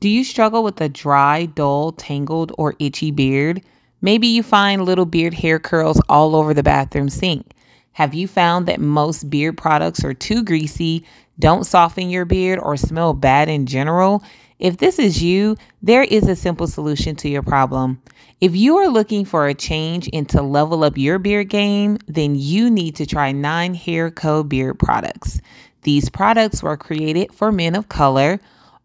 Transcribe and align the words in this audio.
Do 0.00 0.08
you 0.08 0.24
struggle 0.24 0.64
with 0.64 0.80
a 0.80 0.88
dry, 0.88 1.44
dull, 1.44 1.92
tangled, 1.92 2.52
or 2.56 2.74
itchy 2.78 3.10
beard? 3.10 3.62
Maybe 4.00 4.28
you 4.28 4.42
find 4.42 4.86
little 4.86 5.04
beard 5.04 5.34
hair 5.34 5.58
curls 5.58 6.00
all 6.08 6.34
over 6.34 6.54
the 6.54 6.62
bathroom 6.62 7.10
sink. 7.10 7.52
Have 7.92 8.14
you 8.14 8.26
found 8.26 8.64
that 8.64 8.80
most 8.80 9.28
beard 9.28 9.58
products 9.58 10.02
are 10.02 10.14
too 10.14 10.42
greasy, 10.42 11.04
don't 11.38 11.66
soften 11.66 12.08
your 12.08 12.24
beard, 12.24 12.58
or 12.60 12.78
smell 12.78 13.12
bad 13.12 13.50
in 13.50 13.66
general? 13.66 14.24
If 14.58 14.78
this 14.78 14.98
is 14.98 15.22
you, 15.22 15.58
there 15.82 16.04
is 16.04 16.26
a 16.26 16.36
simple 16.36 16.66
solution 16.66 17.14
to 17.16 17.28
your 17.28 17.42
problem. 17.42 18.00
If 18.40 18.56
you 18.56 18.78
are 18.78 18.88
looking 18.88 19.26
for 19.26 19.48
a 19.48 19.54
change 19.54 20.08
and 20.14 20.26
to 20.30 20.40
level 20.40 20.82
up 20.82 20.96
your 20.96 21.18
beard 21.18 21.50
game, 21.50 21.98
then 22.06 22.36
you 22.36 22.70
need 22.70 22.96
to 22.96 23.04
try 23.04 23.32
Nine 23.32 23.74
Hair 23.74 24.12
Co. 24.12 24.44
beard 24.44 24.78
products. 24.78 25.42
These 25.82 26.08
products 26.08 26.62
were 26.62 26.78
created 26.78 27.34
for 27.34 27.52
men 27.52 27.74
of 27.74 27.90
color 27.90 28.40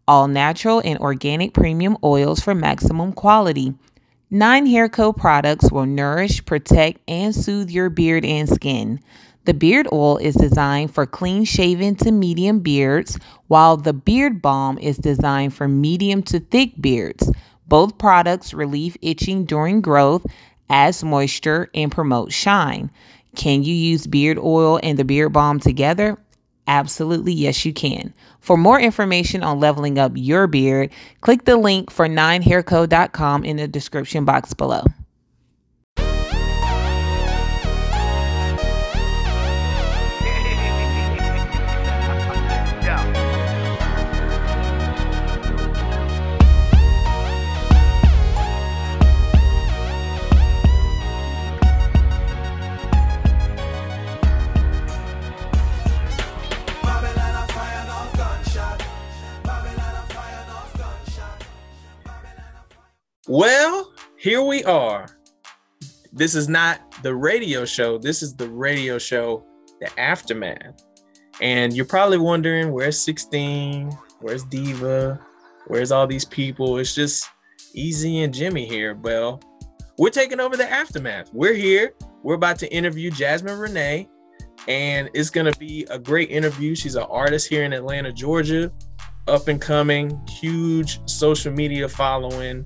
all 0.08 0.28
natural 0.28 0.80
and 0.84 0.98
organic 0.98 1.52
premium 1.52 1.96
oils 2.04 2.40
for 2.40 2.54
maximum 2.54 3.12
quality. 3.12 3.74
Nine 4.30 4.66
Hair 4.66 4.88
Co 4.88 5.12
products 5.12 5.70
will 5.70 5.86
nourish, 5.86 6.44
protect, 6.44 7.00
and 7.08 7.34
soothe 7.34 7.70
your 7.70 7.90
beard 7.90 8.24
and 8.24 8.48
skin. 8.48 9.00
The 9.44 9.54
beard 9.54 9.86
oil 9.92 10.16
is 10.16 10.34
designed 10.34 10.92
for 10.92 11.06
clean 11.06 11.44
shaven 11.44 11.94
to 11.96 12.10
medium 12.10 12.58
beards, 12.58 13.18
while 13.46 13.76
the 13.76 13.92
beard 13.92 14.42
balm 14.42 14.78
is 14.78 14.98
designed 14.98 15.54
for 15.54 15.68
medium 15.68 16.22
to 16.24 16.40
thick 16.40 16.72
beards. 16.80 17.30
Both 17.68 17.98
products 17.98 18.52
relieve 18.52 18.96
itching 19.02 19.44
during 19.44 19.80
growth, 19.80 20.26
adds 20.68 21.04
moisture, 21.04 21.70
and 21.74 21.92
promote 21.92 22.32
shine. 22.32 22.90
Can 23.36 23.62
you 23.62 23.74
use 23.74 24.08
beard 24.08 24.38
oil 24.38 24.80
and 24.82 24.98
the 24.98 25.04
beard 25.04 25.32
balm 25.32 25.60
together? 25.60 26.18
Absolutely, 26.66 27.32
yes, 27.32 27.64
you 27.64 27.72
can. 27.72 28.12
For 28.40 28.56
more 28.56 28.80
information 28.80 29.42
on 29.42 29.60
leveling 29.60 29.98
up 29.98 30.12
your 30.14 30.46
beard, 30.46 30.90
click 31.20 31.44
the 31.44 31.56
link 31.56 31.90
for 31.90 32.06
9hairco.com 32.08 33.44
in 33.44 33.56
the 33.56 33.68
description 33.68 34.24
box 34.24 34.52
below. 34.54 34.82
Well, 63.28 63.92
here 64.16 64.40
we 64.40 64.62
are. 64.62 65.08
This 66.12 66.36
is 66.36 66.48
not 66.48 66.80
the 67.02 67.12
radio 67.12 67.64
show. 67.64 67.98
This 67.98 68.22
is 68.22 68.36
the 68.36 68.48
radio 68.48 68.98
show, 68.98 69.44
The 69.80 69.90
Aftermath. 69.98 70.84
And 71.40 71.72
you're 71.74 71.86
probably 71.86 72.18
wondering 72.18 72.70
where's 72.70 73.00
16? 73.00 73.90
Where's 74.20 74.44
Diva? 74.44 75.20
Where's 75.66 75.90
all 75.90 76.06
these 76.06 76.24
people? 76.24 76.78
It's 76.78 76.94
just 76.94 77.28
EZ 77.76 78.04
and 78.04 78.32
Jimmy 78.32 78.64
here. 78.64 78.94
Well, 78.94 79.40
we're 79.98 80.10
taking 80.10 80.38
over 80.38 80.56
the 80.56 80.70
Aftermath. 80.70 81.34
We're 81.34 81.54
here. 81.54 81.94
We're 82.22 82.34
about 82.34 82.60
to 82.60 82.72
interview 82.72 83.10
Jazmine 83.10 83.58
Renae, 83.58 84.08
and 84.68 85.10
it's 85.14 85.30
going 85.30 85.52
to 85.52 85.58
be 85.58 85.84
a 85.90 85.98
great 85.98 86.30
interview. 86.30 86.76
She's 86.76 86.94
an 86.94 87.06
artist 87.10 87.48
here 87.48 87.64
in 87.64 87.72
Atlanta, 87.72 88.12
Georgia, 88.12 88.70
up 89.26 89.48
and 89.48 89.60
coming, 89.60 90.24
huge 90.28 91.00
social 91.10 91.52
media 91.52 91.88
following 91.88 92.64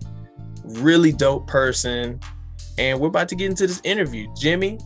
really 0.78 1.12
dope 1.12 1.46
person. 1.46 2.20
And 2.78 2.98
we're 3.00 3.08
about 3.08 3.28
to 3.28 3.34
get 3.34 3.50
into 3.50 3.66
this 3.66 3.80
interview. 3.84 4.26
Jimmy, 4.36 4.78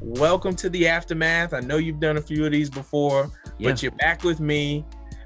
welcome 0.00 0.54
to 0.56 0.68
the 0.68 0.86
aftermath. 0.88 1.54
I 1.54 1.60
know 1.60 1.76
you've 1.76 2.00
done 2.00 2.16
a 2.16 2.22
few 2.22 2.44
of 2.44 2.52
these 2.52 2.70
before, 2.70 3.30
yeah. 3.58 3.70
but 3.70 3.82
you're 3.82 3.92
back 3.92 4.22
with 4.22 4.40
me. 4.40 4.84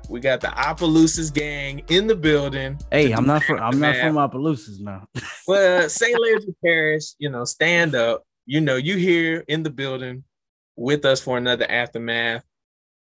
We 0.09 0.21
got 0.21 0.41
the 0.41 0.53
Opelousas 0.53 1.31
gang 1.33 1.83
in 1.89 2.06
the 2.06 2.15
building. 2.15 2.78
Hey, 2.93 3.12
I'm 3.12 3.27
not 3.27 3.43
from 3.43 3.59
I'm 3.59 3.81
not 3.81 3.97
from 3.97 4.16
Opelousas 4.16 4.81
now. 4.81 5.09
well, 5.49 5.89
St. 5.89 6.19
Landry 6.21 6.55
Parish, 6.65 7.15
you 7.19 7.28
know, 7.28 7.45
stand 7.45 7.95
up. 7.95 8.22
You 8.45 8.61
know, 8.61 8.77
you 8.77 8.97
here 8.97 9.45
in 9.49 9.65
the 9.65 9.71
building 9.71 10.22
with 10.77 11.05
us 11.05 11.21
for 11.21 11.37
another 11.37 11.69
aftermath. 11.69 12.45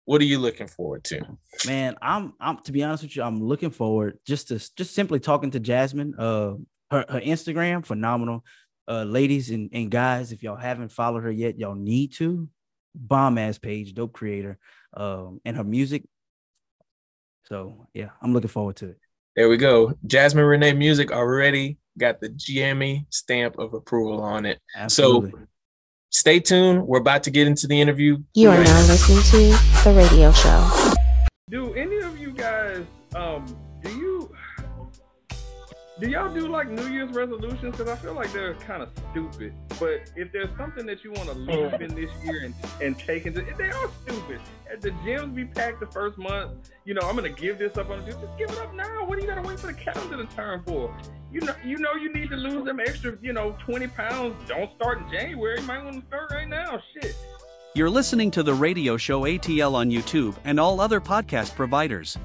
What 0.03 0.21
are 0.21 0.25
you 0.25 0.39
looking 0.39 0.67
forward 0.67 1.03
to? 1.05 1.21
Man, 1.65 1.95
I'm 2.01 2.33
I'm 2.41 2.57
to 2.63 2.71
be 2.71 2.83
honest 2.83 3.03
with 3.03 3.15
you, 3.15 3.23
I'm 3.23 3.41
looking 3.41 3.69
forward 3.69 4.19
just 4.25 4.49
to 4.49 4.55
just 4.75 4.93
simply 4.93 5.19
talking 5.19 5.51
to 5.51 5.59
Jazmine. 5.59 6.13
Uh 6.17 6.57
her, 6.91 7.05
her 7.09 7.21
Instagram, 7.21 7.85
phenomenal. 7.85 8.43
Uh, 8.87 9.03
ladies 9.03 9.51
and, 9.51 9.69
and 9.71 9.91
guys, 9.91 10.31
if 10.31 10.41
y'all 10.41 10.55
haven't 10.55 10.91
followed 10.91 11.23
her 11.23 11.31
yet, 11.31 11.59
y'all 11.59 11.75
need 11.75 12.13
to. 12.13 12.49
Bomb 12.95 13.37
ass 13.37 13.59
page, 13.59 13.93
dope 13.93 14.13
creator, 14.13 14.57
um, 14.95 15.39
and 15.45 15.55
her 15.55 15.63
music. 15.63 16.03
So 17.43 17.87
yeah, 17.93 18.09
I'm 18.21 18.33
looking 18.33 18.49
forward 18.49 18.77
to 18.77 18.89
it. 18.89 18.97
There 19.35 19.47
we 19.47 19.57
go. 19.57 19.93
Jazmine 20.07 20.59
Renae 20.59 20.75
Music 20.75 21.11
already 21.11 21.77
got 21.97 22.19
the 22.19 22.29
GME 22.29 23.05
stamp 23.11 23.59
of 23.59 23.73
approval 23.73 24.21
on 24.21 24.45
it. 24.45 24.59
Absolutely. 24.75 25.31
So 25.31 25.37
stay 26.09 26.39
tuned. 26.39 26.87
We're 26.87 26.99
about 26.99 27.23
to 27.23 27.31
get 27.31 27.45
into 27.45 27.67
the 27.67 27.79
interview. 27.79 28.17
You 28.33 28.49
are 28.49 28.63
now 28.63 28.87
listening 28.87 29.21
to 29.23 29.83
the 29.83 29.93
radio 29.95 30.31
show. 30.31 30.93
Do 31.49 31.73
any 31.73 31.99
of 31.99 32.17
you 32.17 32.31
guys 32.31 32.85
um 33.15 33.45
do 33.45 33.53
you 33.53 33.68
do 35.99 36.09
y'all 36.09 36.33
do 36.33 36.47
like 36.47 36.69
New 36.69 36.87
Year's 36.87 37.11
resolutions? 37.11 37.75
Because 37.75 37.89
I 37.89 37.95
feel 37.97 38.13
like 38.13 38.31
they're 38.31 38.53
kind 38.55 38.81
of 38.81 38.89
stupid. 39.11 39.53
But 39.79 40.11
if 40.15 40.31
there's 40.31 40.49
something 40.57 40.85
that 40.85 41.03
you 41.03 41.11
want 41.11 41.29
to 41.29 41.35
leave 41.35 41.81
in 41.81 41.93
this 41.93 42.09
year 42.23 42.43
and, 42.43 42.53
and 42.81 42.97
take 42.97 43.25
into, 43.25 43.41
they 43.57 43.69
are 43.69 43.89
stupid. 44.03 44.39
At 44.71 44.81
the 44.81 44.91
gyms 44.91 45.35
be 45.35 45.45
packed 45.45 45.79
the 45.79 45.87
first 45.87 46.17
month. 46.17 46.69
You 46.85 46.93
know, 46.93 47.01
I'm 47.03 47.15
gonna 47.15 47.29
give 47.29 47.57
this 47.57 47.77
up 47.77 47.89
on 47.89 47.99
the 47.99 48.11
Just 48.11 48.37
give 48.37 48.49
it 48.49 48.57
up 48.59 48.73
now. 48.73 49.05
What 49.05 49.17
do 49.17 49.25
you 49.25 49.29
gotta 49.29 49.45
wait 49.45 49.59
for 49.59 49.67
the 49.67 49.73
calendar 49.73 50.17
to 50.17 50.35
turn 50.35 50.63
for? 50.65 50.95
You 51.31 51.41
know, 51.41 51.55
you 51.65 51.77
know, 51.77 51.93
you 51.93 52.13
need 52.13 52.29
to 52.29 52.35
lose 52.35 52.65
them 52.65 52.79
extra, 52.79 53.17
you 53.21 53.33
know, 53.33 53.55
20 53.65 53.87
pounds. 53.87 54.35
Don't 54.47 54.73
start 54.75 54.99
in 54.99 55.11
January. 55.11 55.59
You 55.59 55.67
might 55.67 55.83
want 55.83 55.99
to 55.99 56.07
start 56.07 56.31
right 56.31 56.47
now. 56.47 56.81
Shit. 56.93 57.15
You're 57.75 57.89
listening 57.89 58.31
to 58.31 58.41
the 58.41 58.53
radio 58.53 58.97
show 58.97 59.21
ATL 59.21 59.73
on 59.75 59.91
YouTube 59.91 60.35
and 60.43 60.59
all 60.59 60.81
other 60.81 60.99
podcast 60.99 61.55
providers. 61.55 62.17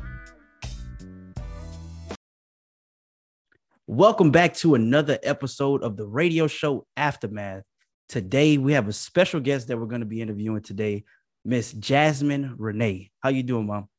Welcome 3.87 4.31
back 4.31 4.55
to 4.55 4.75
another 4.75 5.19
episode 5.23 5.83
of 5.83 5.99
the 5.99 6.07
radio 6.07 6.47
show 6.47 6.87
Aftermath. 6.97 7.65
Today 8.09 8.57
we 8.57 8.73
have 8.73 8.89
a 8.89 8.95
special 8.95 9.41
guest 9.41 9.69
that 9.69 9.79
we're 9.79 9.85
going 9.85 10.01
to 10.01 10.07
be 10.07 10.23
interviewing 10.23 10.63
today, 10.63 11.05
Miss 11.45 11.75
Jazmine 11.75 12.57
Renae. 12.57 13.11
How 13.21 13.29
you 13.29 13.43
doing, 13.43 13.67
Mom? 13.67 13.91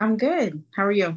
I'm 0.00 0.16
good. 0.16 0.64
How 0.74 0.86
are 0.86 0.92
you? 0.92 1.14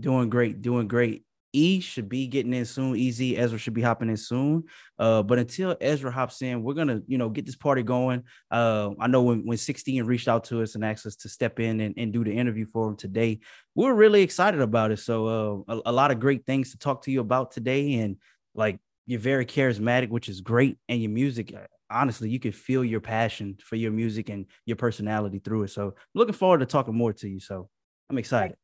Doing 0.00 0.30
great, 0.30 0.62
doing 0.62 0.88
great. 0.88 1.22
E 1.54 1.80
should 1.80 2.08
be 2.08 2.26
getting 2.26 2.52
in 2.52 2.64
soon. 2.64 2.98
EZ 2.98 3.20
Ezra 3.36 3.58
should 3.58 3.74
be 3.74 3.80
hopping 3.80 4.10
in 4.10 4.16
soon. 4.16 4.64
Uh, 4.98 5.22
but 5.22 5.38
until 5.38 5.76
Ezra 5.80 6.10
hops 6.10 6.42
in, 6.42 6.62
we're 6.62 6.74
gonna, 6.74 7.00
you 7.06 7.16
know, 7.16 7.28
get 7.28 7.46
this 7.46 7.56
party 7.56 7.82
going. 7.82 8.24
Uh, 8.50 8.90
I 8.98 9.06
know 9.06 9.22
when, 9.22 9.46
when 9.46 9.56
16 9.56 10.04
reached 10.04 10.28
out 10.28 10.44
to 10.44 10.62
us 10.62 10.74
and 10.74 10.84
asked 10.84 11.06
us 11.06 11.16
to 11.16 11.28
step 11.28 11.60
in 11.60 11.80
and, 11.80 11.94
and 11.96 12.12
do 12.12 12.24
the 12.24 12.32
interview 12.32 12.66
for 12.66 12.88
him 12.88 12.96
today, 12.96 13.40
we 13.74 13.86
are 13.86 13.94
really 13.94 14.22
excited 14.22 14.60
about 14.60 14.90
it. 14.90 14.98
So 14.98 15.64
uh, 15.68 15.74
a, 15.76 15.82
a 15.86 15.92
lot 15.92 16.10
of 16.10 16.20
great 16.20 16.44
things 16.44 16.72
to 16.72 16.78
talk 16.78 17.02
to 17.04 17.12
you 17.12 17.20
about 17.20 17.52
today. 17.52 17.94
And 17.94 18.16
like 18.54 18.80
you're 19.06 19.20
very 19.20 19.46
charismatic, 19.46 20.08
which 20.08 20.28
is 20.28 20.40
great. 20.40 20.76
And 20.88 21.00
your 21.00 21.10
music, 21.10 21.54
uh, 21.54 21.66
honestly, 21.88 22.30
you 22.30 22.40
can 22.40 22.52
feel 22.52 22.84
your 22.84 23.00
passion 23.00 23.58
for 23.62 23.76
your 23.76 23.92
music 23.92 24.28
and 24.28 24.46
your 24.66 24.76
personality 24.76 25.38
through 25.38 25.64
it. 25.64 25.68
So 25.68 25.94
looking 26.14 26.34
forward 26.34 26.58
to 26.60 26.66
talking 26.66 26.94
more 26.94 27.12
to 27.12 27.28
you. 27.28 27.38
So 27.38 27.68
I'm 28.10 28.18
excited. 28.18 28.56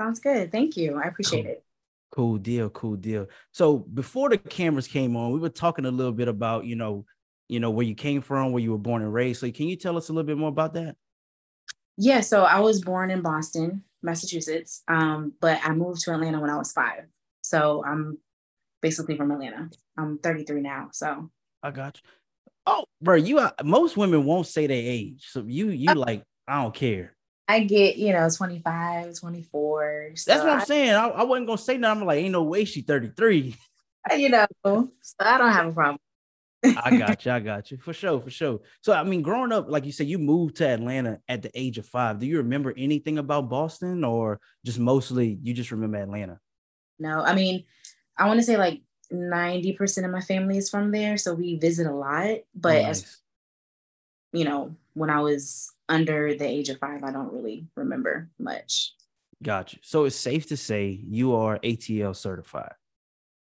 Sounds 0.00 0.20
good. 0.20 0.50
Thank 0.50 0.76
you. 0.76 0.98
I 0.98 1.08
appreciate 1.08 1.44
cool. 1.44 1.52
it. 1.52 1.64
Cool 2.12 2.36
deal, 2.36 2.68
cool 2.70 2.96
deal. 2.96 3.26
So 3.52 3.78
before 3.78 4.28
the 4.28 4.38
cameras 4.38 4.86
came 4.86 5.16
on, 5.16 5.32
we 5.32 5.40
were 5.40 5.48
talking 5.48 5.86
a 5.86 5.90
little 5.90 6.12
bit 6.12 6.28
about, 6.28 6.66
you 6.66 6.76
know, 6.76 7.06
you 7.48 7.58
know, 7.58 7.70
where 7.70 7.86
you 7.86 7.94
came 7.94 8.20
from, 8.20 8.52
where 8.52 8.62
you 8.62 8.70
were 8.70 8.78
born 8.78 9.02
and 9.02 9.12
raised. 9.12 9.40
So 9.40 9.50
can 9.50 9.66
you 9.66 9.76
tell 9.76 9.96
us 9.96 10.08
a 10.08 10.12
little 10.12 10.26
bit 10.26 10.36
more 10.36 10.50
about 10.50 10.74
that? 10.74 10.96
Yeah, 11.96 12.20
so 12.20 12.44
I 12.44 12.60
was 12.60 12.82
born 12.82 13.10
in 13.10 13.22
Boston, 13.22 13.84
Massachusetts, 14.02 14.82
um, 14.88 15.32
but 15.40 15.58
I 15.64 15.72
moved 15.72 16.02
to 16.02 16.12
Atlanta 16.12 16.40
when 16.40 16.50
I 16.50 16.56
was 16.56 16.72
five. 16.72 17.04
So 17.42 17.82
I'm 17.84 18.18
basically 18.80 19.16
from 19.16 19.30
Atlanta. 19.30 19.70
I'm 19.98 20.18
33 20.18 20.60
now. 20.60 20.88
So 20.92 21.30
I 21.62 21.70
got 21.70 21.98
you. 22.02 22.10
Oh, 22.66 22.84
bro, 23.00 23.16
you 23.16 23.38
are, 23.38 23.54
most 23.64 23.96
women 23.96 24.24
won't 24.24 24.46
say 24.46 24.66
their 24.66 24.76
age. 24.76 25.28
So 25.30 25.44
you 25.46 25.68
you 25.68 25.90
uh, 25.90 25.94
like 25.94 26.22
I 26.46 26.62
don't 26.62 26.74
care. 26.74 27.14
I 27.52 27.64
get, 27.64 27.96
you 27.96 28.14
know, 28.14 28.30
25, 28.34 29.20
24. 29.20 30.12
So 30.14 30.30
That's 30.30 30.42
what 30.42 30.54
I'm 30.54 30.64
saying. 30.64 30.94
I, 30.94 31.08
I 31.08 31.22
wasn't 31.24 31.46
gonna 31.48 31.58
say 31.58 31.76
nothing. 31.76 32.00
I'm 32.00 32.06
like, 32.06 32.18
ain't 32.18 32.32
no 32.32 32.44
way 32.44 32.64
she 32.64 32.80
33. 32.80 33.54
Uh, 34.10 34.14
you 34.14 34.30
know, 34.30 34.46
so 34.64 34.90
I 35.20 35.36
don't 35.36 35.52
have 35.52 35.66
a 35.66 35.72
problem. 35.72 35.98
I 36.64 36.96
got 36.96 37.26
you. 37.26 37.32
I 37.32 37.40
got 37.40 37.70
you 37.70 37.76
for 37.76 37.92
sure, 37.92 38.22
for 38.22 38.30
sure. 38.30 38.60
So, 38.80 38.94
I 38.94 39.02
mean, 39.02 39.20
growing 39.20 39.52
up, 39.52 39.68
like 39.68 39.84
you 39.84 39.92
said, 39.92 40.06
you 40.06 40.18
moved 40.18 40.56
to 40.56 40.66
Atlanta 40.66 41.20
at 41.28 41.42
the 41.42 41.50
age 41.54 41.76
of 41.76 41.86
five. 41.86 42.18
Do 42.20 42.26
you 42.26 42.38
remember 42.38 42.72
anything 42.74 43.18
about 43.18 43.50
Boston, 43.50 44.02
or 44.02 44.40
just 44.64 44.78
mostly 44.78 45.38
you 45.42 45.52
just 45.52 45.72
remember 45.72 45.98
Atlanta? 45.98 46.40
No, 46.98 47.20
I 47.20 47.34
mean, 47.34 47.64
I 48.16 48.28
want 48.28 48.40
to 48.40 48.46
say 48.46 48.56
like 48.56 48.80
90% 49.12 50.04
of 50.06 50.10
my 50.10 50.22
family 50.22 50.56
is 50.56 50.70
from 50.70 50.90
there. 50.90 51.18
So 51.18 51.34
we 51.34 51.58
visit 51.58 51.86
a 51.86 51.94
lot. 51.94 52.38
But 52.54 52.76
Oh, 52.76 52.88
as 52.88 53.02
nice. 53.02 53.21
You 54.32 54.44
know, 54.44 54.74
when 54.94 55.10
I 55.10 55.20
was 55.20 55.72
under 55.88 56.34
the 56.34 56.46
age 56.46 56.68
of 56.68 56.78
five, 56.78 57.02
I 57.04 57.12
don't 57.12 57.32
really 57.32 57.66
remember 57.76 58.30
much. 58.38 58.94
Gotcha. 59.42 59.78
So 59.82 60.04
it's 60.04 60.16
safe 60.16 60.46
to 60.48 60.56
say 60.56 61.00
you 61.06 61.34
are 61.34 61.58
ATL 61.58 62.14
certified. 62.14 62.74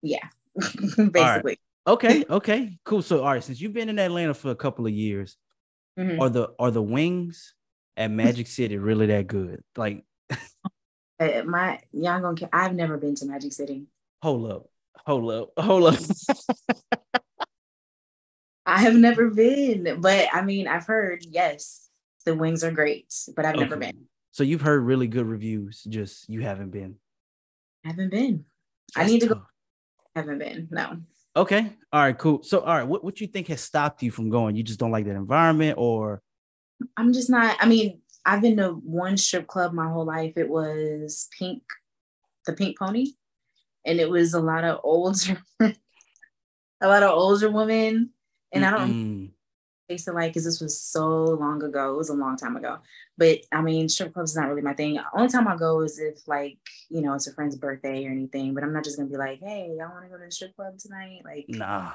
Yeah, 0.02 0.26
basically. 1.10 1.58
Okay, 1.86 2.24
okay, 2.30 2.78
cool. 2.84 3.02
So 3.02 3.20
all 3.20 3.32
right, 3.32 3.44
since 3.44 3.60
you've 3.60 3.72
been 3.74 3.88
in 3.88 3.98
Atlanta 3.98 4.34
for 4.34 4.50
a 4.50 4.56
couple 4.56 4.86
of 4.86 4.92
years, 4.92 5.36
Mhm. 5.98 6.18
are 6.20 6.30
the 6.30 6.48
are 6.58 6.70
the 6.70 6.82
wings 6.82 7.54
at 7.98 8.10
Magic 8.10 8.46
City 8.46 8.78
really 8.78 9.06
that 9.06 9.26
good? 9.26 9.62
Like, 9.76 10.04
Uh, 11.20 11.42
my 11.44 11.78
y'all 11.92 12.20
gonna. 12.20 12.48
I've 12.52 12.74
never 12.74 12.96
been 12.96 13.14
to 13.16 13.26
Magic 13.26 13.52
City. 13.52 13.86
hold 14.22 14.50
up, 14.50 14.66
hold 15.06 15.30
up, 15.30 15.50
hold 15.58 15.94
up. 15.94 16.00
I 18.64 18.80
have 18.80 18.94
never 18.94 19.30
been, 19.30 20.00
but 20.00 20.28
I 20.32 20.42
mean, 20.42 20.68
I've 20.68 20.86
heard 20.86 21.24
yes, 21.28 21.88
the 22.24 22.34
wings 22.34 22.62
are 22.62 22.70
great, 22.70 23.12
but 23.34 23.44
I've 23.44 23.56
never 23.56 23.76
been. 23.76 24.06
So 24.30 24.44
you've 24.44 24.60
heard 24.60 24.82
really 24.84 25.08
good 25.08 25.26
reviews, 25.26 25.82
just 25.82 26.28
you 26.28 26.40
haven't 26.40 26.70
been. 26.70 26.96
I 27.84 27.88
haven't 27.88 28.10
been. 28.10 28.44
I 28.96 29.00
That's 29.00 29.12
need 29.12 29.20
to 29.20 29.26
go. 29.28 29.34
tough. 29.34 29.46
Haven't 30.14 30.38
been. 30.38 30.68
No. 30.70 30.98
Okay. 31.34 31.72
All 31.92 32.00
right, 32.00 32.16
cool. 32.16 32.42
So 32.42 32.60
all 32.60 32.76
right, 32.76 32.86
what, 32.86 33.02
what 33.02 33.20
you 33.20 33.26
think 33.26 33.48
has 33.48 33.60
stopped 33.60 34.02
you 34.02 34.10
from 34.10 34.30
going? 34.30 34.54
You 34.54 34.62
just 34.62 34.78
don't 34.78 34.90
like 34.90 35.06
that 35.06 35.16
environment 35.16 35.76
or 35.78 36.22
I'm 36.96 37.12
just 37.12 37.30
not. 37.30 37.56
I 37.60 37.66
mean, 37.66 38.00
I've 38.24 38.40
been 38.40 38.56
to 38.58 38.70
one 38.70 39.16
strip 39.16 39.46
club 39.46 39.72
my 39.72 39.88
whole 39.90 40.04
life. 40.04 40.34
It 40.36 40.48
was 40.48 41.28
Pink, 41.38 41.62
the 42.46 42.52
Pink 42.52 42.78
Pony, 42.78 43.12
and 43.84 43.98
it 43.98 44.08
was 44.08 44.34
a 44.34 44.40
lot 44.40 44.64
of 44.64 44.80
older, 44.84 45.42
a 45.60 45.74
lot 46.82 47.02
of 47.02 47.10
older 47.10 47.50
women. 47.50 48.10
And 48.52 48.64
I 48.64 48.70
don't 48.70 49.32
taste 49.88 50.08
it 50.08 50.14
like 50.14 50.30
because 50.30 50.44
this 50.44 50.60
was 50.60 50.78
so 50.80 51.24
long 51.24 51.62
ago. 51.62 51.94
It 51.94 51.98
was 51.98 52.10
a 52.10 52.14
long 52.14 52.36
time 52.36 52.56
ago. 52.56 52.78
But 53.18 53.40
I 53.52 53.60
mean, 53.62 53.88
strip 53.88 54.12
clubs 54.14 54.32
is 54.32 54.36
not 54.36 54.48
really 54.48 54.62
my 54.62 54.74
thing. 54.74 54.98
Only 55.14 55.28
time 55.28 55.48
I 55.48 55.56
go 55.56 55.80
is 55.80 55.98
if 55.98 56.26
like 56.26 56.58
you 56.88 57.00
know 57.02 57.14
it's 57.14 57.26
a 57.26 57.32
friend's 57.32 57.56
birthday 57.56 58.06
or 58.06 58.10
anything. 58.10 58.54
But 58.54 58.64
I'm 58.64 58.72
not 58.72 58.84
just 58.84 58.96
gonna 58.96 59.08
be 59.08 59.16
like, 59.16 59.40
hey, 59.40 59.74
y'all 59.78 59.90
want 59.90 60.04
to 60.04 60.10
go 60.10 60.18
to 60.18 60.24
the 60.24 60.30
strip 60.30 60.54
club 60.56 60.78
tonight? 60.78 61.20
Like, 61.24 61.46
Nah, 61.48 61.92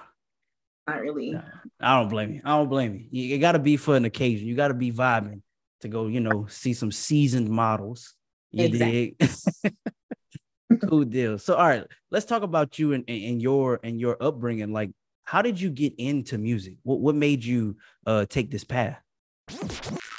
not 0.87 1.01
really. 1.01 1.31
nah. 1.31 1.41
I 1.79 1.99
don't 1.99 2.09
blame 2.09 2.33
you. 2.33 2.41
I 2.43 2.49
don't 2.57 2.69
blame 2.69 2.95
you. 2.95 3.07
You, 3.11 3.29
you 3.35 3.39
gotta 3.39 3.59
be 3.59 3.77
for 3.77 3.95
an 3.95 4.05
occasion. 4.05 4.47
You 4.47 4.55
gotta 4.55 4.73
be 4.73 4.91
vibing 4.91 5.41
to 5.81 5.87
go, 5.87 6.07
you 6.07 6.19
know, 6.19 6.47
see 6.49 6.73
some 6.73 6.91
seasoned 6.91 7.49
models. 7.49 8.15
You 8.51 8.65
Exactly. 8.65 9.15
dig? 9.19 9.77
cool 10.89 11.03
deal. 11.03 11.37
So 11.37 11.55
all 11.55 11.67
right, 11.67 11.85
let's 12.11 12.25
talk 12.25 12.43
about 12.43 12.79
you 12.79 12.93
and, 12.93 13.03
and, 13.07 13.23
and 13.23 13.41
your 13.41 13.79
and 13.83 13.99
your 13.99 14.17
upbringing. 14.21 14.71
Like, 14.71 14.91
how 15.27 15.41
did 15.41 15.59
you 15.59 15.69
get 15.69 15.93
into 15.97 16.37
music? 16.37 16.77
What 16.83 17.01
what 17.01 17.13
made 17.13 17.43
you 17.43 17.75
uh 18.05 18.25
take 18.29 18.49
this 18.49 18.63
path? 18.63 18.97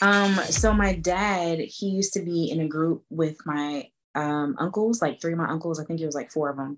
Um, 0.02 0.34
so 0.50 0.74
my 0.74 0.94
dad, 0.94 1.60
he 1.60 1.88
used 1.88 2.12
to 2.12 2.20
be 2.20 2.50
in 2.50 2.60
a 2.60 2.68
group 2.68 3.04
with 3.08 3.38
my 3.46 3.88
um 4.14 4.54
uncles, 4.58 5.00
like 5.00 5.18
three 5.18 5.32
of 5.32 5.38
my 5.38 5.48
uncles, 5.48 5.80
I 5.80 5.84
think 5.84 6.00
it 6.00 6.06
was 6.06 6.14
like 6.14 6.30
four 6.30 6.50
of 6.50 6.58
them. 6.58 6.76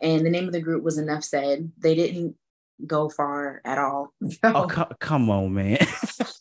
And 0.00 0.24
the 0.24 0.30
name 0.30 0.46
of 0.46 0.52
the 0.52 0.60
group 0.60 0.84
was 0.84 0.96
Enough 0.96 1.24
Said. 1.24 1.72
They 1.78 1.96
didn't 1.96 2.36
go 2.86 3.08
far 3.08 3.60
at 3.64 3.78
all. 3.78 4.14
Oh, 4.44 4.62
So 4.62 4.66
co- 4.68 4.94
come 5.00 5.28
on, 5.28 5.52
man. 5.52 5.78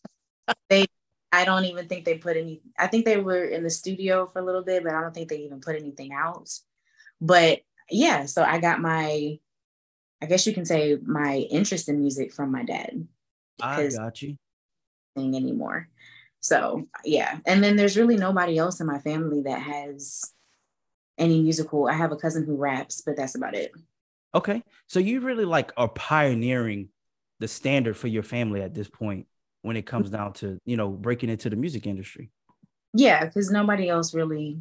they, 0.70 0.86
I 1.32 1.44
don't 1.44 1.66
even 1.66 1.88
think 1.88 2.06
they 2.06 2.18
put 2.18 2.38
any, 2.38 2.62
I 2.78 2.86
think 2.86 3.06
they 3.06 3.18
were 3.18 3.46
in 3.46 3.64
the 3.64 3.70
studio 3.70 4.28
for 4.28 4.40
a 4.40 4.46
little 4.46 4.64
bit, 4.64 4.84
but 4.84 4.94
I 4.94 5.02
don't 5.02 5.14
think 5.14 5.30
they 5.30 5.38
even 5.38 5.60
put 5.60 5.76
anything 5.76 6.14
out. 6.14 6.50
But 7.20 7.62
yeah, 7.90 8.26
so 8.26 8.44
I 8.44 8.60
got 8.60 8.80
my, 8.80 9.40
I 10.22 10.28
guess 10.28 10.46
you 10.46 10.54
can 10.54 10.66
say 10.66 10.98
my 11.04 11.38
interest 11.50 11.90
in 11.90 12.00
music 12.00 12.32
from 12.34 12.52
my 12.52 12.64
dad. 12.64 13.08
I 13.62 13.88
got 13.90 14.22
you. 14.22 14.38
thing 15.16 15.36
anymore. 15.36 15.90
So 16.40 16.88
yeah, 17.06 17.38
and 17.46 17.64
then 17.64 17.76
there's 17.76 17.98
really 17.98 18.18
nobody 18.18 18.58
else 18.58 18.80
in 18.80 18.88
my 18.88 19.00
family 19.00 19.42
that 19.44 19.62
has 19.62 20.34
any 21.18 21.42
musical. 21.42 21.88
I 21.88 21.94
have 21.94 22.12
a 22.12 22.18
cousin 22.18 22.46
who 22.46 22.56
raps, 22.56 23.02
but 23.02 23.16
that's 23.16 23.36
about 23.36 23.54
it. 23.54 23.72
Okay. 24.34 24.64
So 24.88 25.00
you 25.00 25.20
really 25.20 25.46
like 25.46 25.72
are 25.78 25.90
pioneering 25.90 26.90
the 27.40 27.48
standard 27.48 27.98
for 27.98 28.08
your 28.08 28.24
family 28.24 28.62
at 28.62 28.74
this 28.74 28.90
point 28.90 29.28
when 29.62 29.78
it 29.78 29.86
comes 29.86 30.10
down 30.10 30.34
to, 30.34 30.58
you 30.66 30.78
know, 30.78 30.90
breaking 30.90 31.30
into 31.30 31.50
the 31.50 31.56
music 31.56 31.86
industry. 31.86 32.32
Yeah, 32.94 33.26
because 33.26 33.52
nobody 33.52 33.90
else 33.90 34.14
really 34.14 34.60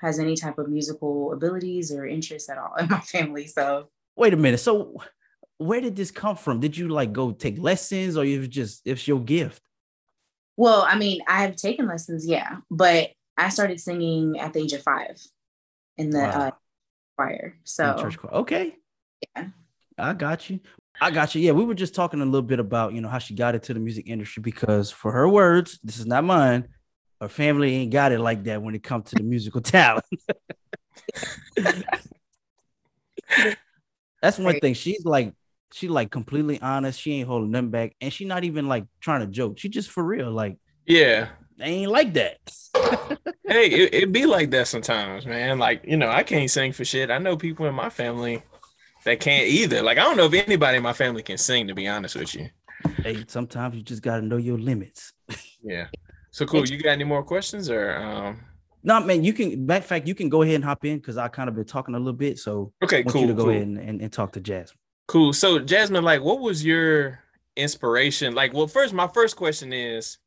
has 0.00 0.18
any 0.18 0.36
type 0.36 0.58
of 0.58 0.68
musical 0.68 1.32
abilities 1.32 1.92
or 1.92 2.06
interests 2.06 2.50
at 2.50 2.58
all 2.58 2.74
in 2.78 2.88
my 2.88 3.00
family. 3.00 3.46
So 3.46 3.88
Wait 4.16 4.32
a 4.32 4.36
minute. 4.36 4.58
So 4.58 4.96
where 5.58 5.80
did 5.80 5.96
this 5.96 6.10
come 6.10 6.36
from? 6.36 6.60
Did 6.60 6.76
you 6.76 6.88
like 6.88 7.12
go 7.12 7.32
take 7.32 7.58
lessons 7.58 8.16
or 8.16 8.24
you 8.24 8.46
just 8.46 8.82
it's 8.84 9.06
your 9.08 9.20
gift? 9.20 9.62
well, 10.56 10.86
I 10.88 10.96
mean, 10.96 11.20
I've 11.26 11.56
taken 11.56 11.88
lessons, 11.88 12.26
yeah, 12.26 12.58
but 12.70 13.10
I 13.36 13.48
started 13.48 13.80
singing 13.80 14.38
at 14.38 14.52
the 14.52 14.60
age 14.60 14.72
of 14.72 14.82
five 14.82 15.20
in 15.98 16.10
the 16.10 16.20
Wow. 16.20 16.30
uh, 16.30 16.50
choir. 17.16 17.56
So 17.64 17.96
church 17.98 18.18
choir. 18.18 18.34
Okay. 18.34 18.76
Yeah. 19.36 19.48
I 19.98 20.12
got 20.12 20.48
you. 20.48 20.60
I 21.00 21.10
got 21.10 21.34
you. 21.34 21.40
Yeah, 21.40 21.52
we 21.52 21.64
were 21.64 21.74
just 21.74 21.94
talking 21.94 22.20
a 22.20 22.24
little 22.24 22.42
bit 22.42 22.60
about, 22.60 22.94
you 22.94 23.00
know, 23.00 23.08
how 23.08 23.18
she 23.18 23.34
got 23.34 23.56
into 23.56 23.74
the 23.74 23.80
music 23.80 24.08
industry 24.08 24.42
because 24.42 24.92
for 24.92 25.10
her 25.10 25.28
words, 25.28 25.80
this 25.82 25.98
is 25.98 26.06
not 26.06 26.22
mine. 26.22 26.68
Her 27.20 27.28
family 27.28 27.74
ain't 27.74 27.92
got 27.92 28.12
it 28.12 28.20
like 28.20 28.44
that 28.44 28.62
when 28.62 28.76
it 28.76 28.82
comes 28.84 29.10
to 29.10 29.16
the 29.16 29.24
musical 29.24 29.60
talent. 29.60 30.04
That's 34.24 34.38
one 34.38 34.54
Right. 34.54 34.62
thing. 34.62 34.74
She's 34.74 35.04
like, 35.04 35.34
she 35.72 35.88
like 35.88 36.10
completely 36.10 36.60
honest. 36.60 37.00
She 37.00 37.12
ain't 37.12 37.28
holding 37.28 37.52
them 37.52 37.70
back, 37.70 37.94
and 38.00 38.12
she 38.12 38.24
not 38.24 38.44
even 38.44 38.68
like 38.68 38.84
trying 39.00 39.20
to 39.20 39.26
joke. 39.26 39.58
She 39.58 39.68
just 39.68 39.90
for 39.90 40.02
real. 40.02 40.30
Like 40.30 40.56
Yeah. 40.86 41.28
they 41.58 41.66
ain't 41.66 41.90
like 41.92 42.14
that. 42.14 42.38
Hey, 43.46 43.66
it, 43.70 43.94
it 43.94 44.12
be 44.12 44.24
like 44.24 44.50
that 44.52 44.66
sometimes, 44.68 45.26
man. 45.26 45.58
Like, 45.58 45.84
you 45.86 45.98
know, 45.98 46.08
I 46.08 46.22
can't 46.22 46.50
sing 46.50 46.72
for 46.72 46.82
shit. 46.84 47.10
I 47.10 47.18
know 47.18 47.36
people 47.36 47.66
in 47.66 47.74
my 47.74 47.90
family 47.90 48.42
that 49.04 49.20
can't 49.20 49.46
either. 49.46 49.82
Like, 49.82 49.98
I 49.98 50.02
don't 50.02 50.16
know 50.16 50.24
if 50.24 50.32
anybody 50.32 50.78
in 50.78 50.82
my 50.82 50.94
family 50.94 51.22
can 51.22 51.36
sing, 51.36 51.68
to 51.68 51.74
be 51.74 51.86
honest 51.86 52.16
with 52.16 52.34
you. 52.34 52.48
hey, 53.02 53.22
sometimes 53.28 53.76
you 53.76 53.82
just 53.82 54.02
gotta 54.02 54.22
know 54.22 54.38
your 54.38 54.58
limits. 54.58 55.12
Yeah. 55.62 55.86
So 56.30 56.46
cool. 56.46 56.66
You 56.66 56.82
got 56.82 56.90
any 56.92 57.04
more 57.04 57.22
questions 57.22 57.70
or 57.70 57.94
um 57.96 58.40
No, 58.86 59.00
man, 59.00 59.24
you 59.24 59.32
can. 59.32 59.64
Matter 59.64 59.78
of 59.78 59.86
fact, 59.86 60.06
you 60.06 60.14
can 60.14 60.28
go 60.28 60.42
ahead 60.42 60.56
and 60.56 60.64
hop 60.64 60.84
in 60.84 60.98
because 60.98 61.16
I 61.16 61.28
kind 61.28 61.48
of 61.48 61.56
been 61.56 61.64
talking 61.64 61.94
a 61.94 61.98
little 61.98 62.12
bit. 62.12 62.38
So 62.38 62.72
okay, 62.82 62.98
I 62.98 63.00
want 63.00 63.12
cool. 63.12 63.20
you 63.22 63.26
to 63.28 63.34
go 63.34 63.42
cool. 63.44 63.50
ahead 63.50 63.62
and, 63.62 63.78
and, 63.78 64.02
and 64.02 64.12
talk 64.12 64.32
to 64.32 64.40
Jazmine. 64.40 64.74
Cool. 65.08 65.32
So 65.32 65.58
Jazmine, 65.58 66.02
like, 66.02 66.22
what 66.22 66.40
was 66.40 66.64
your 66.64 67.20
inspiration? 67.56 68.34
Like, 68.34 68.52
well, 68.52 68.66
first, 68.66 68.92
my 68.92 69.08
first 69.08 69.36
question 69.36 69.72
is, 69.72 70.18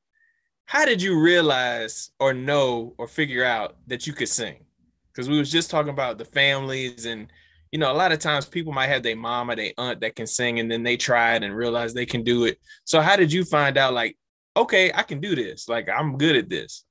how 0.65 0.85
did 0.85 1.01
you 1.01 1.19
realize 1.19 2.11
or 2.19 2.33
know 2.33 2.95
or 2.97 3.07
figure 3.07 3.45
out 3.45 3.77
that 3.87 4.07
you 4.07 4.13
could 4.13 4.27
sing? 4.27 4.65
Because 5.13 5.29
we 5.29 5.37
was 5.37 5.51
just 5.51 5.69
talking 5.69 5.93
about 5.93 6.17
the 6.17 6.25
families 6.25 7.05
and 7.05 7.31
you 7.71 7.79
know, 7.79 7.91
a 7.91 7.93
lot 7.93 8.11
of 8.11 8.19
times 8.19 8.45
people 8.45 8.71
might 8.71 8.87
have 8.87 9.03
their 9.03 9.15
mom 9.15 9.51
or 9.51 9.55
their 9.55 9.73
aunt 9.77 9.99
that 9.99 10.15
can 10.15 10.25
sing 10.25 10.59
and 10.59 10.71
then 10.71 10.83
they 10.83 10.95
try 10.95 11.35
it 11.35 11.43
and 11.43 11.55
realize 11.55 11.93
they 11.93 12.05
can 12.05 12.23
do 12.23 12.45
it. 12.45 12.59
So 12.85 13.01
how 13.01 13.15
did 13.15 13.31
you 13.31 13.43
find 13.43 13.77
out 13.77 13.93
like, 13.93 14.17
okay, 14.55 14.91
I 14.93 15.03
can 15.03 15.19
do 15.19 15.35
this. 15.35 15.67
Like 15.67 15.89
I'm 15.89 16.17
good 16.17 16.35
at 16.35 16.49
this. 16.49 16.85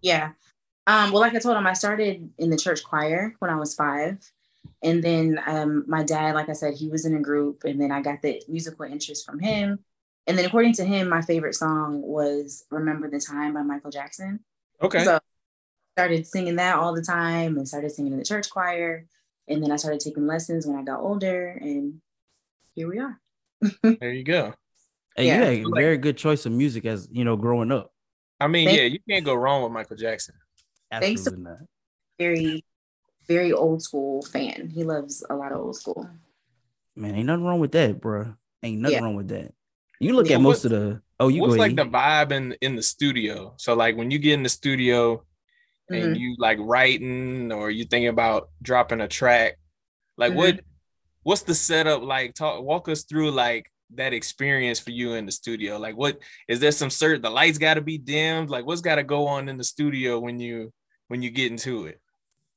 Yeah. 0.00 0.30
Um, 0.86 1.12
well, 1.12 1.20
like 1.20 1.34
I 1.34 1.38
told 1.38 1.56
him, 1.56 1.66
I 1.66 1.74
started 1.74 2.30
in 2.38 2.50
the 2.50 2.56
church 2.56 2.82
choir 2.82 3.34
when 3.38 3.50
I 3.50 3.56
was 3.56 3.74
five. 3.74 4.18
And 4.82 5.02
then 5.02 5.40
um, 5.46 5.84
my 5.86 6.02
dad, 6.02 6.34
like 6.34 6.48
I 6.48 6.54
said, 6.54 6.74
he 6.74 6.88
was 6.88 7.04
in 7.06 7.14
a 7.14 7.20
group, 7.20 7.62
and 7.64 7.80
then 7.80 7.92
I 7.92 8.00
got 8.02 8.20
the 8.22 8.42
musical 8.48 8.84
interest 8.84 9.24
from 9.24 9.38
him. 9.38 9.78
And 10.26 10.36
then, 10.38 10.44
according 10.44 10.74
to 10.74 10.84
him, 10.84 11.08
my 11.08 11.22
favorite 11.22 11.54
song 11.54 12.00
was 12.02 12.64
Remember 12.70 13.08
the 13.08 13.20
Time 13.20 13.54
by 13.54 13.62
Michael 13.62 13.90
Jackson. 13.90 14.40
Okay. 14.80 15.04
So 15.04 15.18
started 15.96 16.26
singing 16.26 16.56
that 16.56 16.76
all 16.76 16.94
the 16.94 17.02
time 17.02 17.58
and 17.58 17.68
started 17.68 17.90
singing 17.90 18.12
in 18.12 18.18
the 18.18 18.24
church 18.24 18.48
choir. 18.50 19.06
And 19.48 19.62
then 19.62 19.70
I 19.70 19.76
started 19.76 20.00
taking 20.00 20.26
lessons 20.26 20.66
when 20.66 20.76
I 20.76 20.82
got 20.82 21.00
older, 21.00 21.48
and 21.60 22.00
here 22.74 22.88
we 22.88 22.98
are. 22.98 23.20
there 24.00 24.12
you 24.12 24.24
go. 24.24 24.54
Hey, 25.16 25.26
Yeah. 25.26 25.50
you 25.50 25.64
had 25.64 25.72
a 25.72 25.80
very 25.80 25.98
good 25.98 26.16
choice 26.16 26.46
of 26.46 26.52
music 26.52 26.86
as 26.86 27.08
you 27.12 27.24
know 27.24 27.36
growing 27.36 27.70
up. 27.70 27.92
I 28.40 28.46
mean, 28.48 28.66
Thank- 28.66 28.78
yeah, 28.78 28.84
you 28.86 28.98
can't 29.08 29.24
go 29.24 29.34
wrong 29.34 29.62
with 29.62 29.72
Michael 29.72 29.96
Jackson. 29.96 30.34
Thanks. 31.00 31.20
Absolutely 31.22 31.44
not. 31.44 31.58
Very, 32.18 32.64
very 33.26 33.52
old 33.52 33.82
school 33.82 34.22
fan. 34.22 34.70
He 34.74 34.84
loves 34.84 35.24
a 35.28 35.34
lot 35.34 35.52
of 35.52 35.60
old 35.60 35.76
school. 35.76 36.08
Man, 36.94 37.14
ain't 37.14 37.26
nothing 37.26 37.44
wrong 37.44 37.60
with 37.60 37.72
that, 37.72 38.00
bro. 38.00 38.34
Ain't 38.62 38.80
nothing 38.80 38.96
Yeah. 38.96 39.02
wrong 39.02 39.16
with 39.16 39.28
that. 39.28 39.52
You 40.00 40.14
look 40.14 40.28
Yeah, 40.28 40.36
at 40.36 40.42
most 40.42 40.64
of 40.64 40.72
the. 40.72 41.00
Oh, 41.18 41.28
you 41.28 41.40
What's 41.40 41.54
go 41.54 41.60
like 41.60 41.76
ahead. 41.76 41.92
the 41.92 41.96
vibe 41.98 42.32
in 42.32 42.52
in 42.60 42.76
the 42.76 42.82
studio? 42.82 43.54
So 43.56 43.74
like 43.74 43.96
when 43.96 44.10
you 44.10 44.18
get 44.18 44.34
in 44.34 44.42
the 44.42 44.48
studio 44.48 45.24
and 45.88 46.16
Mhm. 46.16 46.18
you 46.18 46.36
like 46.38 46.58
writing 46.60 47.52
or 47.52 47.70
you 47.70 47.84
thinking 47.84 48.08
about 48.08 48.50
dropping 48.60 49.00
a 49.00 49.08
track, 49.08 49.58
like 50.16 50.34
what 50.34 50.60
what's 51.22 51.42
the 51.42 51.54
setup 51.54 52.02
like? 52.02 52.34
Talk 52.34 52.62
walk 52.62 52.88
us 52.88 53.04
through 53.04 53.30
like 53.30 53.70
that 53.94 54.12
experience 54.12 54.80
for 54.80 54.90
you 54.90 55.14
in 55.14 55.26
the 55.26 55.32
studio. 55.32 55.78
Like 55.78 55.96
what 55.96 56.18
is 56.48 56.60
there 56.60 56.72
some 56.72 56.90
certain 56.90 57.22
the 57.22 57.30
lights 57.30 57.58
got 57.58 57.74
to 57.74 57.80
be 57.80 57.98
dimmed? 57.98 58.50
Like 58.50 58.66
what's 58.66 58.80
got 58.80 58.96
to 58.96 59.04
go 59.04 59.26
on 59.28 59.48
in 59.48 59.56
the 59.56 59.64
studio 59.64 60.18
when 60.18 60.40
you 60.40 60.72
when 61.08 61.22
you 61.22 61.30
get 61.30 61.50
into 61.50 61.86
it? 61.86 62.00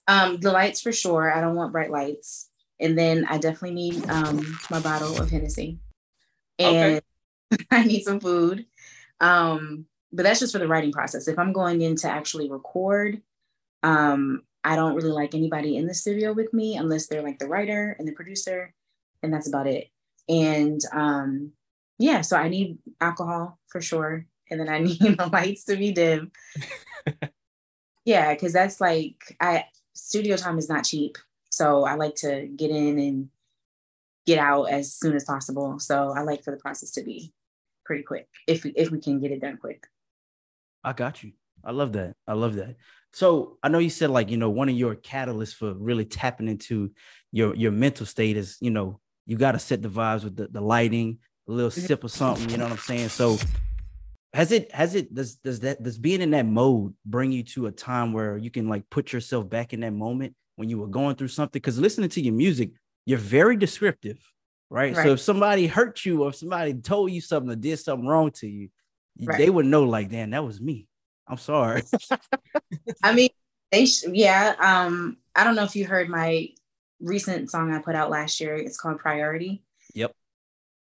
Um, 0.08 0.38
the 0.38 0.52
lights 0.52 0.82
for 0.82 0.92
sure. 0.92 1.34
I 1.34 1.42
don't 1.42 1.56
want 1.56 1.72
bright 1.72 1.92
lights. 1.92 2.50
And 2.80 2.98
then 2.98 3.26
I 3.30 3.38
definitely 3.38 3.76
need 3.76 4.10
um 4.10 4.58
my 4.70 4.80
bottle 4.80 5.20
of 5.22 5.30
Hennessy. 5.30 5.80
And 6.60 7.02
I 7.72 7.84
need 7.84 8.04
some 8.04 8.20
food. 8.20 8.66
Um, 9.20 9.86
but 10.12 10.24
that's 10.24 10.40
just 10.40 10.54
for 10.54 10.60
the 10.60 10.68
writing 10.68 10.92
process. 10.92 11.28
If 11.28 11.40
I'm 11.40 11.54
going 11.54 11.82
in 11.82 11.96
to 11.98 12.10
actually 12.10 12.50
record, 12.50 13.22
um, 13.84 14.44
I 14.64 14.76
don't 14.76 14.96
really 14.96 15.12
like 15.12 15.36
anybody 15.36 15.78
in 15.78 15.88
the 15.88 15.94
studio 15.94 16.34
with 16.34 16.54
me 16.54 16.78
unless 16.78 17.08
they're 17.08 17.22
like 17.22 17.40
the 17.40 17.48
writer 17.48 17.96
and 18.00 18.08
the 18.08 18.14
producer, 18.14 18.74
and 19.22 19.34
that's 19.34 19.48
about 19.48 19.68
it. 19.68 19.90
And 20.28 20.82
um, 20.92 21.52
yeah, 22.00 22.22
so 22.22 22.38
I 22.38 22.50
need 22.50 22.78
alcohol 23.00 23.60
for 23.68 23.82
sure, 23.82 24.26
and 24.50 24.60
then 24.60 24.70
I 24.70 24.80
need 24.84 25.18
the 25.18 25.30
lights 25.32 25.66
to 25.66 25.76
be 25.76 25.92
dim. 25.92 26.32
yeah, 28.06 28.34
because 28.34 28.54
that's 28.54 28.80
like 28.80 29.36
I 29.40 29.66
studio 29.94 30.38
time 30.38 30.58
is 30.58 30.70
not 30.70 30.86
cheap, 30.86 31.18
so 31.50 31.84
I 31.84 31.96
like 31.96 32.16
to 32.18 32.48
get 32.56 32.70
in 32.70 33.00
and 33.00 33.30
get 34.26 34.40
out 34.40 34.66
as 34.66 34.94
soon 34.94 35.16
as 35.16 35.24
possible. 35.24 35.80
So 35.80 36.14
I 36.16 36.22
like 36.22 36.44
for 36.44 36.52
the 36.52 36.58
process 36.58 36.92
to 36.92 37.04
be 37.04 37.34
pretty 37.86 38.04
quick 38.04 38.28
if 38.48 38.64
we, 38.64 38.72
if 38.72 38.90
we 38.92 39.00
can 39.00 39.20
get 39.20 39.32
it 39.32 39.42
done 39.42 39.58
quick. 39.58 39.86
I 40.84 40.94
got 40.94 41.24
you. 41.24 41.34
I 41.64 41.72
love 41.72 41.94
that. 41.94 42.16
I 42.28 42.34
love 42.34 42.56
that. 42.56 42.76
So 43.12 43.58
I 43.64 43.70
know 43.70 43.80
you 43.80 43.90
said 43.90 44.10
like 44.10 44.30
you 44.30 44.38
know 44.38 44.50
one 44.50 44.70
of 44.70 44.76
your 44.76 44.96
catalysts 44.96 45.56
for 45.56 45.74
really 45.74 46.06
tapping 46.06 46.48
into 46.48 46.92
your 47.32 47.56
your 47.56 47.72
mental 47.72 48.06
state 48.06 48.38
is 48.38 48.58
you 48.62 48.70
know 48.70 49.00
you 49.26 49.38
got 49.38 49.54
to 49.54 49.60
set 49.60 49.82
the 49.82 49.90
vibes 49.90 50.24
with 50.24 50.36
the, 50.36 50.48
the 50.48 50.62
lighting, 50.62 51.18
a 51.48 51.52
little 51.52 51.72
mm-hmm. 51.72 51.82
sip 51.82 52.04
of 52.04 52.12
something. 52.12 52.50
You 52.50 52.58
know 52.58 52.66
what 52.66 52.74
I'm 52.74 52.78
saying? 52.78 53.10
So 53.10 53.38
has 54.36 54.52
it 54.52 54.72
has 54.74 54.96
it 54.96 55.14
does 55.14 55.36
does 55.36 55.62
that 55.62 55.82
does 55.82 55.98
being 55.98 56.22
in 56.22 56.32
that 56.32 56.46
mode 56.46 56.94
bring 57.06 57.32
you 57.32 57.42
to 57.44 57.68
a 57.68 57.72
time 57.72 58.12
where 58.12 58.38
you 58.38 58.52
can 58.52 58.68
like 58.68 58.84
put 58.90 59.14
yourself 59.14 59.50
back 59.50 59.72
in 59.72 59.80
that 59.80 59.94
moment 59.94 60.36
when 60.58 60.70
you 60.70 60.78
were 60.78 60.88
going 60.88 61.16
through 61.16 61.30
something? 61.30 61.54
Because 61.60 61.80
listening 61.80 62.10
to 62.10 62.22
your 62.22 62.34
music, 62.34 62.72
you're 63.06 63.18
very 63.18 63.56
descriptive, 63.56 64.20
right? 64.70 64.94
Right. 64.96 65.04
So 65.06 65.14
if 65.14 65.22
somebody 65.22 65.68
hurt 65.68 66.04
you 66.06 66.24
or 66.24 66.30
if 66.30 66.36
somebody 66.36 66.74
told 66.74 67.12
you 67.12 67.22
something 67.22 67.50
or 67.50 67.56
did 67.56 67.80
something 67.80 68.08
wrong 68.08 68.32
to 68.32 68.48
you, 68.48 68.70
Right. 69.24 69.38
they 69.38 69.50
would 69.50 69.66
know 69.66 69.84
like, 69.84 70.10
damn, 70.10 70.32
that 70.32 70.44
was 70.46 70.60
me. 70.60 70.88
I'm 71.28 71.38
sorry. 71.38 71.84
I 73.04 73.14
mean, 73.14 73.30
they 73.72 73.86
sh- 73.86 74.04
yeah. 74.12 74.56
Um, 74.60 75.18
I 75.34 75.44
don't 75.46 75.56
know 75.56 75.64
if 75.64 75.76
you 75.76 75.86
heard 75.86 76.10
my 76.10 76.50
recent 77.00 77.50
song 77.50 77.74
I 77.74 77.80
put 77.80 77.96
out 77.96 78.10
last 78.10 78.40
year. 78.42 78.56
It's 78.56 78.78
called 78.78 79.00
Priority. 79.00 79.64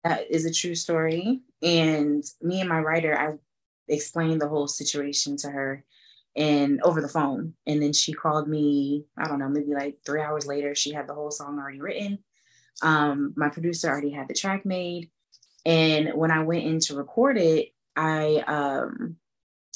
That 0.05 0.31
is 0.31 0.45
a 0.45 0.53
true 0.53 0.75
story. 0.75 1.41
And 1.63 2.25
me 2.41 2.61
and 2.61 2.69
my 2.69 2.81
writer, 2.81 3.17
I 3.17 3.35
explained 3.93 4.41
the 4.41 4.49
whole 4.49 4.69
situation 4.69 5.37
to 5.39 5.51
her 5.51 5.85
and 6.37 6.81
over 6.83 7.01
the 7.01 7.09
phone. 7.09 7.55
And 7.67 7.83
then 7.83 7.93
she 7.93 8.13
called 8.13 8.49
me, 8.49 9.05
I 9.19 9.29
don't 9.29 9.39
know, 9.39 9.49
maybe 9.49 9.75
like 9.75 9.99
three 10.07 10.23
hours 10.23 10.47
later. 10.47 10.75
She 10.75 10.93
had 10.93 11.07
the 11.07 11.15
whole 11.15 11.31
song 11.31 11.59
already 11.59 11.81
written. 11.81 12.21
Um, 12.83 13.35
my 13.37 13.49
producer 13.49 13.89
already 13.89 14.11
had 14.11 14.29
the 14.29 14.35
track 14.35 14.65
made. 14.65 15.11
And 15.67 16.15
when 16.15 16.31
I 16.31 16.43
went 16.43 16.65
in 16.65 16.81
to 16.81 16.97
record 16.97 17.37
it, 17.37 17.69
I 17.97 18.43
um 18.47 19.17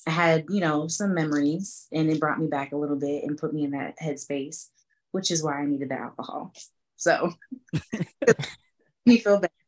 had, 0.06 0.46
you 0.48 0.60
know, 0.60 0.86
some 0.88 1.14
memories 1.14 1.88
and 1.92 2.10
it 2.10 2.20
brought 2.20 2.38
me 2.38 2.46
back 2.46 2.72
a 2.72 2.76
little 2.76 2.96
bit 2.96 3.24
and 3.24 3.38
put 3.38 3.52
me 3.52 3.64
in 3.64 3.72
that 3.72 3.98
headspace, 3.98 4.68
which 5.12 5.30
is 5.30 5.42
why 5.42 5.60
I 5.60 5.66
needed 5.66 5.88
the 5.90 5.98
alcohol. 5.98 6.52
So 6.96 7.32
me 9.06 9.18
feel 9.18 9.40
better. 9.40 9.63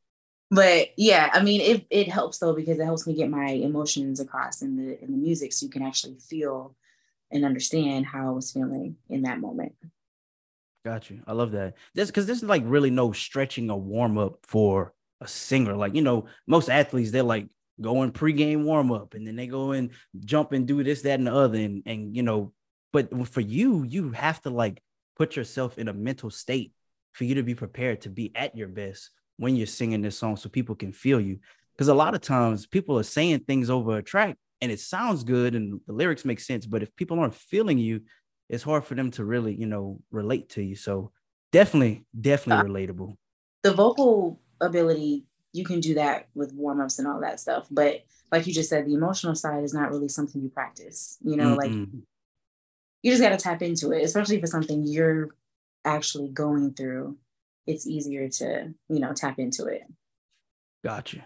But 0.51 0.89
yeah, 0.97 1.31
I 1.33 1.43
mean 1.43 1.61
it 1.61 1.87
it 1.91 2.09
helps 2.09 2.39
though 2.39 2.55
because 2.55 2.79
it 2.79 2.85
helps 2.85 3.07
me 3.07 3.15
get 3.15 3.31
my 3.31 3.49
emotions 3.49 4.21
across 4.21 4.63
in 4.63 4.77
the 4.77 5.03
in 5.03 5.11
the 5.11 5.19
music 5.19 5.53
so 5.53 5.67
you 5.67 5.71
can 5.71 5.83
actually 5.83 6.19
feel 6.19 6.75
and 7.31 7.45
understand 7.45 8.07
how 8.07 8.29
I 8.29 8.31
was 8.31 8.53
feeling 8.53 8.97
in 9.09 9.23
that 9.23 9.41
moment. 9.41 9.75
Got 10.85 11.11
you. 11.11 11.21
I 11.27 11.33
love 11.33 11.51
that. 11.53 11.75
This 11.95 12.09
because 12.09 12.27
this 12.27 12.39
is 12.39 12.49
like 12.49 12.63
really 12.65 12.91
no 12.91 13.11
stretching 13.11 13.71
or 13.71 13.81
warm 13.81 14.19
up 14.19 14.39
for 14.45 14.95
a 15.21 15.27
singer. 15.27 15.75
Like, 15.75 15.97
you 15.97 16.03
know, 16.03 16.27
most 16.47 16.71
athletes, 16.71 17.11
they're 17.11 17.25
like 17.25 17.49
going 17.81 18.13
pregame 18.13 18.63
warm 18.63 18.93
up 18.93 19.15
and 19.15 19.27
then 19.27 19.35
they 19.35 19.49
go 19.49 19.73
and 19.73 19.91
jump 20.25 20.53
and 20.53 20.67
do 20.67 20.85
this, 20.85 21.03
that, 21.03 21.19
and 21.19 21.27
the 21.27 21.35
other. 21.35 21.59
And 21.59 21.83
and 21.87 22.17
you 22.17 22.23
know, 22.23 22.53
but 22.93 23.27
for 23.27 23.41
you, 23.41 23.83
you 23.83 24.13
have 24.13 24.41
to 24.43 24.51
like 24.51 24.81
put 25.17 25.35
yourself 25.35 25.77
in 25.77 25.89
a 25.89 25.93
mental 25.93 26.31
state 26.31 26.73
for 27.13 27.25
you 27.25 27.35
to 27.35 27.43
be 27.43 27.57
prepared 27.57 28.03
to 28.03 28.11
be 28.11 28.31
at 28.37 28.57
your 28.57 28.69
best 28.69 29.11
when 29.37 29.57
you're 29.57 29.67
singing 29.67 30.03
this 30.03 30.19
song 30.19 30.37
so 30.37 30.49
people 30.49 30.75
can 30.75 30.93
feel 30.93 31.21
you. 31.21 31.39
Because 31.75 31.89
a 31.89 31.95
lot 31.95 32.15
of 32.15 32.21
times 32.23 32.67
people 32.67 32.99
are 32.99 33.03
saying 33.03 33.41
things 33.41 33.69
over 33.71 33.99
a 33.99 34.03
track 34.03 34.37
and 34.63 34.73
it 34.73 34.81
sounds 34.81 35.25
good 35.25 35.55
and 35.55 35.81
the 35.87 35.93
lyrics 35.93 36.25
make 36.25 36.41
sense, 36.41 36.65
but 36.67 36.83
if 36.83 36.95
people 36.97 37.19
aren't 37.21 37.35
feeling 37.35 37.79
you, 37.79 38.01
it's 38.49 38.63
hard 38.63 38.85
for 38.85 38.95
them 38.95 39.11
to 39.13 39.25
really, 39.25 39.55
you 39.55 39.67
know, 39.67 40.01
relate 40.11 40.49
to 40.51 40.63
you. 40.63 40.75
So 40.77 41.13
definitely, 41.53 42.05
definitely 42.19 42.71
uh, 42.71 42.73
relatable. 42.73 43.17
the 43.63 43.73
vocal 43.75 44.41
ability 44.61 45.25
you 45.53 45.65
can 45.65 45.81
do 45.81 45.95
that 45.95 46.29
with 46.35 46.53
warm-ups 46.55 46.99
and 46.99 47.09
all 47.09 47.21
that 47.21 47.41
stuff 47.41 47.67
but 47.71 48.03
like 48.33 48.47
you 48.47 48.53
just 48.53 48.69
said 48.71 48.87
the 48.87 48.95
emotional 48.95 49.35
side 49.35 49.65
is 49.65 49.75
not 49.75 49.91
really 49.91 50.09
something 50.09 50.43
you 50.43 50.49
practice 50.49 51.19
you 51.23 51.37
know 51.37 51.55
like 51.55 51.71
Mm-mm. 51.71 52.03
you 53.03 53.11
just 53.11 53.23
got 53.23 53.31
to 53.31 53.37
tap 53.37 53.63
into 53.63 53.93
it 53.93 54.03
especially 54.03 54.37
if 54.37 54.43
it's 54.43 54.53
something 54.53 54.87
you're 54.87 55.29
actually 55.85 56.29
going 56.29 56.73
through 56.75 57.17
it's 57.67 57.87
easier 57.87 58.29
to 58.29 58.73
you 58.89 59.01
know 59.01 59.13
tap 59.13 59.39
into 59.39 59.67
it 59.67 59.83
Gotcha. 60.85 61.25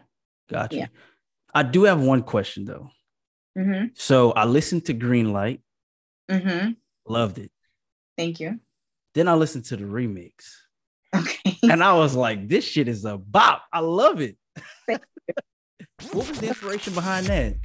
Gotcha. 0.48 0.76
Yeah. 0.76 0.86
I 1.52 1.62
do 1.62 1.84
have 1.84 2.00
one 2.00 2.22
question 2.22 2.64
though. 2.64 2.90
mm-hmm. 3.58 3.88
So 3.94 4.32
I 4.32 4.44
listened 4.46 4.86
to 4.86 4.92
Green 4.94 5.32
Light, 5.32 5.60
Mm-hmm. 6.30 6.70
loved 7.06 7.38
it. 7.38 7.50
thank 8.16 8.40
you 8.40 8.58
Then 9.14 9.28
I 9.28 9.34
listened 9.34 9.64
to 9.66 9.76
the 9.76 9.84
remix, 9.84 10.32
okay 11.14 11.58
and 11.70 11.82
I 11.84 11.92
was 11.94 12.14
like, 12.14 12.48
"This 12.48 12.64
shit 12.64 12.88
is 12.88 13.04
a 13.04 13.18
bop. 13.18 13.62
I 13.72 13.80
love 13.80 14.20
it." 14.20 14.36
what 14.86 16.28
was 16.28 16.40
the 16.40 16.48
inspiration 16.48 16.94
behind 16.94 17.26
that? 17.26 17.56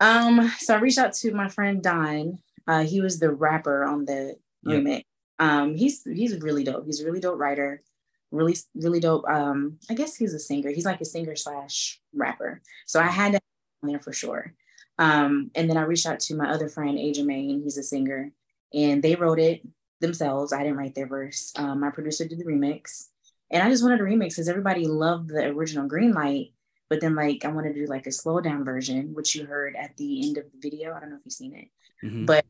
Um, 0.00 0.50
so 0.58 0.74
I 0.76 0.78
reached 0.78 0.98
out 0.98 1.12
to 1.14 1.32
my 1.32 1.48
friend 1.48 1.82
Don. 1.82 2.38
Uh, 2.66 2.84
he 2.84 3.00
was 3.00 3.18
the 3.18 3.30
rapper 3.32 3.84
on 3.84 4.04
the 4.04 4.36
Yeah. 4.62 4.76
remix. 4.76 5.04
Um, 5.38 5.76
he's 5.76 6.02
he's 6.04 6.38
really 6.40 6.64
dope. 6.64 6.86
He's 6.86 7.00
a 7.00 7.04
really 7.06 7.20
dope 7.20 7.38
writer. 7.38 7.82
Really, 8.30 8.56
really 8.74 9.00
dope. 9.00 9.24
Um, 9.28 9.78
I 9.88 9.94
guess 9.94 10.16
he's 10.16 10.34
a 10.34 10.38
singer. 10.38 10.70
He's 10.70 10.84
like 10.84 11.00
a 11.00 11.04
singer 11.06 11.34
slash 11.36 12.00
rapper. 12.12 12.60
So 12.86 13.00
I 13.00 13.06
had 13.06 13.32
to 13.32 13.34
have 13.34 13.82
him 13.82 13.90
there 13.90 14.00
for 14.00 14.12
sure. 14.12 14.54
Um, 14.98 15.50
and 15.54 15.70
then 15.70 15.76
I 15.76 15.82
reached 15.82 16.06
out 16.06 16.20
to 16.20 16.34
my 16.34 16.50
other 16.50 16.68
friend, 16.68 16.98
Aja 16.98 17.24
Main. 17.24 17.62
He's 17.62 17.78
a 17.78 17.82
singer, 17.82 18.32
and 18.74 19.02
they 19.02 19.14
wrote 19.14 19.38
it 19.38 19.62
themselves. 20.00 20.52
I 20.52 20.62
didn't 20.62 20.76
write 20.76 20.94
their 20.94 21.06
verse. 21.06 21.52
Um, 21.56 21.80
my 21.80 21.90
producer 21.90 22.26
did 22.26 22.38
the 22.38 22.44
remix, 22.44 23.06
and 23.50 23.62
I 23.62 23.70
just 23.70 23.82
wanted 23.82 24.00
a 24.00 24.04
remix 24.04 24.30
because 24.30 24.48
everybody 24.48 24.86
loved 24.86 25.28
the 25.30 25.46
original 25.46 25.86
Green 25.86 26.12
Light. 26.12 26.52
But 26.90 27.00
then, 27.00 27.14
like, 27.14 27.44
I 27.44 27.48
wanted 27.48 27.74
to 27.74 27.80
do 27.80 27.86
like 27.86 28.06
a 28.06 28.12
slow 28.12 28.40
down 28.40 28.64
version, 28.64 29.14
which 29.14 29.34
you 29.34 29.46
heard 29.46 29.76
at 29.76 29.96
the 29.96 30.26
end 30.26 30.38
of 30.38 30.44
the 30.50 30.58
video. 30.58 30.94
I 30.94 31.00
don't 31.00 31.10
know 31.10 31.16
if 31.16 31.22
you've 31.24 31.32
seen 31.32 31.54
it, 31.54 31.68
Mhm. 32.04 32.26
but 32.26 32.44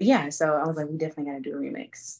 yeah. 0.00 0.28
So 0.30 0.54
I 0.54 0.66
was 0.66 0.76
like, 0.76 0.88
we 0.88 0.96
definitely 0.96 1.32
got 1.32 1.42
to 1.42 1.50
do 1.50 1.56
a 1.56 1.60
remix. 1.60 2.18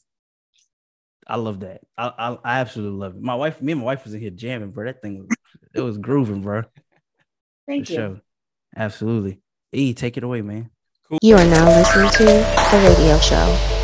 I 1.27 1.35
love 1.35 1.59
that. 1.61 1.81
I, 1.97 2.11
I 2.17 2.37
I 2.43 2.59
absolutely 2.59 2.99
love 2.99 3.15
it. 3.15 3.21
My 3.21 3.35
wife, 3.35 3.61
me 3.61 3.73
and 3.73 3.81
my 3.81 3.85
wife 3.85 4.03
was 4.03 4.13
in 4.13 4.19
here 4.19 4.31
jamming, 4.31 4.71
bro. 4.71 4.85
That 4.85 5.01
thing 5.01 5.19
was 5.19 5.27
it 5.73 5.81
was 5.81 5.97
grooving, 5.97 6.41
bro. 6.41 6.63
Thank 7.67 7.87
for 7.87 7.93
you. 7.93 7.97
sure. 7.97 8.21
Absolutely. 8.75 9.41
E, 9.71 9.93
take 9.93 10.17
it 10.17 10.23
away, 10.23 10.41
man. 10.41 10.69
You 11.21 11.35
are 11.35 11.45
now 11.45 11.65
listening 11.65 12.09
to 12.09 12.23
The 12.23 12.95
Radio 12.97 13.17
Show. 13.19 13.77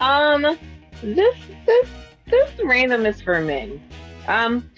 Um, 0.00 0.58
this 1.02 1.36
this 1.64 1.88
this 2.26 2.50
random 2.64 3.06
is 3.06 3.20
for 3.22 3.40
men. 3.40 3.82
Um, 4.26 4.70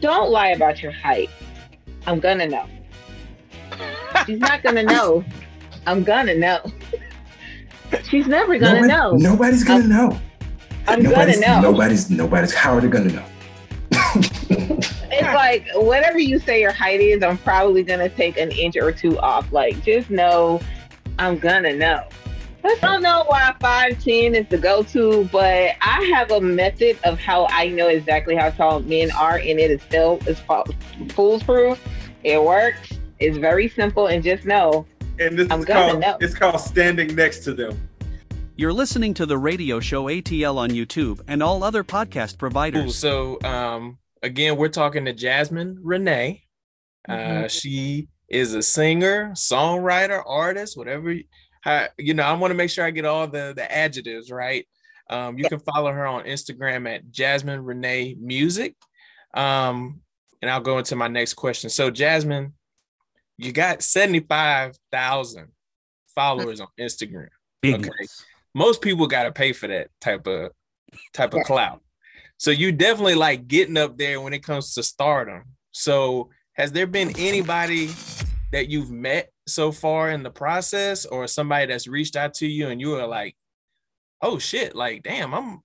don't 0.00 0.30
lie 0.30 0.48
about 0.48 0.82
your 0.82 0.92
height. 0.92 1.30
I'm 2.06 2.20
gonna 2.20 2.46
know. 2.46 2.66
She's 4.26 4.38
not 4.38 4.62
gonna 4.62 4.82
know. 4.82 5.24
I'm 5.86 6.02
gonna 6.04 6.34
know. 6.34 6.60
She's 8.08 8.26
never 8.26 8.58
gonna 8.58 8.80
Nobody- 8.80 8.92
know. 8.92 9.12
Nobody's 9.16 9.64
gonna 9.64 9.80
I'm- 9.80 9.88
know. 9.88 10.20
I'm 10.88 11.02
nobody's, 11.02 11.40
gonna 11.40 11.60
know. 11.62 11.70
Nobody's 11.70 12.10
nobody's 12.10 12.54
how 12.54 12.74
are 12.74 12.80
they 12.80 12.88
gonna 12.88 13.12
know? 13.12 13.24
It's 15.14 15.34
like 15.34 15.66
whatever 15.74 16.18
you 16.18 16.38
say 16.38 16.60
your 16.60 16.72
height 16.72 17.00
is, 17.00 17.22
I'm 17.22 17.38
probably 17.38 17.82
gonna 17.84 18.08
take 18.08 18.36
an 18.38 18.50
inch 18.50 18.76
or 18.76 18.90
two 18.92 19.18
off. 19.20 19.52
Like 19.52 19.82
just 19.84 20.10
know 20.10 20.60
I'm 21.18 21.38
gonna 21.38 21.74
know. 21.74 22.02
I 22.64 22.76
don't 22.80 23.02
know 23.02 23.24
why 23.26 23.52
5'10 23.60 24.34
is 24.40 24.46
the 24.48 24.56
go-to, 24.56 25.28
but 25.32 25.72
I 25.82 26.10
have 26.14 26.30
a 26.30 26.40
method 26.40 26.96
of 27.04 27.18
how 27.18 27.46
I 27.50 27.66
know 27.68 27.88
exactly 27.88 28.36
how 28.36 28.50
tall 28.50 28.78
men 28.80 29.10
are, 29.12 29.36
and 29.38 29.58
it 29.58 29.70
is 29.72 29.82
still 29.82 30.20
is 30.26 30.40
foolproof. 31.12 31.80
It 32.24 32.42
works. 32.42 32.92
It's 33.18 33.36
very 33.38 33.68
simple, 33.68 34.06
and 34.08 34.22
just 34.22 34.44
know 34.44 34.86
And 35.18 35.38
this 35.38 35.50
I'm 35.50 35.60
is 35.60 35.64
gonna 35.64 35.90
called 35.90 36.00
know. 36.00 36.16
it's 36.20 36.34
called 36.34 36.60
standing 36.60 37.14
next 37.14 37.40
to 37.44 37.54
them. 37.54 37.88
You're 38.56 38.72
listening 38.72 39.14
to 39.14 39.26
the 39.26 39.38
radio 39.38 39.80
show 39.80 40.04
ATL 40.04 40.58
on 40.58 40.70
YouTube 40.70 41.20
and 41.26 41.42
all 41.42 41.64
other 41.64 41.82
podcast 41.84 42.32
Cool. 42.32 42.38
providers. 42.38 42.96
So 42.96 43.38
um 43.44 43.98
again, 44.22 44.56
we're 44.56 44.68
talking 44.68 45.04
to 45.06 45.14
Jazmine 45.14 45.76
Renae. 45.82 46.42
Uh 47.08 47.12
Mhm. 47.12 47.50
she 47.50 48.08
is 48.28 48.54
a 48.54 48.62
singer, 48.62 49.30
songwriter, 49.34 50.22
artist, 50.26 50.76
whatever. 50.76 51.14
How, 51.62 51.86
you 51.98 52.14
know, 52.14 52.22
I 52.24 52.32
want 52.34 52.50
to 52.50 52.56
make 52.56 52.70
sure 52.70 52.84
I 52.84 52.90
get 52.90 53.04
all 53.04 53.26
the 53.26 53.52
the 53.56 53.70
adjectives 53.70 54.30
right. 54.30 54.66
Um, 55.10 55.38
you 55.38 55.44
can 55.48 55.58
follow 55.60 55.90
her 55.92 56.06
on 56.06 56.24
Instagram 56.24 56.88
at 56.92 57.10
Jazmine 57.10 57.64
Renae 57.64 58.16
Music. 58.18 58.74
Um, 59.34 60.01
and 60.42 60.50
I'll 60.50 60.60
go 60.60 60.78
into 60.78 60.96
my 60.96 61.08
next 61.08 61.34
question. 61.34 61.70
So, 61.70 61.90
Jazmine, 61.90 62.52
you 63.38 63.52
got 63.52 63.82
75,000 63.82 65.48
followers 66.14 66.60
on 66.60 66.68
Instagram. 66.78 67.28
Okay. 67.64 67.88
Most 68.54 68.82
people 68.82 69.06
got 69.06 69.22
to 69.22 69.32
pay 69.32 69.52
for 69.52 69.68
that 69.68 69.88
type 70.00 70.26
of 70.26 70.50
type 71.14 71.32
of 71.32 71.38
Yeah. 71.38 71.44
clout. 71.44 71.82
So 72.36 72.50
you 72.50 72.72
definitely 72.72 73.14
like 73.14 73.46
getting 73.48 73.78
up 73.78 73.96
there 73.96 74.20
when 74.20 74.34
it 74.34 74.42
comes 74.42 74.74
to 74.74 74.82
stardom. 74.82 75.44
So 75.70 76.28
has 76.54 76.72
there 76.72 76.86
been 76.86 77.16
anybody 77.16 77.90
that 78.50 78.68
you've 78.68 78.90
met 78.90 79.30
so 79.46 79.72
far 79.72 80.10
in 80.10 80.22
the 80.22 80.30
process 80.30 81.06
or 81.06 81.26
somebody 81.26 81.66
that's 81.66 81.88
reached 81.88 82.16
out 82.16 82.34
to 82.34 82.46
you 82.46 82.68
and 82.68 82.80
you 82.80 82.90
were 82.90 83.06
like, 83.06 83.36
oh 84.20 84.38
shit, 84.38 84.74
like 84.74 85.02
damn, 85.02 85.32
I'm 85.32 85.60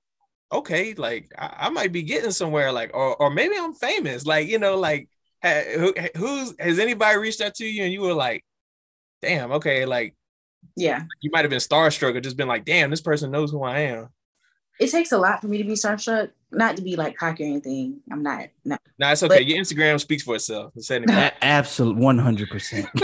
okay, 0.51 0.93
like 0.95 1.31
I, 1.37 1.55
I 1.67 1.69
might 1.69 1.91
be 1.91 2.03
getting 2.03 2.31
somewhere, 2.31 2.71
like, 2.71 2.91
or 2.93 3.15
or 3.21 3.29
maybe 3.29 3.55
I'm 3.57 3.73
famous, 3.73 4.25
like 4.25 4.47
you 4.47 4.59
know, 4.59 4.77
like 4.77 5.09
ha, 5.43 5.61
who, 5.75 5.93
who's 6.15 6.53
has 6.59 6.79
anybody 6.79 7.17
reached 7.17 7.41
out 7.41 7.55
to 7.55 7.65
you 7.65 7.83
and 7.83 7.93
you 7.93 8.01
were 8.01 8.13
like, 8.13 8.43
damn, 9.21 9.51
okay, 9.53 9.85
like 9.85 10.15
Yeah. 10.75 11.03
you 11.21 11.29
might 11.31 11.43
have 11.45 11.49
been 11.49 11.59
starstruck 11.59 12.15
or 12.15 12.21
just 12.21 12.37
been 12.37 12.47
like, 12.47 12.65
damn, 12.65 12.89
this 12.89 13.01
person 13.01 13.31
knows 13.31 13.51
who 13.51 13.63
I 13.63 13.79
am. 13.79 14.09
It 14.79 14.91
takes 14.91 15.11
a 15.11 15.17
lot 15.17 15.41
for 15.41 15.47
me 15.47 15.57
to 15.57 15.63
be 15.63 15.73
starstruck, 15.73 16.29
not 16.51 16.77
to 16.77 16.83
be 16.83 16.95
like 16.95 17.17
cocky 17.17 17.43
or 17.43 17.47
anything. 17.47 17.99
I'm 18.11 18.21
not. 18.21 18.49
No. 18.63 18.77
Nah, 18.99 19.11
it's 19.13 19.23
okay. 19.23 19.37
But- 19.37 19.45
Your 19.47 19.57
Instagram 19.59 19.99
speaks 19.99 20.21
for 20.23 20.35
itself. 20.35 20.71
It's 20.75 20.87
75. 20.93 21.17
A- 21.17 21.43
absolute 21.43 21.97
100 21.97 22.49
percent 22.49 22.87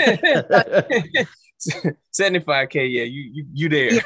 75k, 2.13 2.75
yeah, 2.75 3.03
you 3.03 3.21
you 3.33 3.45
you 3.53 3.69
there. 3.69 4.01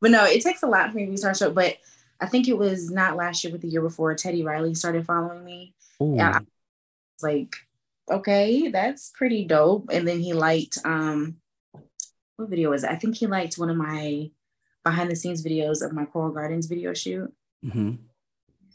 But 0.00 0.10
no, 0.10 0.24
it 0.24 0.42
takes 0.42 0.62
a 0.62 0.68
lot 0.68 0.90
for 0.90 0.96
me 0.96 1.06
to 1.06 1.10
be 1.10 1.16
starstruck. 1.16 1.54
But 1.54 1.76
I 2.20 2.26
think 2.26 2.48
it 2.48 2.56
was 2.58 2.90
not 2.90 3.16
last 3.16 3.42
year, 3.42 3.52
but 3.52 3.60
the 3.60 3.68
year 3.68 3.82
before. 3.82 4.14
Teddy 4.14 4.44
Riley 4.44 4.74
started 4.74 5.06
following 5.06 5.44
me. 5.44 5.74
Yeah, 6.00 6.36
I 6.36 6.38
was 6.38 7.22
like, 7.22 7.56
okay, 8.10 8.68
that's 8.68 9.10
pretty 9.10 9.44
dope. 9.44 9.90
And 9.92 10.06
then 10.06 10.20
he 10.20 10.32
liked 10.32 10.78
um, 10.84 11.36
what 12.36 12.48
video 12.48 12.70
was 12.70 12.84
it? 12.84 12.90
I 12.90 12.96
think 12.96 13.16
he 13.16 13.26
liked 13.26 13.58
one 13.58 13.70
of 13.70 13.76
my 13.76 14.30
behind 14.84 15.10
the 15.10 15.16
scenes 15.16 15.44
videos 15.44 15.84
of 15.84 15.92
my 15.92 16.04
Coral 16.04 16.32
Gardens 16.32 16.66
video 16.66 16.94
shoot. 16.94 17.32
hmm 17.62 17.94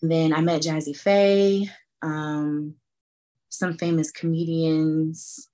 And 0.02 0.12
then 0.12 0.34
I 0.34 0.42
met 0.42 0.62
Jazzy 0.62 0.96
Faye, 0.96 1.70
um, 2.02 2.76
some 3.50 3.78
famous 3.78 4.12
comedians. 4.12 5.50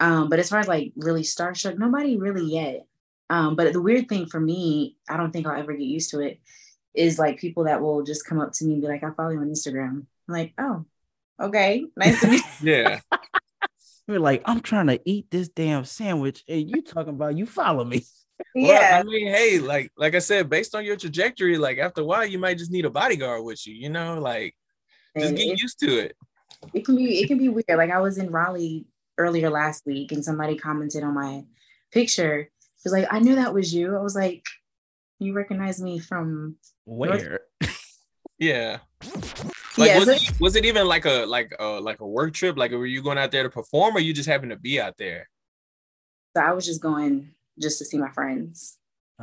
Um, 0.00 0.30
but 0.30 0.38
as 0.38 0.48
far 0.48 0.60
as 0.60 0.68
like 0.68 0.92
really 0.96 1.22
starstruck, 1.22 1.78
nobody 1.78 2.16
really 2.16 2.50
yet. 2.50 2.86
Um, 3.30 3.54
but 3.54 3.72
the 3.72 3.80
weird 3.80 4.08
thing 4.08 4.26
for 4.26 4.40
me, 4.40 4.96
I 5.08 5.16
don't 5.16 5.30
think 5.30 5.46
I'll 5.46 5.58
ever 5.58 5.72
get 5.72 5.84
used 5.84 6.10
to 6.10 6.20
it, 6.20 6.40
is 6.94 7.18
like 7.18 7.38
people 7.38 7.64
that 7.64 7.80
will 7.80 8.02
just 8.02 8.26
come 8.26 8.40
up 8.40 8.52
to 8.54 8.64
me 8.64 8.72
and 8.72 8.82
be 8.82 8.88
like, 8.88 9.04
I 9.04 9.10
follow 9.12 9.30
you 9.30 9.38
on 9.38 9.48
Instagram. 9.48 10.04
I'm 10.28 10.34
like, 10.34 10.52
oh, 10.58 10.84
okay, 11.40 11.86
nice 11.96 12.20
to 12.20 12.28
meet 12.28 12.42
you. 12.60 12.72
yeah. 12.72 13.00
We're 14.08 14.18
like, 14.18 14.42
I'm 14.44 14.60
trying 14.60 14.88
to 14.88 15.00
eat 15.04 15.30
this 15.30 15.48
damn 15.48 15.84
sandwich, 15.84 16.42
and 16.48 16.68
you 16.68 16.82
talking 16.82 17.14
about 17.14 17.38
you 17.38 17.46
follow 17.46 17.84
me. 17.84 18.04
Well, 18.54 18.64
Yeah, 18.64 18.98
I 18.98 19.02
mean, 19.02 19.26
hey, 19.26 19.58
like 19.58 19.92
like 19.98 20.14
I 20.14 20.18
said, 20.18 20.48
based 20.48 20.74
on 20.74 20.82
your 20.82 20.96
trajectory, 20.96 21.58
like 21.58 21.76
after 21.76 22.00
a 22.00 22.04
while, 22.04 22.24
you 22.24 22.38
might 22.38 22.56
just 22.56 22.70
need 22.70 22.86
a 22.86 22.90
bodyguard 22.90 23.44
with 23.44 23.66
you, 23.66 23.74
you 23.74 23.90
know, 23.90 24.18
like 24.18 24.56
just 25.14 25.28
and 25.28 25.36
get 25.36 25.48
it, 25.48 25.60
used 25.60 25.78
to 25.80 25.98
it. 25.98 26.16
it 26.72 26.86
can 26.86 26.96
be 26.96 27.20
it 27.20 27.26
can 27.26 27.36
be 27.36 27.50
weird. 27.50 27.66
Like 27.68 27.90
I 27.90 28.00
was 28.00 28.16
in 28.16 28.30
Raleigh 28.30 28.86
earlier 29.18 29.50
last 29.50 29.84
week, 29.84 30.10
and 30.12 30.24
somebody 30.24 30.56
commented 30.56 31.04
on 31.04 31.12
my 31.12 31.44
picture. 31.92 32.50
It 32.80 32.84
was 32.84 32.92
like, 32.94 33.08
I 33.10 33.18
knew 33.18 33.34
that 33.34 33.52
was 33.52 33.74
you. 33.74 33.94
I 33.94 34.00
was 34.00 34.14
like, 34.14 34.42
you 35.18 35.34
recognize 35.34 35.82
me 35.82 35.98
from 35.98 36.56
Where? 36.84 37.40
Yeah. 38.38 38.78
Like 39.76 39.88
yeah. 39.90 39.98
was, 39.98 40.06
so- 40.06 40.12
it, 40.12 40.40
was 40.40 40.56
it 40.56 40.64
even 40.64 40.86
like 40.88 41.04
a 41.04 41.26
like 41.26 41.54
a 41.58 41.64
like 41.78 42.00
a 42.00 42.06
work 42.06 42.32
trip? 42.32 42.56
Like 42.56 42.72
were 42.72 42.86
you 42.86 43.02
going 43.02 43.18
out 43.18 43.30
there 43.30 43.42
to 43.42 43.50
perform 43.50 43.94
or 43.94 44.00
you 44.00 44.14
just 44.14 44.28
happened 44.28 44.50
to 44.50 44.56
be 44.56 44.80
out 44.80 44.96
there? 44.96 45.28
So 46.34 46.42
I 46.42 46.52
was 46.52 46.64
just 46.64 46.80
going 46.80 47.34
just 47.60 47.78
to 47.78 47.84
see 47.84 47.98
my 47.98 48.10
friends. 48.10 48.78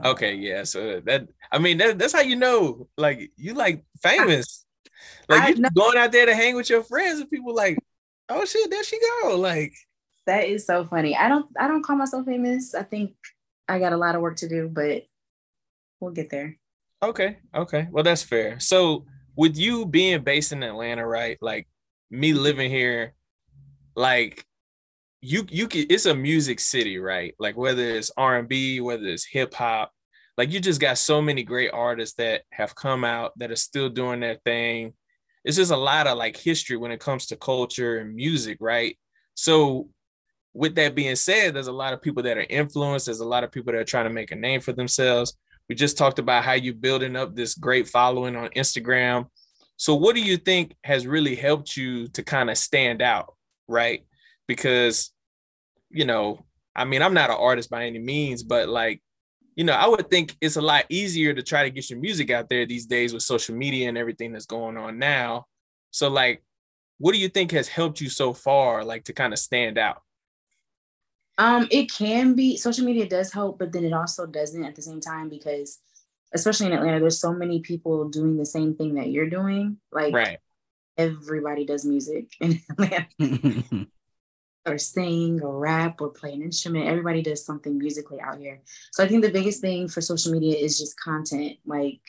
Okay, 0.06 0.34
uh. 0.34 0.38
yeah. 0.38 0.63
So 0.63 1.02
that 1.06 1.28
I 1.52 1.58
mean 1.58 1.80
that, 1.80 1.98
that's 1.98 2.13
how 2.13 2.22
you 2.22 2.36
know 2.36 2.88
like 2.96 3.32
you 3.38 3.56
like 3.56 3.84
famous. 4.04 4.65
Like 5.28 5.41
I 5.41 5.48
you 5.50 5.56
know- 5.56 5.70
going 5.76 5.98
out 5.98 6.12
there 6.12 6.28
to 6.28 6.36
hang 6.36 6.56
with 6.56 6.70
your 6.70 6.84
friends 6.84 7.20
and 7.20 7.30
people 7.30 7.56
like, 7.56 7.80
oh 8.30 8.46
shit, 8.46 8.70
there 8.70 8.84
she 8.84 9.00
go. 9.24 9.36
Like 9.36 9.74
That 10.28 10.48
is 10.48 10.63
so 10.65 10.86
funny. 10.86 11.17
I 11.17 11.28
don't 11.28 11.48
I 11.60 11.67
don't 11.67 11.84
call 11.84 11.96
myself 11.96 12.26
famous. 12.26 12.76
I 12.76 12.84
think 12.84 13.15
I 13.67 13.80
got 13.80 13.93
a 13.93 13.97
lot 13.97 14.15
of 14.15 14.21
work 14.21 14.38
to 14.38 14.49
do, 14.49 14.69
but 14.69 15.03
we'll 15.99 16.12
get 16.12 16.30
there. 16.30 16.58
Okay, 17.03 17.38
okay. 17.53 17.88
Well, 17.91 18.03
that's 18.03 18.23
fair. 18.23 18.60
So, 18.60 19.06
with 19.36 19.58
you 19.58 19.86
being 19.86 20.23
based 20.23 20.51
in 20.51 20.63
Atlanta, 20.63 21.06
right? 21.06 21.38
Like 21.41 21.67
me 22.10 22.34
living 22.34 22.71
here, 22.71 23.13
like 23.95 24.43
you 25.21 25.45
you 25.49 25.67
can 25.67 25.86
it's 25.89 26.06
a 26.06 26.15
music 26.15 26.60
city, 26.60 26.97
right? 26.97 27.36
Like 27.39 27.58
whether 27.58 27.84
it's 27.84 28.12
R&B, 28.17 28.82
whether 28.82 29.06
it's 29.06 29.25
hip 29.25 29.53
hop, 29.53 29.91
like 30.38 30.51
you 30.51 30.60
just 30.60 30.82
got 30.82 30.97
so 30.97 31.21
many 31.21 31.43
great 31.43 31.71
artists 31.71 32.15
that 32.15 32.43
have 32.51 32.75
come 32.75 33.03
out 33.03 33.34
that 33.38 33.51
are 33.51 33.56
still 33.56 33.89
doing 33.89 34.19
their 34.19 34.38
thing. 34.45 34.93
It's 35.43 35.58
just 35.58 35.71
a 35.71 35.77
lot 35.77 36.08
of 36.08 36.17
like 36.17 36.38
history 36.38 36.77
when 36.77 36.91
it 36.91 36.99
comes 36.99 37.27
to 37.27 37.38
culture 37.38 37.99
and 37.99 38.15
music, 38.15 38.58
right? 38.60 38.97
So, 39.34 39.89
with 40.58 40.76
that 40.76 40.96
being 40.96 41.15
said, 41.15 41.54
there's 41.54 41.67
a 41.67 41.72
lot 41.72 41.93
of 41.93 42.02
people 42.02 42.24
that 42.24 42.38
are 42.38 42.46
influenced. 42.50 43.06
There's 43.06 43.20
a 43.20 43.26
lot 43.26 43.43
of 43.43 43.52
people 43.52 43.74
that 43.74 43.80
are 43.80 43.86
trying 43.86 44.06
to 44.06 44.13
make 44.13 44.32
a 44.32 44.36
name 44.36 44.60
for 44.60 44.74
themselves. 44.74 45.38
We 45.70 45.76
just 45.76 45.98
talked 45.98 46.20
about 46.20 46.43
how 46.43 46.54
you're 46.54 46.74
building 46.74 47.15
up 47.15 47.36
this 47.36 47.54
great 47.54 47.88
following 47.88 48.36
on 48.36 48.50
Instagram. 48.50 49.28
So 49.76 49.93
what 49.96 50.15
do 50.15 50.22
you 50.22 50.38
think 50.38 50.76
has 50.84 51.06
really 51.06 51.36
helped 51.36 51.78
you 51.78 52.08
to 52.10 52.24
kind 52.24 52.50
of 52.50 52.58
stand 52.58 53.02
out, 53.02 53.36
right? 53.67 54.06
Because 54.48 55.12
you 55.89 56.06
know, 56.06 56.46
I 56.76 56.86
mean, 56.86 57.02
I'm 57.02 57.13
not 57.13 57.30
an 57.30 57.38
artist 57.39 57.70
by 57.70 57.86
any 57.86 58.00
means, 58.00 58.43
but 58.43 58.70
like, 58.70 59.02
you 59.56 59.63
know, 59.63 59.74
I 59.74 59.88
would 59.88 60.10
think 60.10 60.36
it's 60.41 60.58
a 60.58 60.62
lot 60.62 60.86
easier 60.89 61.34
to 61.34 61.41
try 61.41 61.63
to 61.63 61.70
get 61.70 61.89
your 61.89 62.00
music 62.00 62.30
out 62.30 62.50
there 62.50 62.65
these 62.65 62.86
days 62.86 63.13
with 63.13 63.24
social 63.24 63.56
media 63.56 63.89
and 63.89 63.98
everything 63.98 64.32
that's 64.32 64.46
going 64.46 64.78
on 64.78 65.00
now. 65.00 65.46
So 65.91 66.10
like, 66.10 66.43
what 67.00 67.13
do 67.13 67.20
you 67.20 67.30
think 67.30 67.52
has 67.52 67.67
helped 67.67 68.02
you 68.02 68.10
so 68.10 68.34
far 68.34 68.84
like 68.84 69.06
to 69.06 69.13
kind 69.13 69.34
of 69.34 69.39
stand 69.39 69.78
out? 69.78 70.02
Um, 71.38 71.67
it 71.71 71.91
can 71.91 72.34
be 72.34 72.58
social 72.58 72.86
media 72.86 73.08
does 73.08 73.32
help, 73.32 73.60
but 73.60 73.71
then 73.71 73.86
it 73.86 73.93
also 73.93 74.26
doesn't 74.26 74.63
at 74.63 74.76
the 74.76 74.82
same 74.82 75.02
time 75.02 75.30
because 75.30 75.80
especially 76.34 76.67
in 76.67 76.73
Atlanta, 76.73 77.00
there's 77.00 77.19
so 77.19 77.34
many 77.34 77.62
people 77.62 78.10
doing 78.10 78.38
the 78.38 78.45
same 78.45 78.76
thing 78.76 78.95
that 78.95 79.10
you're 79.10 79.30
doing. 79.30 79.78
Like 79.91 80.13
Right. 80.13 80.39
everybody 80.97 81.65
does 81.65 81.86
music 81.86 82.32
in 82.41 82.60
Atlanta. 82.69 83.08
or 84.65 84.78
sing 84.78 85.41
or 85.41 85.58
rap 85.58 86.02
or 86.02 86.10
play 86.10 86.34
an 86.34 86.41
instrument. 86.41 86.88
Everybody 86.88 87.21
does 87.21 87.45
something 87.45 87.78
musically 87.78 88.19
out 88.19 88.38
here. 88.39 88.60
So 88.91 89.04
I 89.04 89.08
think 89.08 89.23
the 89.23 89.32
biggest 89.32 89.62
thing 89.62 89.88
for 89.88 90.02
social 90.02 90.34
media 90.34 90.58
is 90.58 90.78
just 90.78 91.00
content, 91.00 91.58
like 91.65 92.02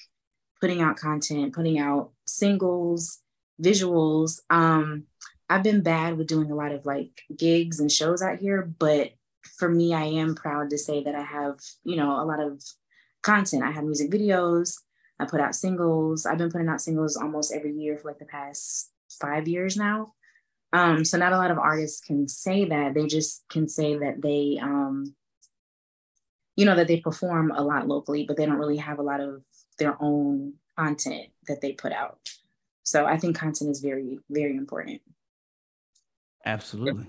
putting 0.61 0.81
out 0.83 0.97
content, 0.97 1.55
putting 1.55 1.79
out 1.79 2.11
singles, 2.27 3.21
visuals. 3.63 4.41
Um, 4.51 5.05
I've 5.49 5.63
been 5.63 5.83
bad 5.83 6.19
with 6.19 6.27
doing 6.27 6.51
a 6.51 6.57
lot 6.57 6.73
of 6.73 6.85
like 6.85 7.23
gigs 7.37 7.79
and 7.79 7.93
shows 7.93 8.23
out 8.23 8.39
here, 8.39 8.63
but 8.63 9.13
for 9.59 9.69
me, 9.69 9.95
I 9.95 10.05
am 10.05 10.35
proud 10.35 10.71
to 10.71 10.79
say 10.79 11.03
that 11.05 11.15
I 11.15 11.23
have, 11.23 11.59
you 11.85 11.97
know, 11.97 12.21
a 12.21 12.25
lot 12.25 12.41
of 12.41 12.63
content. 13.23 13.63
I 13.63 13.71
have 13.71 13.85
music 13.85 14.11
videos. 14.11 14.75
I 15.21 15.27
put 15.27 15.41
out 15.41 15.55
singles. 15.55 16.27
I've 16.27 16.39
been 16.39 16.51
putting 16.51 16.69
out 16.69 16.81
singles 16.81 17.17
almost 17.17 17.53
every 17.53 17.73
year 17.73 17.99
for 17.99 18.09
like 18.09 18.19
the 18.19 18.25
past 18.25 18.91
five 19.21 19.49
years 19.49 19.77
now. 19.77 20.13
Um, 20.73 21.05
so 21.05 21.17
not 21.19 21.33
a 21.33 21.39
lot 21.39 21.51
of 21.51 21.59
artists 21.59 22.01
can 22.01 22.29
say 22.29 22.67
that. 22.67 22.95
They 22.95 23.07
just 23.07 23.45
can 23.49 23.69
say 23.69 23.97
that 23.99 24.21
they, 24.23 24.59
um, 24.61 25.15
you 26.57 26.65
know, 26.65 26.77
that 26.77 26.89
they 26.89 27.01
perform 27.01 27.51
a 27.51 27.63
lot 27.63 27.89
locally, 27.89 28.25
but 28.25 28.37
they 28.37 28.45
don't 28.47 28.59
really 28.59 28.77
have 28.77 28.99
a 28.99 29.03
lot 29.03 29.21
of 29.21 29.43
their 29.79 29.97
own 30.01 30.55
content 30.77 31.29
that 31.47 31.61
they 31.61 31.73
put 31.73 31.93
out. 31.93 32.19
So 32.83 33.07
I 33.07 33.17
think 33.17 33.37
content 33.37 33.71
is 33.71 33.81
very, 33.81 34.19
very 34.31 34.57
important. 34.57 35.01
Absolutely. 36.45 37.07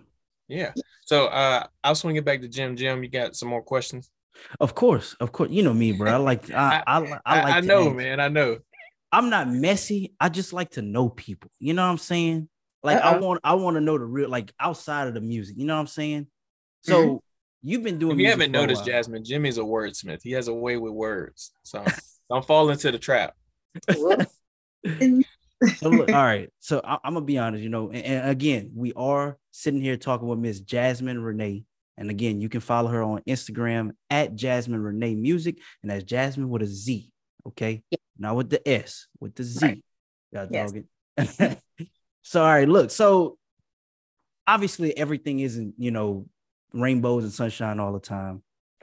Yeah. 0.50 0.74
So 1.06 1.28
uh 1.28 1.66
I'll 1.84 1.96
swing 1.96 2.18
it 2.18 2.26
back 2.26 2.42
to 2.42 2.48
Jim. 2.50 2.76
Jim, 2.76 3.04
you 3.04 3.10
got 3.10 3.36
some 3.36 3.48
more 3.50 3.62
questions? 3.64 4.10
Of 4.60 4.76
course, 4.76 5.16
of 5.20 5.32
course. 5.32 5.50
You 5.52 5.64
know 5.64 5.74
me, 5.74 5.92
bro. 5.94 6.12
I 6.12 6.18
like 6.32 6.52
I 6.52 6.84
I, 6.86 6.98
I, 7.00 7.20
I, 7.26 7.44
like 7.44 7.56
I 7.56 7.60
know, 7.62 7.88
ask. 7.88 7.96
man. 7.96 8.20
I 8.20 8.28
know. 8.28 8.58
I'm 9.12 9.30
not 9.30 9.48
messy. 9.50 10.14
I 10.20 10.30
just 10.30 10.54
like 10.54 10.72
to 10.72 10.82
know 10.82 11.10
people. 11.10 11.50
You 11.60 11.74
know 11.74 11.84
what 11.84 11.92
I'm 11.92 11.98
saying? 11.98 12.50
Like 12.84 12.98
I 13.02 13.14
Uh-uh. 13.16 13.20
want 13.22 13.40
I 13.44 13.54
want 13.56 13.76
to 13.76 13.82
know 13.82 13.98
the 13.98 14.06
real 14.06 14.30
like 14.30 14.54
outside 14.60 15.08
of 15.08 15.14
the 15.14 15.22
music. 15.22 15.56
You 15.58 15.66
know 15.66 15.76
what 15.76 15.82
I'm 15.82 15.88
saying? 15.88 16.28
So 16.82 17.22
you've 17.62 17.84
been 17.84 18.00
doing 18.00 18.14
If 18.14 18.20
you 18.20 18.30
haven't 18.30 18.52
noticed. 18.52 18.86
Jazmine, 18.86 19.24
Jimmy's 19.26 19.58
a 19.58 19.62
wordsmith. 19.62 20.22
He 20.24 20.32
has 20.32 20.48
a 20.48 20.54
way 20.54 20.78
with 20.78 20.94
words. 20.94 21.52
So 21.64 21.84
don't 22.30 22.46
fall 22.46 22.70
into 22.70 22.92
the 22.92 23.00
trap. 23.00 23.36
So 25.78 25.90
look, 25.90 26.10
all 26.10 26.24
right. 26.24 26.50
So 26.60 26.82
I, 26.84 26.98
am 27.04 27.14
gonna 27.14 27.26
be 27.26 27.38
honest, 27.38 27.64
you 27.64 27.70
know, 27.70 27.90
and, 27.90 28.04
and 28.04 28.30
again, 28.30 28.72
we 28.74 28.94
are 28.94 29.38
sitting 29.52 29.82
here 29.82 29.98
talking 29.98 30.28
with 30.28 30.40
Miss 30.40 30.62
Jazmine 30.62 31.18
Renae. 31.18 31.66
And 31.98 32.10
again, 32.10 32.40
you 32.40 32.48
can 32.48 32.62
follow 32.62 32.90
her 32.90 33.04
on 33.04 33.22
Instagram 33.28 33.92
at 34.10 34.36
Jazmine 34.36 34.82
Renae 34.82 35.18
Music, 35.18 35.58
and 35.82 35.92
that's 35.92 36.06
Jazmine 36.06 36.48
with 36.48 36.62
a 36.62 36.68
Z. 36.68 37.12
Okay. 37.48 37.84
Yeah. 37.92 37.98
Not 38.18 38.36
with 38.36 38.50
the 38.50 38.68
S, 38.68 39.08
with 39.20 39.36
the 39.36 39.44
Z. 39.44 39.66
Right. 39.66 39.84
Y'all 40.32 40.48
Yes. 40.50 40.72
dog 40.72 40.84
it. 41.18 41.60
so 42.22 42.42
all 42.42 42.48
right, 42.48 42.70
look. 42.70 42.92
So 42.92 43.38
obviously 44.48 44.96
everything 44.98 45.40
isn't, 45.42 45.76
you 45.78 45.92
know, 45.92 46.26
rainbows 46.74 47.24
and 47.24 47.34
sunshine 47.34 47.80
all 47.80 47.94
the 47.94 48.00
time. 48.00 48.42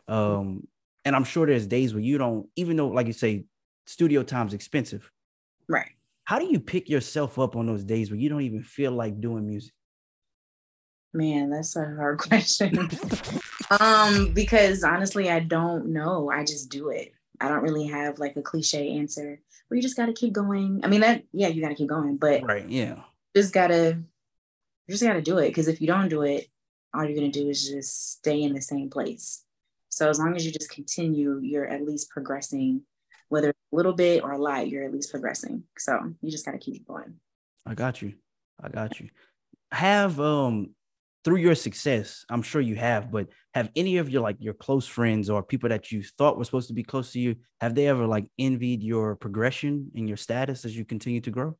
Um, 0.08 0.66
and 1.04 1.16
I'm 1.16 1.24
sure 1.24 1.46
there's 1.46 1.66
days 1.66 1.94
where 1.94 2.02
you 2.02 2.18
don't, 2.18 2.48
even 2.56 2.76
though, 2.76 2.88
like 2.88 3.06
you 3.06 3.12
say, 3.12 3.44
studio 3.86 4.22
time's 4.22 4.54
expensive. 4.54 5.10
Right. 5.68 5.92
How 6.26 6.38
do 6.40 6.46
you 6.46 6.60
pick 6.60 6.88
yourself 6.88 7.38
up 7.38 7.54
on 7.56 7.66
those 7.66 7.84
days 7.84 8.10
where 8.10 8.18
you 8.18 8.28
don't 8.28 8.42
even 8.42 8.62
feel 8.62 8.90
like 8.92 9.20
doing 9.20 9.46
music? 9.46 9.72
Man, 11.14 11.50
that's 11.50 11.76
a 11.76 11.84
hard 11.84 12.18
question. 12.28 12.90
um, 13.80 14.32
because 14.34 14.84
honestly, 14.84 15.30
I 15.30 15.38
don't 15.40 15.86
know. 15.88 16.28
I 16.30 16.44
just 16.44 16.68
do 16.68 16.90
it. 16.90 17.12
I 17.40 17.48
don't 17.48 17.62
really 17.62 17.86
have 17.86 18.18
like 18.18 18.36
a 18.36 18.42
cliche 18.42 18.90
answer. 18.98 19.40
Well, 19.70 19.76
you 19.76 19.82
just 19.82 19.96
gotta 19.96 20.12
keep 20.12 20.32
going. 20.32 20.80
I 20.82 20.88
mean, 20.88 21.00
that 21.00 21.22
yeah, 21.32 21.48
you 21.48 21.62
gotta 21.62 21.74
keep 21.74 21.88
going, 21.88 22.16
but 22.16 22.42
Right. 22.42 22.68
Yeah. 22.68 23.00
just 23.34 23.54
gotta 23.54 23.98
just 24.90 25.02
gotta 25.02 25.22
do 25.22 25.38
it. 25.38 25.48
Because 25.48 25.68
if 25.68 25.80
you 25.80 25.86
don't 25.86 26.08
do 26.08 26.22
it, 26.22 26.48
all 26.92 27.04
you're 27.04 27.14
gonna 27.14 27.30
do 27.30 27.48
is 27.48 27.68
just 27.68 28.12
stay 28.18 28.42
in 28.42 28.52
the 28.52 28.60
same 28.62 28.90
place. 28.90 29.44
So 29.90 30.10
as 30.10 30.18
long 30.18 30.34
as 30.34 30.44
you 30.44 30.52
just 30.52 30.70
continue, 30.70 31.38
you're 31.42 31.66
at 31.68 31.84
least 31.84 32.10
progressing, 32.10 32.82
whether 33.28 33.50
it's 33.50 33.58
a 33.72 33.76
little 33.76 33.92
bit 33.92 34.22
or 34.22 34.32
a 34.32 34.38
lot, 34.38 34.68
you're 34.68 34.84
at 34.84 34.92
least 34.92 35.10
progressing. 35.10 35.64
So 35.78 36.14
you 36.20 36.30
just 36.30 36.44
gotta 36.44 36.58
keep 36.58 36.86
going. 36.86 37.14
I 37.64 37.74
got 37.74 38.02
you. 38.02 38.14
I 38.62 38.68
got 38.68 39.00
you. 39.00 39.08
Have 39.72 40.20
um 40.20 40.74
through 41.26 41.38
your 41.38 41.56
success, 41.56 42.24
I'm 42.30 42.40
sure 42.42 42.60
you 42.60 42.76
have, 42.76 43.10
but 43.10 43.26
have 43.52 43.68
any 43.74 43.96
of 43.96 44.08
your 44.08 44.22
like 44.22 44.36
your 44.38 44.54
close 44.54 44.86
friends 44.86 45.28
or 45.28 45.42
people 45.42 45.68
that 45.70 45.90
you 45.90 46.04
thought 46.04 46.38
were 46.38 46.44
supposed 46.44 46.68
to 46.68 46.74
be 46.74 46.84
close 46.84 47.10
to 47.12 47.18
you, 47.18 47.34
have 47.60 47.74
they 47.74 47.88
ever 47.88 48.06
like 48.06 48.30
envied 48.38 48.80
your 48.80 49.16
progression 49.16 49.90
and 49.96 50.06
your 50.06 50.16
status 50.16 50.64
as 50.64 50.76
you 50.76 50.84
continue 50.84 51.20
to 51.20 51.30
grow? 51.32 51.56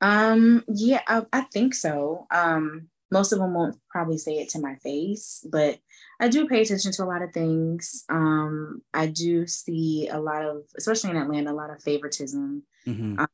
Um, 0.00 0.64
yeah, 0.66 1.02
I, 1.06 1.26
I 1.30 1.42
think 1.42 1.74
so. 1.74 2.26
Um, 2.30 2.88
most 3.10 3.32
of 3.32 3.38
them 3.38 3.52
won't 3.52 3.76
probably 3.90 4.16
say 4.16 4.38
it 4.38 4.48
to 4.50 4.60
my 4.60 4.76
face, 4.76 5.46
but 5.52 5.78
I 6.20 6.28
do 6.28 6.46
pay 6.46 6.62
attention 6.62 6.92
to 6.92 7.04
a 7.04 7.06
lot 7.06 7.22
of 7.22 7.32
things. 7.32 8.04
Um, 8.08 8.82
I 8.92 9.06
do 9.06 9.46
see 9.46 10.08
a 10.08 10.18
lot 10.18 10.44
of, 10.44 10.62
especially 10.76 11.10
in 11.10 11.16
Atlanta, 11.16 11.52
a 11.52 11.54
lot 11.54 11.70
of 11.70 11.82
favoritism. 11.82 12.62
Mhm. 12.86 13.18
Um, 13.18 13.28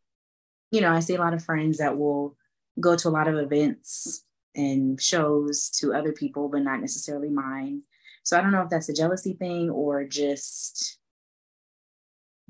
you 0.70 0.80
know, 0.80 0.92
I 0.92 1.00
see 1.00 1.14
a 1.14 1.20
lot 1.20 1.34
of 1.34 1.44
friends 1.44 1.78
that 1.78 1.98
will 1.98 2.36
go 2.78 2.96
to 2.96 3.08
a 3.08 3.10
lot 3.10 3.28
of 3.28 3.36
events 3.36 4.24
and 4.54 5.00
shows 5.00 5.70
to 5.70 5.94
other 5.94 6.12
people, 6.12 6.48
but 6.48 6.62
not 6.62 6.80
necessarily 6.80 7.28
mine. 7.28 7.82
So 8.22 8.38
I 8.38 8.42
don't 8.42 8.52
know 8.52 8.62
if 8.62 8.70
that's 8.70 8.88
a 8.88 8.94
jealousy 8.94 9.34
thing 9.34 9.70
or 9.70 10.04
just 10.04 10.98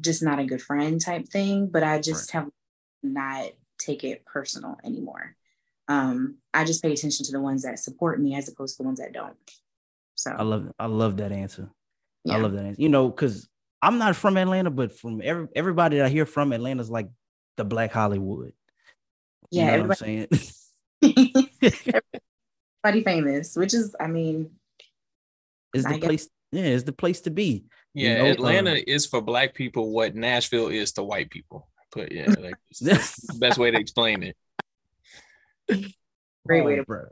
just 0.01 0.23
not 0.23 0.39
a 0.39 0.47
good 0.47 0.63
friend 0.63 0.99
type 0.99 1.29
thing, 1.29 1.67
but 1.67 1.83
I 1.83 2.01
just 2.01 2.31
have 2.31 2.49
not 3.03 3.51
take 3.79 4.03
it 4.03 4.25
personal 4.25 4.79
anymore. 4.83 5.37
Um, 5.89 6.37
I 6.55 6.65
just 6.65 6.83
pay 6.83 6.93
attention 6.93 7.27
to 7.27 7.33
the 7.33 7.41
ones 7.41 7.63
that 7.63 7.79
support 7.79 8.21
me 8.21 8.35
as 8.35 8.49
opposed 8.49 8.77
to 8.77 8.83
the 8.83 8.87
ones 8.87 9.01
that 9.01 9.13
don't. 9.13 9.37
So 10.21 10.31
I 10.33 10.43
love 10.43 10.71
I 10.79 10.85
love 10.85 11.17
that 11.17 11.33
answer. 11.33 11.71
I 12.29 12.37
love 12.37 12.53
that 12.53 12.67
answer. 12.67 12.83
You 12.83 12.91
know, 12.91 13.09
because 13.09 13.49
I'm 13.81 13.97
not 13.97 14.15
from 14.17 14.37
Atlanta, 14.37 14.71
but 14.71 14.93
from 14.93 15.23
every 15.25 15.49
everybody 15.57 15.97
that 15.97 16.05
I 16.05 16.09
hear 16.11 16.27
from 16.27 16.53
Atlanta 16.53 16.83
is 16.83 16.91
like 16.91 17.09
the 17.57 17.65
Black 17.65 17.91
Hollywood. 17.91 18.53
You 19.51 19.63
yeah, 19.63 19.77
know 19.79 19.87
what 19.87 20.03
everybody, 20.03 20.29
I'm 20.31 20.37
saying? 21.03 21.43
everybody 22.85 23.03
famous, 23.03 23.57
which 23.57 23.73
is, 23.73 23.97
I 23.99 24.09
mean, 24.09 24.51
is 25.75 25.85
the 25.85 25.95
guess- 25.95 26.01
place, 26.01 26.29
yeah, 26.53 26.65
it's 26.65 26.85
the 26.85 26.93
place 26.93 27.23
to 27.23 27.31
be. 27.31 27.65
you 27.95 28.09
Yeah, 28.09 28.19
know, 28.19 28.31
Atlanta 28.31 28.73
uh, 28.73 28.81
is 28.87 29.07
for 29.07 29.23
black 29.23 29.55
people 29.55 29.91
what 29.91 30.15
Nashville 30.15 30.69
is 30.69 30.93
to 30.93 31.03
white 31.03 31.31
people. 31.31 31.67
But 31.93 32.13
yeah, 32.13 32.35
like 32.39 32.57
it's 32.71 32.81
the 33.27 33.39
best 33.39 33.59
way 33.59 33.71
to 33.71 33.79
explain 33.79 34.23
it. 34.23 34.37
great 36.47 36.63
way 36.67 36.75
oh, 36.75 36.77
to 36.77 36.85
bro. 36.85 37.05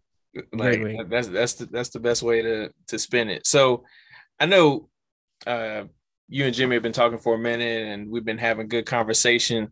Like 0.52 0.82
way. 0.82 0.98
that's 1.08 1.28
that's 1.28 1.54
the 1.54 1.66
that's 1.66 1.90
the 1.90 2.00
best 2.00 2.22
way 2.22 2.42
to 2.42 2.70
to 2.88 2.98
spin 2.98 3.28
it. 3.28 3.46
So 3.46 3.84
I 4.40 4.46
know 4.46 4.88
uh 5.46 5.84
you 6.28 6.44
and 6.44 6.54
Jimmy 6.54 6.76
have 6.76 6.82
been 6.82 6.92
talking 6.92 7.18
for 7.18 7.34
a 7.34 7.38
minute 7.38 7.86
and 7.86 8.10
we've 8.10 8.24
been 8.24 8.38
having 8.38 8.68
good 8.68 8.86
conversation. 8.86 9.70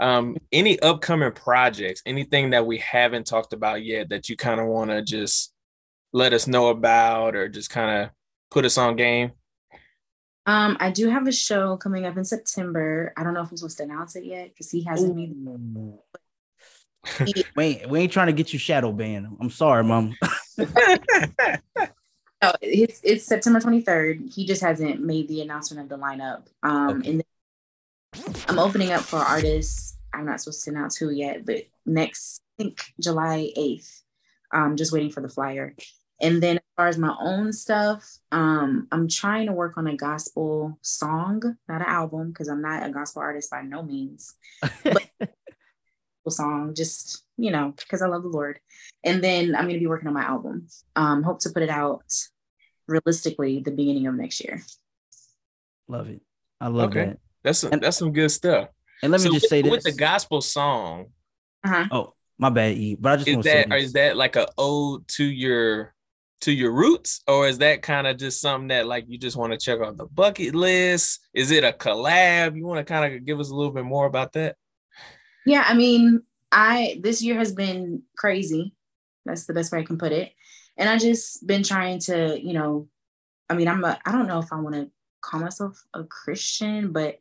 Um, 0.00 0.36
any 0.50 0.80
upcoming 0.80 1.30
projects, 1.30 2.02
anything 2.04 2.50
that 2.50 2.66
we 2.66 2.78
haven't 2.78 3.26
talked 3.26 3.52
about 3.52 3.84
yet 3.84 4.08
that 4.08 4.28
you 4.28 4.36
kind 4.36 4.60
of 4.60 4.66
want 4.66 4.90
to 4.90 5.00
just 5.00 5.52
let 6.12 6.32
us 6.32 6.48
know 6.48 6.68
about 6.68 7.36
or 7.36 7.48
just 7.48 7.70
kind 7.70 8.02
of 8.02 8.10
put 8.50 8.64
us 8.64 8.76
on 8.76 8.96
game? 8.96 9.30
Um, 10.44 10.76
I 10.80 10.90
do 10.90 11.08
have 11.08 11.28
a 11.28 11.32
show 11.32 11.76
coming 11.76 12.04
up 12.04 12.16
in 12.16 12.24
September. 12.24 13.12
I 13.16 13.22
don't 13.22 13.32
know 13.32 13.42
if 13.42 13.50
I'm 13.50 13.56
supposed 13.56 13.78
to 13.78 13.84
announce 13.84 14.16
it 14.16 14.24
yet 14.24 14.48
because 14.48 14.70
he 14.70 14.82
hasn't 14.82 15.14
made 15.14 15.28
he- 15.28 15.92
We 17.56 17.64
ain't, 17.64 17.90
we 17.90 18.00
ain't 18.00 18.12
trying 18.12 18.28
to 18.28 18.32
get 18.32 18.52
you 18.52 18.58
shadow 18.58 18.92
banned. 18.92 19.36
I'm 19.40 19.50
sorry, 19.50 19.84
mom. 19.84 20.16
No, 22.42 22.52
it's 22.60 23.00
it's 23.04 23.24
September 23.24 23.60
23rd. 23.60 24.34
He 24.34 24.44
just 24.44 24.62
hasn't 24.62 25.00
made 25.00 25.28
the 25.28 25.42
announcement 25.42 25.84
of 25.84 25.88
the 25.88 26.04
lineup. 26.04 26.48
Um, 26.64 26.98
Okay. 26.98 27.10
and 27.10 27.20
then 27.20 28.34
I'm 28.48 28.58
opening 28.58 28.90
up 28.90 29.02
for 29.02 29.18
artists. 29.18 29.96
I'm 30.12 30.26
not 30.26 30.40
supposed 30.40 30.64
to 30.64 30.70
announce 30.70 30.96
who 30.96 31.10
yet, 31.10 31.46
but 31.46 31.62
next, 31.86 32.42
I 32.58 32.64
think 32.64 32.82
July 33.00 33.52
8th. 33.56 34.02
Um, 34.52 34.76
just 34.76 34.92
waiting 34.92 35.10
for 35.10 35.20
the 35.20 35.28
flyer. 35.28 35.76
And 36.20 36.42
then 36.42 36.56
as 36.56 36.62
far 36.76 36.88
as 36.88 36.98
my 36.98 37.14
own 37.20 37.52
stuff, 37.52 38.18
um, 38.32 38.88
I'm 38.90 39.06
trying 39.08 39.46
to 39.46 39.52
work 39.52 39.78
on 39.78 39.86
a 39.86 39.96
gospel 39.96 40.78
song, 40.82 41.42
not 41.68 41.80
an 41.80 41.86
album, 41.86 42.30
because 42.30 42.48
I'm 42.48 42.60
not 42.60 42.84
a 42.84 42.90
gospel 42.90 43.22
artist 43.22 43.52
by 43.52 43.62
no 43.62 43.84
means. 43.84 44.34
song, 46.30 46.74
just 46.74 47.24
you 47.36 47.50
know, 47.50 47.72
because 47.76 48.02
I 48.02 48.06
love 48.06 48.22
the 48.22 48.28
Lord. 48.28 48.60
And 49.04 49.22
then 49.24 49.54
I'm 49.54 49.62
going 49.64 49.74
to 49.74 49.80
be 49.80 49.86
working 49.86 50.06
on 50.08 50.14
my 50.14 50.22
album. 50.22 50.68
Um, 50.94 51.22
hope 51.22 51.40
to 51.40 51.50
put 51.50 51.62
it 51.62 51.70
out 51.70 52.02
realistically 52.86 53.60
the 53.60 53.70
beginning 53.70 54.06
of 54.06 54.14
next 54.14 54.42
year. 54.44 54.62
love 55.88 56.08
it. 56.08 56.20
I 56.60 56.68
love 56.68 56.90
Okay. 56.90 57.06
that. 57.06 57.18
That's 57.42 57.58
some, 57.58 57.72
And- 57.72 57.82
that's 57.82 57.96
some 57.98 58.12
good 58.12 58.30
stuff. 58.30 58.68
And 59.02 59.10
let 59.10 59.20
me 59.20 59.26
So 59.26 59.32
just 59.32 59.44
with- 59.44 59.50
say 59.50 59.62
this. 59.62 59.70
with 59.70 59.82
the 59.82 59.92
gospel 59.92 60.40
song, 60.40 61.06
Uh-huh. 61.64 61.86
oh, 61.90 62.14
my 62.38 62.50
bad, 62.50 62.76
E. 62.76 62.96
But 62.98 63.12
I 63.12 63.16
just 63.16 63.28
is 63.28 63.34
want 63.36 63.44
to 63.44 63.50
say 63.50 63.56
that 63.62 63.70
this. 63.70 63.84
is 63.84 63.92
that 63.94 64.16
like 64.16 64.36
a 64.36 64.46
ode 64.56 65.06
to 65.08 65.24
your 65.24 65.94
to 66.42 66.50
your 66.52 66.72
roots 66.72 67.22
or 67.28 67.46
is 67.46 67.58
that 67.58 67.82
kind 67.82 68.04
of 68.06 68.16
just 68.16 68.40
something 68.40 68.66
that 68.68 68.84
like 68.86 69.04
you 69.06 69.16
just 69.16 69.36
want 69.36 69.52
to 69.52 69.58
check 69.58 69.78
off 69.80 69.96
the 69.96 70.06
bucket 70.06 70.56
list 70.56 71.20
is 71.32 71.52
it 71.52 71.62
a 71.62 71.70
collab 71.72 72.56
you 72.56 72.66
want 72.66 72.84
to 72.84 72.92
kind 72.92 73.14
of 73.14 73.24
give 73.24 73.38
us 73.38 73.50
a 73.50 73.54
little 73.54 73.70
bit 73.72 73.84
more 73.84 74.06
about 74.06 74.32
that 74.32 74.56
Yeah, 75.46 75.64
I 75.66 75.74
mean, 75.74 76.22
I 76.50 77.00
this 77.02 77.22
year 77.22 77.36
has 77.36 77.52
been 77.52 78.02
crazy. 78.16 78.74
That's 79.24 79.46
the 79.46 79.54
best 79.54 79.72
way 79.72 79.80
I 79.80 79.84
can 79.84 79.98
put 79.98 80.12
it. 80.12 80.32
And 80.76 80.88
I 80.88 80.98
just 80.98 81.46
been 81.46 81.62
trying 81.62 81.98
to, 82.00 82.38
you 82.40 82.52
know, 82.52 82.88
I 83.48 83.54
mean, 83.54 83.68
I'm 83.68 83.84
a 83.84 83.98
I 84.04 84.12
don't 84.12 84.26
know 84.26 84.38
if 84.38 84.52
I 84.52 84.56
want 84.56 84.74
to 84.74 84.90
call 85.20 85.40
myself 85.40 85.82
a 85.94 86.04
Christian, 86.04 86.92
but 86.92 87.18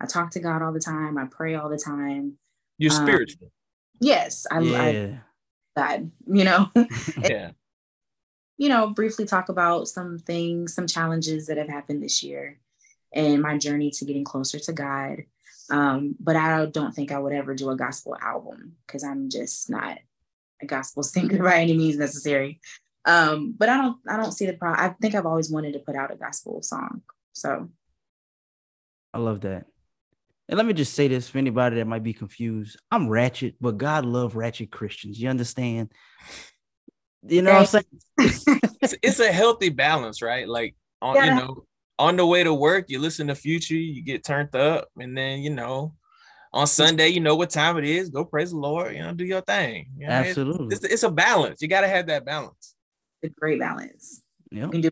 I 0.00 0.06
talk 0.06 0.30
to 0.32 0.40
God 0.40 0.62
all 0.62 0.72
the 0.72 0.80
time. 0.80 1.18
I 1.18 1.26
pray 1.26 1.54
all 1.54 1.68
the 1.68 1.78
time. 1.78 2.38
you're 2.78 2.92
Um, 2.92 3.06
spiritual 3.06 3.52
Yes, 4.00 4.46
I, 4.50 4.58
I 4.58 4.90
yeah. 4.90 5.18
God, 5.76 6.10
you 6.26 6.44
know. 6.44 6.70
yeah 7.22 7.52
you 8.62 8.68
know, 8.68 8.90
briefly 8.90 9.24
talk 9.24 9.48
about 9.48 9.88
some 9.88 10.20
things, 10.20 10.72
some 10.72 10.86
challenges 10.86 11.48
that 11.48 11.56
have 11.56 11.68
happened 11.68 12.00
this 12.00 12.22
year 12.22 12.60
and 13.12 13.42
my 13.42 13.58
journey 13.58 13.90
to 13.90 14.04
getting 14.04 14.22
closer 14.22 14.58
to 14.60 14.72
God. 14.72 15.24
Um, 15.72 16.14
but 16.20 16.36
I 16.36 16.66
don't 16.66 16.92
think 16.92 17.10
I 17.10 17.18
would 17.18 17.32
ever 17.32 17.54
do 17.54 17.70
a 17.70 17.76
gospel 17.76 18.14
album 18.20 18.76
because 18.86 19.02
I'm 19.02 19.30
just 19.30 19.70
not 19.70 19.98
a 20.60 20.66
gospel 20.66 21.02
singer 21.02 21.42
by 21.42 21.60
any 21.60 21.76
means 21.76 21.96
necessary. 21.96 22.60
Um, 23.04 23.54
but 23.58 23.68
I 23.68 23.78
don't 23.78 23.96
I 24.08 24.16
don't 24.16 24.32
see 24.32 24.46
the 24.46 24.52
problem. 24.52 24.78
I 24.78 24.94
think 25.00 25.14
I've 25.14 25.26
always 25.26 25.50
wanted 25.50 25.72
to 25.72 25.80
put 25.80 25.96
out 25.96 26.12
a 26.12 26.16
gospel 26.16 26.62
song. 26.62 27.02
So 27.32 27.70
I 29.14 29.18
love 29.18 29.40
that. 29.40 29.64
And 30.48 30.58
let 30.58 30.66
me 30.66 30.74
just 30.74 30.92
say 30.92 31.08
this 31.08 31.28
for 31.28 31.38
anybody 31.38 31.76
that 31.76 31.86
might 31.86 32.02
be 32.02 32.12
confused. 32.12 32.78
I'm 32.90 33.08
ratchet, 33.08 33.54
but 33.60 33.78
God 33.78 34.04
love 34.04 34.36
ratchet 34.36 34.70
Christians. 34.70 35.18
You 35.18 35.30
understand? 35.30 35.90
You 37.26 37.40
know 37.40 37.54
what 37.54 37.60
I'm 37.60 37.66
saying? 37.66 37.84
it's, 38.82 38.94
it's 39.02 39.20
a 39.20 39.32
healthy 39.32 39.70
balance 39.70 40.20
right 40.20 40.46
like 40.46 40.74
on 41.00 41.16
you 41.16 41.30
know 41.30 41.64
on 41.98 42.16
the 42.16 42.26
way 42.26 42.42
to 42.42 42.52
work 42.54 42.86
you 42.88 42.98
listen 42.98 43.26
to 43.28 43.34
future 43.34 43.74
you 43.74 44.02
get 44.02 44.24
turned 44.24 44.54
up 44.56 44.88
and 44.98 45.16
then 45.16 45.40
you 45.40 45.50
know 45.50 45.94
on 46.52 46.66
sunday 46.66 47.08
you 47.08 47.20
know 47.20 47.34
what 47.36 47.50
time 47.50 47.76
it 47.78 47.84
is 47.84 48.08
go 48.10 48.24
praise 48.24 48.50
the 48.50 48.56
lord 48.56 48.94
you 48.94 49.00
know 49.00 49.12
do 49.12 49.24
your 49.24 49.40
thing 49.42 49.86
you 49.96 50.06
know, 50.06 50.12
it's- 50.20 50.28
Absolutely. 50.30 50.74
it's, 50.74 50.84
it's 50.84 51.02
a 51.02 51.10
balance 51.10 51.60
you 51.62 51.68
got 51.68 51.82
to 51.82 51.88
have 51.88 52.06
that 52.06 52.24
balance 52.24 52.74
a 53.24 53.28
great 53.28 53.60
balance. 53.60 54.22
Yep. 54.50 54.64
You 54.64 54.70
can 54.70 54.80
do 54.80 54.90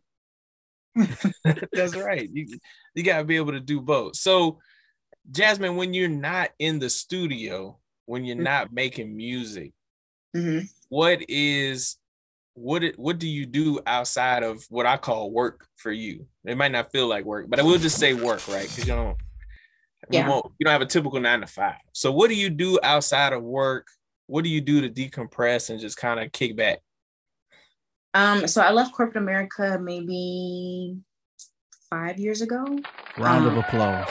That's 1.72 1.96
right. 1.96 2.28
You 2.32 2.58
you 2.94 3.02
gotta 3.02 3.24
be 3.24 3.36
able 3.36 3.52
to 3.52 3.60
do 3.60 3.80
both. 3.80 4.14
So, 4.16 4.58
Jazmine, 5.32 5.76
when 5.76 5.92
you're 5.94 6.08
not 6.08 6.50
in 6.60 6.78
the 6.78 6.88
studio, 6.90 7.78
when 8.06 8.24
you're 8.24 8.36
not 8.36 8.72
making 8.72 9.16
music, 9.16 9.72
Mhm. 10.36 10.68
what 10.88 11.20
is 11.28 11.96
what 12.54 12.82
it, 12.84 12.98
what 12.98 13.18
do 13.18 13.28
you 13.28 13.46
do 13.46 13.80
outside 13.86 14.42
of 14.42 14.64
what 14.68 14.86
I 14.86 14.96
call 14.96 15.30
work 15.30 15.66
for 15.76 15.92
you? 15.92 16.26
It 16.44 16.56
might 16.56 16.72
not 16.72 16.90
feel 16.92 17.06
like 17.06 17.24
work, 17.24 17.46
but 17.48 17.58
I 17.60 17.62
will 17.62 17.78
just 17.78 17.98
say 17.98 18.12
work, 18.14 18.46
right? 18.48 18.68
Because 18.68 18.86
you 18.86 18.94
don't 18.94 19.16
you 20.10 20.18
Yeah. 20.18 20.28
won't- 20.28 20.52
you 20.58 20.64
don't 20.64 20.72
have 20.72 20.82
a 20.82 20.86
typical 20.86 21.20
nine 21.20 21.40
to 21.40 21.46
five. 21.46 21.76
So 21.92 22.10
what 22.10 22.28
do 22.28 22.34
you 22.34 22.50
do 22.50 22.80
outside 22.82 23.32
of 23.32 23.42
work? 23.44 23.86
What 24.26 24.42
do 24.44 24.50
you 24.50 24.60
do 24.60 24.80
to 24.80 24.88
decompress 24.88 25.70
and 25.70 25.78
just 25.78 25.96
kind 25.96 26.18
of 26.18 26.32
kick 26.32 26.56
back? 26.56 26.78
Um, 28.14 28.48
so 28.48 28.60
I 28.60 28.72
left 28.72 28.92
corporate 28.92 29.22
America 29.22 29.78
maybe 29.80 30.96
five 31.88 32.18
years 32.18 32.40
ago. 32.42 32.64
Round 33.18 33.46
of 33.46 33.52
Um, 33.52 33.58
applause. 33.58 34.08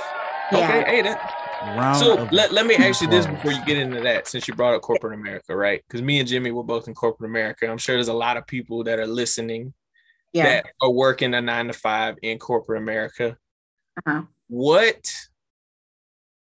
Yeah. 0.52 0.58
Okay, 0.80 0.84
hey, 0.86 1.02
that, 1.02 1.39
Round 1.62 1.98
so 1.98 2.28
let, 2.32 2.54
let 2.54 2.66
me 2.66 2.76
ask 2.76 3.02
you 3.02 3.08
this 3.08 3.28
before 3.28 3.52
you 3.52 3.64
get 3.66 3.78
into 3.78 4.00
that, 4.02 4.28
since 4.28 4.48
you 4.48 4.54
brought 4.54 4.76
up 4.76 4.82
corporate 4.82 5.14
America, 5.14 5.56
right? 5.56 5.84
Because 5.88 6.02
me 6.02 6.20
and 6.20 6.28
Jimmy 6.28 6.52
were 6.52 6.64
both 6.64 6.88
in 6.88 6.94
corporate 6.94 7.30
America. 7.30 7.70
I'm 7.70 7.78
sure 7.78 7.96
there's 7.96 8.08
a 8.08 8.14
lot 8.14 8.38
of 8.38 8.48
people 8.48 8.84
that 8.86 9.00
are 9.00 9.08
listening 9.08 9.74
Yeah. 10.32 10.44
that 10.44 10.66
are 10.82 10.92
working 10.92 11.34
a 11.34 11.42
nine 11.42 11.68
to 11.68 11.74
five 11.74 12.16
in 12.22 12.40
corporate 12.40 12.82
America. 12.82 13.38
Uh-huh. 14.06 14.24
What 14.48 15.12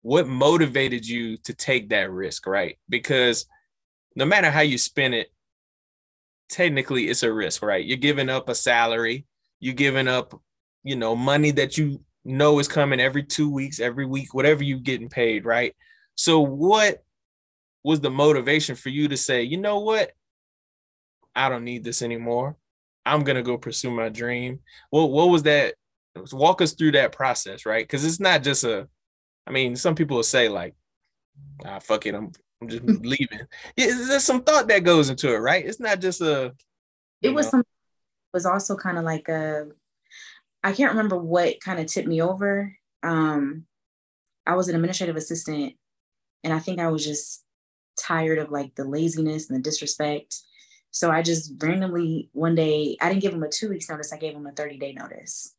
what 0.02 0.28
motivated 0.28 1.04
you 1.06 1.36
to 1.38 1.52
take 1.54 1.88
that 1.88 2.10
risk, 2.10 2.46
right? 2.46 2.78
Because 2.88 3.46
no 4.14 4.24
matter 4.24 4.50
how 4.50 4.60
you 4.60 4.78
spin 4.78 5.14
it, 5.14 5.32
technically 6.48 7.08
it's 7.08 7.24
a 7.24 7.32
risk, 7.32 7.62
right? 7.62 7.84
You're 7.84 7.96
giving 7.96 8.28
up 8.28 8.48
a 8.48 8.54
salary, 8.54 9.26
you're 9.58 9.74
giving 9.74 10.06
up, 10.06 10.40
you 10.84 10.94
know, 10.94 11.16
money 11.16 11.50
that 11.52 11.76
you 11.76 12.00
know 12.26 12.58
is 12.58 12.68
coming 12.68 13.00
every 13.00 13.22
two 13.22 13.50
weeks, 13.50 13.80
every 13.80 14.04
week, 14.04 14.34
whatever 14.34 14.64
you 14.64 14.78
getting 14.80 15.08
paid, 15.08 15.44
right? 15.44 15.74
So 16.16 16.40
what 16.40 17.02
was 17.84 18.00
the 18.00 18.10
motivation 18.10 18.74
for 18.74 18.88
you 18.88 19.08
to 19.08 19.16
say, 19.16 19.42
you 19.42 19.58
know 19.58 19.78
what? 19.78 20.10
I 21.34 21.48
don't 21.48 21.64
need 21.64 21.84
this 21.84 22.02
anymore. 22.02 22.56
I'm 23.04 23.22
gonna 23.22 23.42
go 23.42 23.56
pursue 23.56 23.90
my 23.90 24.08
dream. 24.08 24.60
What 24.90 25.10
what 25.10 25.28
was 25.28 25.44
that? 25.44 25.74
Walk 26.32 26.60
us 26.62 26.72
through 26.72 26.92
that 26.92 27.12
process, 27.12 27.64
right? 27.64 27.84
Because 27.84 28.04
it's 28.04 28.18
not 28.18 28.42
just 28.42 28.64
a. 28.64 28.88
I 29.46 29.52
mean, 29.52 29.76
some 29.76 29.94
people 29.94 30.16
will 30.16 30.24
say 30.24 30.48
like, 30.48 30.74
"Ah, 31.64 31.78
fuck 31.78 32.06
it, 32.06 32.14
I'm 32.14 32.32
I'm 32.60 32.68
just 32.68 32.82
leaving." 32.84 33.40
Yeah, 33.76 33.86
there's 34.08 34.24
some 34.24 34.42
thought 34.42 34.66
that 34.68 34.82
goes 34.82 35.10
into 35.10 35.32
it, 35.32 35.38
right? 35.38 35.64
It's 35.64 35.78
not 35.78 36.00
just 36.00 36.20
a. 36.20 36.54
it 37.22 37.28
was 37.28 37.46
know, 37.46 37.50
some 37.50 37.64
was 38.32 38.46
also 38.46 38.74
kind 38.74 38.98
of 38.98 39.04
like 39.04 39.28
a 39.28 39.68
I 40.66 40.72
can't 40.72 40.90
remember 40.90 41.16
what 41.16 41.60
kind 41.60 41.78
of 41.78 41.86
tipped 41.86 42.08
me 42.08 42.20
over. 42.20 42.76
Um 43.04 43.66
I 44.44 44.56
was 44.56 44.68
an 44.68 44.74
administrative 44.74 45.14
assistant 45.14 45.74
and 46.42 46.52
I 46.52 46.58
think 46.58 46.80
I 46.80 46.88
was 46.88 47.06
just 47.06 47.44
tired 47.96 48.38
of 48.38 48.50
like 48.50 48.74
the 48.74 48.84
laziness 48.84 49.48
and 49.48 49.56
the 49.56 49.62
disrespect. 49.62 50.42
So 50.90 51.08
I 51.08 51.22
just 51.22 51.52
randomly 51.62 52.30
one 52.32 52.56
day 52.56 52.96
I 53.00 53.08
didn't 53.08 53.22
give 53.22 53.32
him 53.32 53.44
a 53.44 53.48
2 53.48 53.68
weeks 53.68 53.88
notice, 53.88 54.12
I 54.12 54.18
gave 54.18 54.34
him 54.34 54.46
a 54.46 54.50
30 54.50 54.78
day 54.78 54.92
notice. 54.92 55.54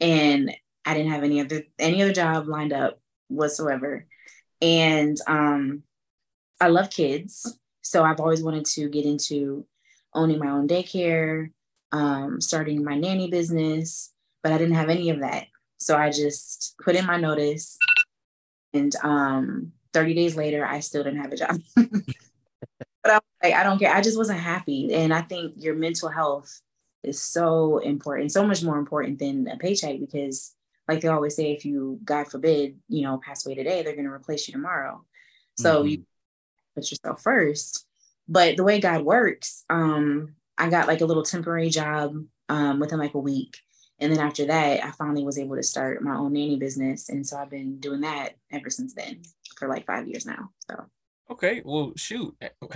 And 0.00 0.54
I 0.84 0.94
didn't 0.94 1.10
have 1.10 1.24
any 1.24 1.40
other 1.40 1.64
any 1.80 2.00
other 2.00 2.12
job 2.12 2.46
lined 2.46 2.72
up 2.72 3.00
whatsoever. 3.26 4.06
And 4.62 5.16
um 5.26 5.82
I 6.60 6.68
love 6.68 6.90
kids. 6.90 7.58
So 7.82 8.04
I've 8.04 8.20
always 8.20 8.44
wanted 8.44 8.66
to 8.66 8.88
get 8.88 9.06
into 9.06 9.66
owning 10.14 10.38
my 10.38 10.50
own 10.50 10.68
daycare, 10.68 11.50
um, 11.90 12.40
starting 12.40 12.84
my 12.84 12.96
nanny 12.96 13.28
business, 13.28 14.12
but 14.42 14.52
I 14.52 14.58
didn't 14.58 14.74
have 14.74 14.88
any 14.88 15.10
of 15.10 15.20
that. 15.20 15.46
So 15.78 15.96
I 15.96 16.10
just 16.10 16.74
put 16.82 16.96
in 16.96 17.06
my 17.06 17.18
notice, 17.18 17.78
and 18.72 18.94
um, 19.02 19.72
30 19.92 20.14
days 20.14 20.36
later, 20.36 20.64
I 20.64 20.80
still 20.80 21.04
didn't 21.04 21.20
have 21.20 21.32
a 21.32 21.36
job. 21.36 21.60
but 21.76 23.12
I 23.12 23.20
like, 23.42 23.54
I 23.54 23.62
don't 23.62 23.78
care. 23.78 23.94
I 23.94 24.00
just 24.00 24.18
wasn't 24.18 24.40
happy, 24.40 24.94
and 24.94 25.12
I 25.12 25.22
think 25.22 25.54
your 25.56 25.74
mental 25.74 26.08
health 26.08 26.60
is 27.02 27.20
so 27.20 27.78
important, 27.78 28.32
so 28.32 28.46
much 28.46 28.62
more 28.62 28.78
important 28.78 29.18
than 29.18 29.46
a 29.48 29.56
paycheck 29.56 30.00
because, 30.00 30.54
like 30.88 31.00
they 31.00 31.08
always 31.08 31.36
say, 31.36 31.52
if 31.52 31.64
you, 31.64 32.00
God 32.04 32.28
forbid, 32.28 32.78
you 32.88 33.02
know, 33.02 33.18
pass 33.18 33.44
away 33.46 33.54
today, 33.54 33.82
they're 33.82 33.94
going 33.94 34.06
to 34.06 34.12
replace 34.12 34.48
you 34.48 34.52
tomorrow. 34.52 35.04
So 35.56 35.82
Mhm. 35.82 35.90
you 35.90 36.04
put 36.74 36.90
yourself 36.90 37.22
first. 37.22 37.86
But 38.28 38.56
the 38.56 38.64
way 38.64 38.80
God 38.80 39.04
works, 39.04 39.64
um, 39.70 40.34
I 40.58 40.68
got 40.68 40.88
like 40.88 41.00
a 41.00 41.06
little 41.06 41.22
temporary 41.22 41.70
job 41.70 42.24
um, 42.48 42.80
within 42.80 42.98
like 42.98 43.14
a 43.14 43.18
week. 43.18 43.58
And 43.98 44.12
then 44.12 44.20
after 44.20 44.44
that, 44.46 44.84
I 44.84 44.90
finally 44.92 45.24
was 45.24 45.38
able 45.38 45.56
to 45.56 45.62
start 45.62 46.02
my 46.02 46.14
own 46.16 46.34
nanny 46.34 46.56
business. 46.56 47.08
And 47.08 47.26
so 47.26 47.38
I've 47.38 47.50
been 47.50 47.78
doing 47.80 48.02
that 48.02 48.34
ever 48.52 48.68
since 48.70 48.94
then 48.94 49.22
for 49.56 49.68
like 49.68 49.86
five 49.86 50.06
years 50.08 50.26
now. 50.26 50.50
So 50.70 50.84
Okay, 51.28 51.60
well, 51.64 51.92
shoot, 51.96 52.36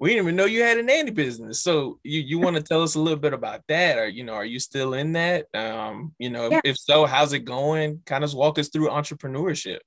we 0.00 0.08
didn't 0.08 0.22
even 0.22 0.36
know 0.36 0.46
you 0.46 0.62
had 0.62 0.78
a 0.78 0.82
nanny 0.82 1.10
business. 1.10 1.62
So 1.62 1.98
you 2.02 2.20
you 2.20 2.38
want 2.38 2.56
to 2.56 2.62
tell 2.62 2.82
us 2.82 2.94
a 2.94 3.00
little 3.00 3.18
bit 3.18 3.34
about 3.34 3.60
that, 3.68 3.98
or 3.98 4.08
you 4.08 4.24
know, 4.24 4.32
are 4.32 4.44
you 4.44 4.58
still 4.58 4.94
in 4.94 5.12
that? 5.12 5.46
Um, 5.52 6.14
you 6.18 6.30
know, 6.30 6.48
Yeah. 6.50 6.60
if 6.64 6.78
so, 6.78 7.04
how's 7.04 7.34
it 7.34 7.40
going? 7.40 8.00
Kind 8.06 8.24
of 8.24 8.32
walk 8.32 8.58
us 8.58 8.70
through 8.70 8.88
entrepreneurship. 8.88 9.80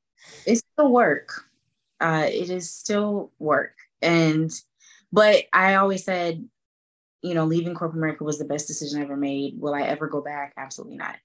it's 0.45 0.61
still 0.73 0.91
work. 0.91 1.45
Uh, 1.99 2.27
it 2.31 2.51
is 2.51 2.69
still 2.71 3.31
work. 3.39 3.73
And, 4.03 4.51
but 5.11 5.45
I 5.51 5.75
always 5.75 6.03
said, 6.03 6.47
you 7.21 7.33
know, 7.33 7.45
leaving 7.45 7.73
corporate 7.73 7.97
America 7.97 8.23
was 8.23 8.37
the 8.37 8.45
best 8.45 8.67
decision 8.67 8.99
I 8.99 9.03
ever 9.03 9.17
made. 9.17 9.59
Will 9.59 9.73
I 9.73 9.81
ever 9.83 10.07
go 10.07 10.21
back? 10.21 10.53
Absolutely 10.57 10.97
not. 10.97 11.15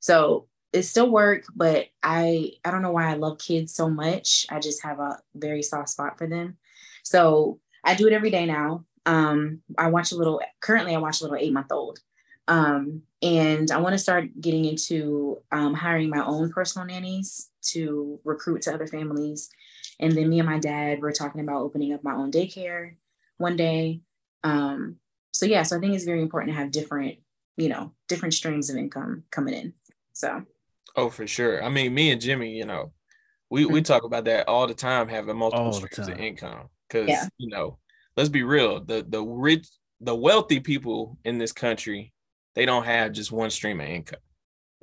So 0.00 0.48
it's 0.72 0.88
still 0.88 1.10
work, 1.10 1.44
but 1.54 1.86
I 2.02 2.52
I 2.64 2.70
don't 2.70 2.82
know 2.82 2.92
why 2.92 3.10
I 3.10 3.14
love 3.14 3.38
kids 3.38 3.74
so 3.74 3.88
much. 3.88 4.46
I 4.50 4.60
just 4.60 4.82
have 4.82 5.00
a 5.00 5.18
very 5.34 5.62
soft 5.62 5.88
spot 5.90 6.18
for 6.18 6.26
them. 6.26 6.56
So 7.02 7.60
I 7.84 7.94
do 7.94 8.06
it 8.06 8.12
every 8.12 8.30
day 8.30 8.46
now. 8.46 8.84
Um, 9.06 9.62
I 9.78 9.88
watch 9.88 10.12
a 10.12 10.16
little. 10.16 10.40
Currently, 10.60 10.94
I 10.94 10.98
watch 10.98 11.20
a 11.20 11.24
little 11.24 11.38
eight 11.38 11.52
month 11.52 11.72
old, 11.72 11.98
um, 12.46 13.02
and 13.22 13.70
I 13.70 13.78
want 13.78 13.94
to 13.94 13.98
start 13.98 14.28
getting 14.40 14.64
into 14.64 15.38
um, 15.50 15.74
hiring 15.74 16.10
my 16.10 16.24
own 16.24 16.52
personal 16.52 16.86
nannies 16.86 17.50
to 17.62 18.20
recruit 18.24 18.62
to 18.62 18.74
other 18.74 18.86
families. 18.86 19.50
And 19.98 20.12
then 20.12 20.28
me 20.28 20.38
and 20.38 20.48
my 20.48 20.58
dad 20.58 21.00
were 21.00 21.12
talking 21.12 21.40
about 21.40 21.62
opening 21.62 21.92
up 21.92 22.04
my 22.04 22.14
own 22.14 22.30
daycare 22.30 22.94
one 23.38 23.56
day. 23.56 24.02
Um, 24.44 24.96
so 25.40 25.46
yeah, 25.46 25.62
so 25.62 25.78
I 25.78 25.80
think 25.80 25.94
it's 25.94 26.04
very 26.04 26.20
important 26.20 26.52
to 26.52 26.60
have 26.60 26.70
different, 26.70 27.16
you 27.56 27.70
know, 27.70 27.94
different 28.08 28.34
streams 28.34 28.68
of 28.68 28.76
income 28.76 29.24
coming 29.30 29.54
in. 29.54 29.72
So 30.12 30.42
Oh, 30.96 31.08
for 31.08 31.26
sure. 31.26 31.64
I 31.64 31.70
mean, 31.70 31.94
me 31.94 32.10
and 32.10 32.20
Jimmy, 32.20 32.50
you 32.50 32.66
know, 32.66 32.92
we 33.48 33.64
we 33.64 33.80
talk 33.80 34.04
about 34.04 34.26
that 34.26 34.48
all 34.48 34.66
the 34.66 34.74
time, 34.74 35.08
having 35.08 35.38
multiple 35.38 35.66
All 35.66 35.72
streams 35.72 36.08
of 36.08 36.18
income. 36.18 36.68
Because 36.86 37.08
Yeah. 37.08 37.26
you 37.38 37.48
know, 37.48 37.78
let's 38.18 38.28
be 38.28 38.42
real, 38.42 38.84
the 38.84 39.02
the 39.08 39.22
rich, 39.22 39.66
the 40.02 40.14
wealthy 40.14 40.60
people 40.60 41.16
in 41.24 41.38
this 41.38 41.52
country, 41.52 42.12
they 42.54 42.66
don't 42.66 42.84
have 42.84 43.12
just 43.12 43.32
one 43.32 43.48
stream 43.48 43.80
of 43.80 43.88
income. 43.88 44.20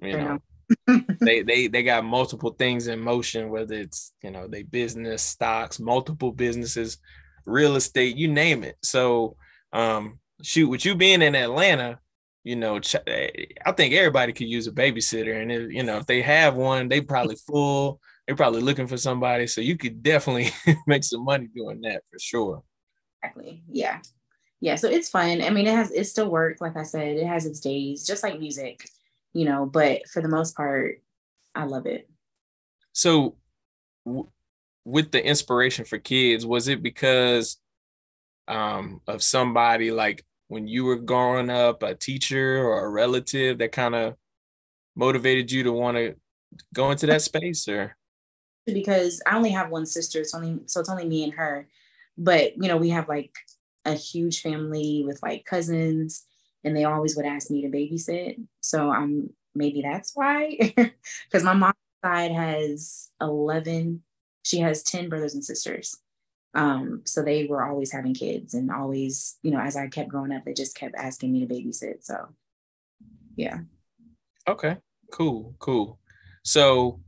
You 0.01 0.17
know, 0.17 0.39
enough. 0.87 1.05
they 1.19 1.43
they 1.43 1.67
they 1.67 1.83
got 1.83 2.03
multiple 2.03 2.49
things 2.49 2.87
in 2.87 2.99
motion, 2.99 3.49
whether 3.51 3.75
it's 3.75 4.11
you 4.23 4.31
know 4.31 4.47
they 4.47 4.63
business, 4.63 5.21
stocks, 5.21 5.79
multiple 5.79 6.31
businesses, 6.31 6.97
real 7.45 7.75
estate, 7.75 8.17
you 8.17 8.27
name 8.27 8.63
it. 8.63 8.77
So, 8.81 9.37
um, 9.71 10.19
shoot, 10.41 10.69
with 10.69 10.85
you 10.85 10.95
being 10.95 11.21
in 11.21 11.35
Atlanta, 11.35 11.99
you 12.43 12.55
know, 12.55 12.79
ch- 12.79 12.95
I 12.95 13.71
think 13.75 13.93
everybody 13.93 14.33
could 14.33 14.47
use 14.47 14.67
a 14.67 14.71
babysitter, 14.71 15.41
and 15.41 15.51
if, 15.51 15.71
you 15.71 15.83
know 15.83 15.97
if 15.97 16.05
they 16.05 16.21
have 16.21 16.55
one, 16.55 16.87
they 16.87 17.01
probably 17.01 17.35
full. 17.47 17.99
They're 18.25 18.35
probably 18.35 18.61
looking 18.61 18.87
for 18.87 18.97
somebody, 18.97 19.47
so 19.47 19.61
you 19.61 19.77
could 19.77 20.03
definitely 20.03 20.49
make 20.87 21.03
some 21.03 21.23
money 21.23 21.47
doing 21.53 21.81
that 21.81 22.03
for 22.11 22.19
sure. 22.19 22.63
exactly. 23.23 23.63
Yeah. 23.69 23.99
Yeah. 24.59 24.75
So 24.75 24.89
it's 24.89 25.07
fun. 25.09 25.41
I 25.41 25.49
mean, 25.49 25.67
it 25.67 25.73
has 25.75 25.91
it's 25.91 26.09
still 26.09 26.29
work, 26.29 26.59
like 26.59 26.75
I 26.75 26.83
said, 26.83 27.17
it 27.17 27.25
has 27.27 27.45
its 27.45 27.61
days, 27.61 28.05
just 28.05 28.23
like 28.23 28.39
music, 28.39 28.89
you 29.33 29.45
know, 29.45 29.65
but 29.65 30.07
for 30.09 30.21
the 30.21 30.27
most 30.27 30.57
part, 30.57 31.01
I 31.55 31.65
love 31.65 31.85
it. 31.85 32.09
So, 32.91 33.37
w- 34.05 34.29
with 34.83 35.11
the 35.11 35.25
inspiration 35.25 35.85
for 35.85 35.99
kids, 35.99 36.45
was 36.45 36.67
it 36.67 36.81
because 36.81 37.57
um, 38.47 39.01
of 39.07 39.21
somebody 39.21 39.91
like 39.91 40.25
when 40.47 40.67
you 40.67 40.85
were 40.85 40.95
growing 40.95 41.49
up, 41.49 41.83
a 41.83 41.95
teacher 41.95 42.63
or 42.63 42.85
a 42.85 42.89
relative 42.89 43.57
that 43.59 43.71
kind 43.71 43.95
of 43.95 44.15
motivated 44.95 45.51
you 45.51 45.63
to 45.63 45.71
want 45.71 45.97
to 45.97 46.15
go 46.73 46.91
into 46.91 47.05
that 47.07 47.21
space, 47.21 47.67
or 47.67 47.95
because 48.65 49.21
I 49.25 49.35
only 49.35 49.51
have 49.51 49.69
one 49.69 49.85
sister. 49.85 50.19
It's 50.19 50.33
only 50.33 50.59
so 50.65 50.79
it's 50.79 50.89
only 50.89 51.05
me 51.07 51.23
and 51.23 51.33
her. 51.33 51.67
But 52.17 52.53
you 52.61 52.67
know, 52.67 52.77
we 52.77 52.89
have 52.89 53.07
like 53.07 53.33
a 53.85 53.93
huge 53.93 54.41
family 54.41 55.03
with 55.05 55.21
like 55.21 55.45
cousins, 55.45 56.25
and 56.63 56.75
they 56.75 56.85
always 56.85 57.15
would 57.15 57.25
ask 57.25 57.51
me 57.51 57.61
to 57.61 57.69
babysit. 57.69 58.41
So 58.61 58.89
I'm 58.89 59.29
maybe 59.55 59.81
that's 59.81 60.11
why. 60.15 60.73
Because 61.29 61.43
my 61.43 61.53
mom's 61.53 61.75
side 62.03 62.31
has 62.31 63.09
eleven. 63.21 64.03
She 64.43 64.59
has 64.59 64.83
ten 64.83 65.09
brothers 65.09 65.33
and 65.33 65.43
sisters. 65.43 65.97
Um, 66.53 67.01
so 67.05 67.23
they 67.23 67.45
were 67.45 67.63
always 67.63 67.91
having 67.91 68.13
kids, 68.13 68.53
and 68.53 68.71
always, 68.71 69.37
you 69.43 69.51
know, 69.51 69.59
as 69.59 69.75
I 69.75 69.87
kept 69.87 70.09
growing 70.09 70.31
up, 70.31 70.43
they 70.45 70.53
just 70.53 70.75
kept 70.75 70.95
asking 70.95 71.33
me 71.33 71.45
to 71.45 71.53
babysit. 71.53 72.03
So, 72.03 72.29
yeah. 73.35 73.59
okay, 74.47 74.77
cool, 75.11 75.55
cool. 75.59 75.99
So, 76.43 77.01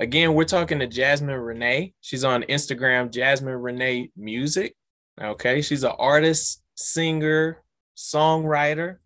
Again, 0.00 0.34
we're 0.34 0.44
talking 0.44 0.78
to 0.78 0.86
Jazmine 0.86 1.30
Renae. 1.30 1.92
She's 2.00 2.22
on 2.22 2.44
Instagram, 2.44 3.10
Jazmine 3.10 3.60
Renae 3.60 4.12
Music. 4.16 4.76
Okay, 5.20 5.60
she's 5.60 5.82
an 5.82 5.92
artist, 5.98 6.62
singer, 6.76 7.64
songwriter. 7.96 8.98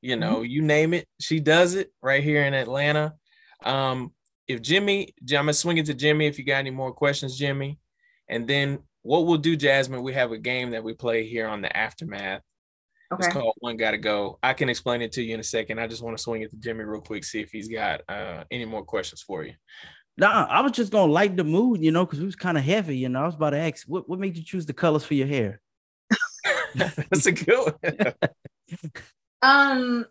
You 0.00 0.16
know, 0.16 0.40
you 0.40 0.62
name 0.62 0.94
it, 0.94 1.06
she 1.20 1.40
does 1.40 1.74
it 1.74 1.92
right 2.02 2.24
here 2.24 2.44
in 2.44 2.54
Atlanta. 2.54 3.14
Um, 3.64 4.12
if 4.48 4.62
Jimmy, 4.62 5.14
I'm 5.20 5.28
gonna 5.28 5.52
swing 5.52 5.76
it 5.76 5.86
to 5.86 5.94
Jimmy 5.94 6.26
if 6.26 6.38
you 6.38 6.44
got 6.44 6.56
any 6.56 6.70
more 6.70 6.92
questions, 6.92 7.36
Jimmy. 7.36 7.78
And 8.28 8.46
then 8.46 8.80
what 9.02 9.26
we'll 9.26 9.38
do, 9.38 9.56
Jazmine, 9.56 10.02
we 10.02 10.14
have 10.14 10.32
a 10.32 10.38
game 10.38 10.70
that 10.70 10.84
we 10.84 10.94
play 10.94 11.26
here 11.26 11.46
on 11.46 11.60
the 11.60 11.74
aftermath. 11.76 12.42
Okay. 13.12 13.26
It's 13.26 13.32
called 13.32 13.54
One 13.58 13.76
Gotta 13.76 13.98
Go. 13.98 14.38
I 14.42 14.54
can 14.54 14.68
explain 14.68 15.02
it 15.02 15.12
to 15.12 15.22
you 15.22 15.34
in 15.34 15.40
a 15.40 15.44
second. 15.44 15.78
I 15.78 15.86
just 15.86 16.02
want 16.02 16.16
to 16.16 16.22
swing 16.22 16.42
it 16.42 16.50
to 16.50 16.56
Jimmy 16.56 16.84
real 16.84 17.00
quick, 17.00 17.24
see 17.24 17.40
if 17.40 17.50
he's 17.50 17.68
got 17.68 18.00
uh, 18.08 18.44
any 18.50 18.64
more 18.64 18.82
questions 18.82 19.22
for 19.22 19.44
you. 19.44 19.52
Nah, 20.16 20.46
I 20.48 20.60
was 20.62 20.72
just 20.72 20.92
gonna 20.92 21.12
light 21.12 21.36
the 21.36 21.44
mood, 21.44 21.82
you 21.82 21.90
know, 21.90 22.06
because 22.06 22.20
it 22.20 22.24
was 22.24 22.36
kind 22.36 22.56
of 22.56 22.64
heavy. 22.64 22.96
You 22.96 23.08
know, 23.08 23.22
I 23.22 23.26
was 23.26 23.34
about 23.34 23.50
to 23.50 23.58
ask, 23.58 23.86
what 23.86 24.08
what 24.08 24.18
made 24.18 24.36
you 24.36 24.44
choose 24.44 24.64
the 24.64 24.72
colors 24.72 25.04
for 25.04 25.14
your 25.14 25.26
hair? 25.26 25.60
That's 26.74 27.26
a 27.26 27.32
good 27.32 27.72
one. 27.82 28.14
Um, 29.42 30.06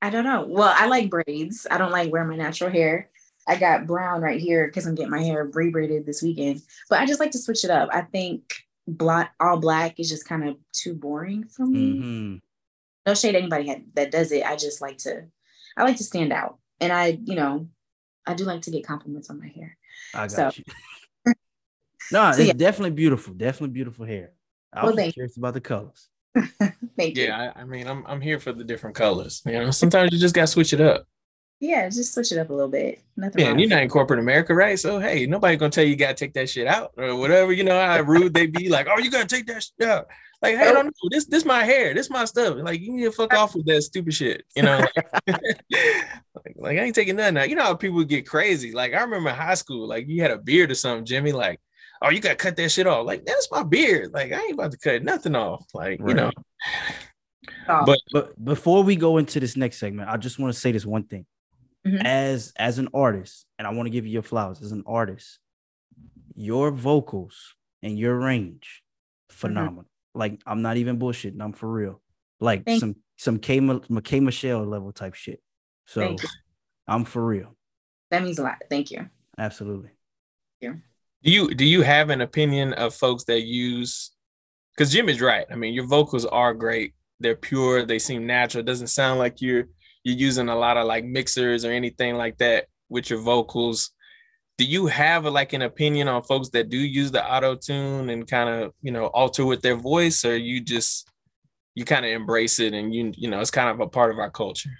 I 0.00 0.10
don't 0.10 0.24
know. 0.24 0.46
Well, 0.48 0.74
I 0.76 0.86
like 0.86 1.08
braids. 1.08 1.64
I 1.70 1.78
don't 1.78 1.92
like 1.92 2.10
wearing 2.10 2.28
my 2.28 2.34
natural 2.34 2.70
hair. 2.70 3.08
I 3.48 3.56
got 3.56 3.86
brown 3.86 4.20
right 4.22 4.40
here 4.40 4.66
because 4.66 4.86
I'm 4.86 4.94
getting 4.94 5.10
my 5.10 5.22
hair 5.22 5.44
re-braided 5.52 6.06
this 6.06 6.22
weekend. 6.22 6.62
But 6.88 7.00
I 7.00 7.06
just 7.06 7.20
like 7.20 7.32
to 7.32 7.38
switch 7.38 7.64
it 7.64 7.70
up. 7.70 7.88
I 7.92 8.02
think 8.02 8.54
black, 8.86 9.32
all 9.40 9.58
black 9.58 9.98
is 9.98 10.08
just 10.08 10.26
kind 10.28 10.48
of 10.48 10.56
too 10.72 10.94
boring 10.94 11.44
for 11.48 11.66
me. 11.66 11.98
Mhm. 12.00 12.40
No 13.06 13.14
shade 13.14 13.34
anybody 13.34 13.84
that 13.94 14.10
does 14.12 14.30
it. 14.32 14.44
I 14.44 14.54
just 14.56 14.80
like 14.80 14.98
to, 14.98 15.24
I 15.76 15.82
like 15.82 15.96
to 15.96 16.04
stand 16.04 16.32
out, 16.32 16.58
and 16.80 16.92
I, 16.92 17.18
you 17.24 17.34
know, 17.34 17.68
I 18.26 18.34
do 18.34 18.44
like 18.44 18.62
to 18.62 18.70
get 18.70 18.86
compliments 18.86 19.28
on 19.28 19.40
my 19.40 19.48
hair. 19.48 19.76
I 20.14 20.28
got 20.28 20.30
So- 20.30 20.50
you. 21.26 21.34
no, 22.12 22.30
So, 22.32 22.38
it's 22.38 22.46
yeah. 22.46 22.52
definitely 22.52 22.90
beautiful. 22.92 23.34
Definitely 23.34 23.74
beautiful 23.74 24.04
hair. 24.06 24.32
I 24.72 24.82
Well, 24.84 24.92
was 24.92 24.96
thank 24.96 25.06
just 25.08 25.14
curious 25.14 25.36
about 25.36 25.54
the 25.54 25.60
colors. 25.60 26.08
Thank 26.96 27.16
you. 27.18 27.24
yeah, 27.24 27.52
I, 27.56 27.60
I 27.60 27.64
mean, 27.64 27.86
I'm 27.86 28.06
I'm 28.06 28.20
here 28.20 28.38
for 28.38 28.52
the 28.52 28.64
different 28.64 28.96
colors. 28.96 29.42
You 29.44 29.52
know, 29.52 29.70
sometimes 29.70 30.12
you 30.12 30.18
just 30.18 30.34
gotta 30.34 30.46
switch 30.46 30.72
it 30.72 30.80
up. 30.80 31.06
Yeah, 31.62 31.88
just 31.88 32.12
switch 32.12 32.32
it 32.32 32.38
up 32.38 32.50
a 32.50 32.52
little 32.52 32.68
bit. 32.68 33.00
Nothing 33.16 33.38
Yeah, 33.38 33.46
wrong 33.46 33.52
and 33.52 33.60
you're 33.60 33.70
not 33.70 33.84
in 33.84 33.88
corporate 33.88 34.18
America, 34.18 34.52
right? 34.52 34.76
So 34.76 34.98
hey, 34.98 35.26
nobody 35.26 35.56
gonna 35.56 35.70
tell 35.70 35.84
you, 35.84 35.90
you 35.90 35.96
gotta 35.96 36.14
take 36.14 36.34
that 36.34 36.50
shit 36.50 36.66
out 36.66 36.90
or 36.96 37.14
whatever. 37.14 37.52
You 37.52 37.62
know 37.62 37.80
how 37.80 38.00
rude 38.00 38.34
they 38.34 38.46
be, 38.46 38.68
like, 38.68 38.88
oh, 38.90 38.98
you 38.98 39.12
gotta 39.12 39.28
take 39.28 39.46
that 39.46 39.62
shit 39.62 39.88
out. 39.88 40.08
Like, 40.42 40.56
hey, 40.56 40.70
I 40.70 40.72
don't 40.72 40.86
know. 40.86 41.08
This 41.12 41.26
this 41.26 41.44
my 41.44 41.62
hair, 41.62 41.94
this 41.94 42.10
my 42.10 42.24
stuff. 42.24 42.56
Like, 42.58 42.80
you 42.80 42.92
need 42.92 43.04
to 43.04 43.12
fuck 43.12 43.32
off 43.32 43.54
with 43.54 43.64
that 43.66 43.80
stupid 43.82 44.12
shit. 44.12 44.42
You 44.56 44.64
know, 44.64 44.84
like, 45.28 46.56
like, 46.56 46.78
I 46.78 46.82
ain't 46.82 46.96
taking 46.96 47.14
nothing 47.14 47.36
out. 47.36 47.48
You 47.48 47.54
know 47.54 47.62
how 47.62 47.74
people 47.76 48.02
get 48.02 48.26
crazy. 48.26 48.72
Like 48.72 48.92
I 48.92 49.00
remember 49.00 49.30
in 49.30 49.36
high 49.36 49.54
school, 49.54 49.86
like 49.86 50.08
you 50.08 50.20
had 50.20 50.32
a 50.32 50.38
beard 50.38 50.72
or 50.72 50.74
something, 50.74 51.04
Jimmy. 51.04 51.30
Like, 51.30 51.60
oh, 52.02 52.10
you 52.10 52.18
gotta 52.18 52.34
cut 52.34 52.56
that 52.56 52.72
shit 52.72 52.88
off. 52.88 53.06
Like, 53.06 53.24
that's 53.24 53.48
my 53.52 53.62
beard. 53.62 54.12
Like, 54.12 54.32
I 54.32 54.40
ain't 54.40 54.54
about 54.54 54.72
to 54.72 54.78
cut 54.78 55.04
nothing 55.04 55.36
off. 55.36 55.64
Like, 55.72 56.00
you 56.00 56.14
know, 56.14 56.32
Oh. 57.68 57.84
but 57.86 58.00
But 58.12 58.44
before 58.44 58.82
we 58.82 58.96
go 58.96 59.18
into 59.18 59.38
this 59.38 59.56
next 59.56 59.78
segment, 59.78 60.08
I 60.08 60.16
just 60.16 60.40
want 60.40 60.52
to 60.52 60.58
say 60.58 60.72
this 60.72 60.84
one 60.84 61.04
thing. 61.04 61.26
Mhm. 61.86 62.04
As 62.04 62.52
as 62.56 62.78
an 62.78 62.88
artist, 62.94 63.46
and 63.58 63.66
I 63.66 63.72
want 63.72 63.86
to 63.86 63.90
give 63.90 64.06
you 64.06 64.12
your 64.12 64.22
flowers 64.22 64.62
as 64.62 64.70
an 64.72 64.84
artist, 64.86 65.38
your 66.34 66.70
vocals 66.70 67.54
and 67.82 67.98
your 67.98 68.16
range, 68.18 68.82
phenomenal. 69.30 69.86
Like 70.14 70.40
I'm 70.46 70.62
not 70.62 70.76
even 70.76 70.98
bullshitting. 70.98 71.40
I'm 71.40 71.52
for 71.52 71.70
real. 71.72 72.00
Like 72.40 72.64
Thank- 72.64 72.80
some 72.80 72.96
some 73.16 73.38
K, 73.38 73.60
Ma- 73.60 73.80
K 74.02 74.20
Michelle 74.20 74.64
level 74.64 74.92
type 74.92 75.14
shit. 75.14 75.40
So 75.86 76.16
I'm 76.86 77.04
for 77.04 77.24
real. 77.24 77.56
That 78.10 78.22
means 78.22 78.38
a 78.38 78.42
lot. 78.42 78.58
Thank 78.70 78.90
you. 78.90 79.08
Absolutely. 79.38 79.90
do 80.60 81.30
you 81.30 81.54
do 81.54 81.64
you 81.64 81.82
have 81.82 82.10
an 82.10 82.20
opinion 82.20 82.72
of 82.74 82.94
folks 82.94 83.24
that 83.24 83.42
use 83.42 84.10
because 84.74 84.92
Jim 84.92 85.08
is 85.08 85.20
right. 85.20 85.46
I 85.50 85.56
mean, 85.56 85.74
your 85.74 85.86
vocals 85.86 86.24
are 86.26 86.54
great. 86.54 86.94
They're 87.20 87.36
pure, 87.36 87.84
they 87.84 87.98
seem 87.98 88.26
natural. 88.26 88.60
It 88.60 88.66
doesn't 88.66 88.86
sound 88.88 89.18
like 89.18 89.40
you're 89.40 89.66
you're 90.04 90.16
using 90.16 90.48
a 90.48 90.56
lot 90.56 90.76
of 90.76 90.86
like 90.86 91.04
mixers 91.04 91.64
or 91.64 91.70
anything 91.72 92.16
like 92.16 92.38
that 92.38 92.66
with 92.88 93.10
your 93.10 93.20
vocals. 93.20 93.90
Do 94.58 94.64
you 94.64 94.86
have 94.86 95.24
like 95.24 95.52
an 95.54 95.62
opinion 95.62 96.08
on 96.08 96.22
folks 96.22 96.50
that 96.50 96.68
do 96.68 96.76
use 96.76 97.10
the 97.10 97.24
auto 97.24 97.54
tune 97.56 98.10
and 98.10 98.28
kind 98.28 98.48
of 98.48 98.72
you 98.82 98.92
know 98.92 99.06
alter 99.06 99.44
with 99.46 99.62
their 99.62 99.76
voice, 99.76 100.24
or 100.24 100.36
you 100.36 100.60
just 100.60 101.08
you 101.74 101.84
kind 101.84 102.04
of 102.04 102.12
embrace 102.12 102.58
it 102.60 102.74
and 102.74 102.94
you 102.94 103.12
you 103.16 103.30
know 103.30 103.40
it's 103.40 103.50
kind 103.50 103.68
of 103.70 103.80
a 103.80 103.88
part 103.88 104.10
of 104.10 104.18
our 104.18 104.30
culture? 104.30 104.70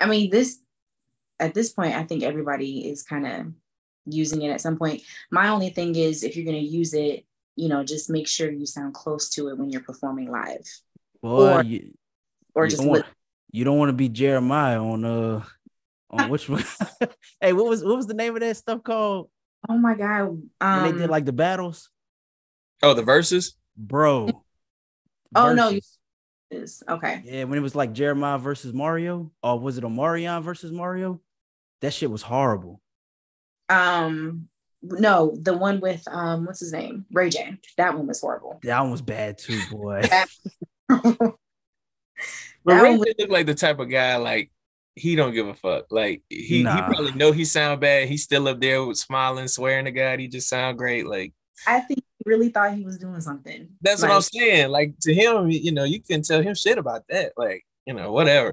I 0.00 0.06
mean, 0.06 0.30
this 0.30 0.58
at 1.40 1.54
this 1.54 1.72
point, 1.72 1.94
I 1.94 2.04
think 2.04 2.22
everybody 2.22 2.88
is 2.90 3.02
kind 3.02 3.26
of 3.26 3.46
using 4.06 4.42
it 4.42 4.50
at 4.50 4.60
some 4.60 4.76
point. 4.76 5.02
My 5.30 5.48
only 5.48 5.70
thing 5.70 5.94
is 5.96 6.22
if 6.24 6.36
you're 6.36 6.44
gonna 6.44 6.58
use 6.58 6.92
it, 6.92 7.24
you 7.56 7.68
know, 7.68 7.82
just 7.84 8.10
make 8.10 8.28
sure 8.28 8.50
you 8.50 8.66
sound 8.66 8.94
close 8.94 9.30
to 9.30 9.48
it 9.48 9.58
when 9.58 9.70
you're 9.70 9.82
performing 9.82 10.30
live. 10.30 10.66
Boy, 11.22 11.52
Or- 11.54 11.64
you, 11.64 11.94
Or 12.54 12.64
you 12.64 12.70
just 12.70 12.82
don't 12.82 12.90
want, 12.90 13.04
lip- 13.06 13.14
you 13.52 13.64
don't 13.64 13.78
want 13.78 13.90
to 13.90 13.94
be 13.94 14.08
Jeremiah 14.08 14.82
on 14.82 15.04
uh 15.04 15.44
on 16.10 16.28
which 16.28 16.48
one? 16.48 16.64
hey, 17.40 17.52
what 17.52 17.66
was 17.66 17.84
what 17.84 17.96
was 17.96 18.06
the 18.06 18.14
name 18.14 18.34
of 18.34 18.40
that 18.40 18.56
stuff 18.56 18.82
called 18.82 19.30
oh 19.68 19.78
my 19.78 19.94
god. 19.94 20.28
when 20.28 20.50
Um, 20.60 20.82
they 20.82 20.92
did 20.92 21.10
like 21.10 21.24
the 21.24 21.32
battles? 21.32 21.90
Oh, 22.82 22.94
the 22.94 23.02
verses. 23.02 23.54
Bro. 23.76 24.42
Oh, 25.34 25.54
no, 25.54 25.78
is 26.50 26.82
okay. 26.86 27.22
Yeah, 27.24 27.44
when 27.44 27.58
it 27.58 27.62
was 27.62 27.74
like 27.74 27.94
Jeremiah 27.94 28.36
versus 28.36 28.74
Mario, 28.74 29.32
or 29.42 29.58
was 29.58 29.78
it 29.78 29.84
Omarion 29.84 30.42
versus 30.42 30.70
Mario? 30.70 31.22
That 31.80 31.94
shit 31.94 32.10
was 32.10 32.20
horrible. 32.20 32.82
Um 33.70 34.48
no, 34.82 35.34
the 35.40 35.56
one 35.56 35.80
with 35.80 36.06
um 36.08 36.44
what's 36.44 36.60
his 36.60 36.72
name? 36.72 37.06
Ray 37.12 37.30
J. 37.30 37.56
That 37.78 37.96
one 37.96 38.06
was 38.06 38.20
horrible. 38.20 38.60
That 38.62 38.80
one 38.80 38.90
was 38.90 39.00
bad 39.02 39.38
too, 39.38 39.62
boy. 39.70 40.02
That- 42.64 42.74
But 42.74 42.74
That 42.74 42.82
Ray 42.82 42.90
one 42.90 42.98
was- 43.00 43.14
look 43.18 43.30
like 43.30 43.46
the 43.46 43.54
type 43.54 43.78
of 43.78 43.88
guy 43.90 44.16
like 44.16 44.50
he 44.94 45.16
don't 45.16 45.32
give 45.32 45.46
a 45.48 45.54
fuck. 45.54 45.86
Like 45.90 46.22
he, 46.28 46.62
Nah. 46.62 46.76
he 46.76 46.82
probably 46.82 47.12
know 47.12 47.32
he 47.32 47.44
sound 47.46 47.80
bad. 47.80 48.08
He's 48.08 48.22
still 48.24 48.46
up 48.48 48.60
there 48.60 48.84
with 48.84 48.98
smiling, 48.98 49.48
swearing 49.48 49.86
to 49.86 49.90
God. 49.90 50.20
He 50.20 50.28
just 50.28 50.48
sound 50.48 50.76
great. 50.78 51.06
Like 51.06 51.32
I 51.66 51.80
think 51.80 52.00
he 52.00 52.22
really 52.26 52.50
thought 52.50 52.74
he 52.74 52.84
was 52.84 52.98
doing 52.98 53.20
something. 53.20 53.68
that's 53.80 54.02
what 54.02 54.10
I'm 54.10 54.20
saying. 54.20 54.68
Like 54.70 54.94
to 55.02 55.14
him, 55.14 55.48
you 55.50 55.72
know, 55.72 55.84
you 55.84 56.00
can 56.00 56.22
tell 56.22 56.42
him 56.42 56.54
shit 56.54 56.76
about 56.78 57.04
that. 57.08 57.32
Like 57.36 57.64
you 57.86 57.94
know, 57.94 58.12
whatever. 58.12 58.52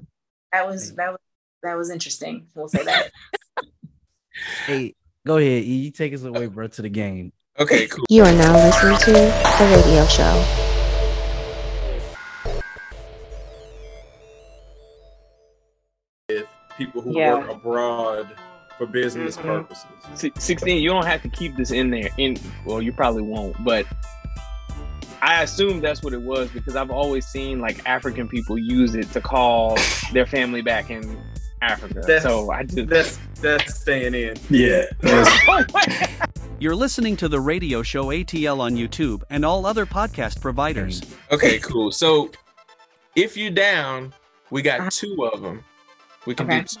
That 0.52 0.66
was 0.66 0.94
that 0.94 1.10
was 1.10 1.20
that 1.62 1.74
was 1.76 1.90
interesting. 1.90 2.46
We'll 2.54 2.68
say 2.68 2.84
that. 2.84 3.10
hey, 4.66 4.94
go 5.26 5.36
ahead. 5.36 5.64
You 5.64 5.90
take 5.90 6.14
us 6.14 6.22
away, 6.24 6.46
bro, 6.46 6.68
to 6.68 6.82
the 6.82 6.88
game. 6.88 7.32
Okay, 7.58 7.86
cool. 7.86 8.04
You 8.08 8.22
are 8.24 8.32
now 8.32 8.54
listening 8.54 8.96
to 8.98 9.12
The 9.12 9.82
Radio 9.84 10.06
Show. 10.06 10.69
People 16.80 17.02
who 17.02 17.14
Yeah. 17.14 17.34
work 17.34 17.50
abroad 17.50 18.28
for 18.78 18.86
business 18.86 19.36
Mhm. 19.36 19.68
purposes. 19.68 20.32
16 20.38 20.78
you 20.82 20.88
don't 20.88 21.04
have 21.04 21.20
to 21.20 21.28
keep 21.28 21.54
this 21.56 21.70
in 21.72 21.90
there 21.90 22.08
in 22.16 22.38
well 22.64 22.80
you 22.80 22.90
probably 22.92 23.20
won't 23.20 23.54
but 23.62 23.84
i 25.20 25.42
assume 25.42 25.80
that's 25.82 26.02
what 26.02 26.14
it 26.14 26.22
was 26.22 26.48
because 26.50 26.74
i've 26.76 26.90
always 26.90 27.26
seen 27.26 27.60
like 27.60 27.86
african 27.86 28.26
people 28.26 28.56
use 28.56 28.94
it 28.94 29.12
to 29.12 29.20
call 29.20 29.76
their 30.14 30.24
family 30.24 30.62
back 30.62 30.88
in 30.90 31.18
africa 31.60 32.00
That's- 32.00 32.22
so 32.22 32.50
i 32.50 32.62
just 32.62 32.88
That's 32.88 33.18
that's 33.42 33.78
staying 33.80 34.14
in. 34.14 34.36
Yeah. 34.50 34.84
You're 36.58 36.74
listening 36.76 37.16
to 37.18 37.28
the 37.28 37.40
radio 37.40 37.82
show 37.82 38.06
ATL 38.06 38.60
on 38.60 38.76
YouTube 38.76 39.22
and 39.30 39.46
all 39.46 39.64
other 39.64 39.86
podcast 39.86 40.42
providers. 40.42 41.00
Okay, 41.32 41.58
cool. 41.58 41.90
So 41.90 42.30
if 43.16 43.34
you're 43.38 43.50
down, 43.50 44.12
we 44.50 44.60
got 44.60 44.92
two 44.92 45.24
of 45.32 45.40
them. 45.40 45.64
We 46.26 46.34
can 46.34 46.46
Okay. 46.46 46.60
do 46.60 46.66
two. 46.66 46.80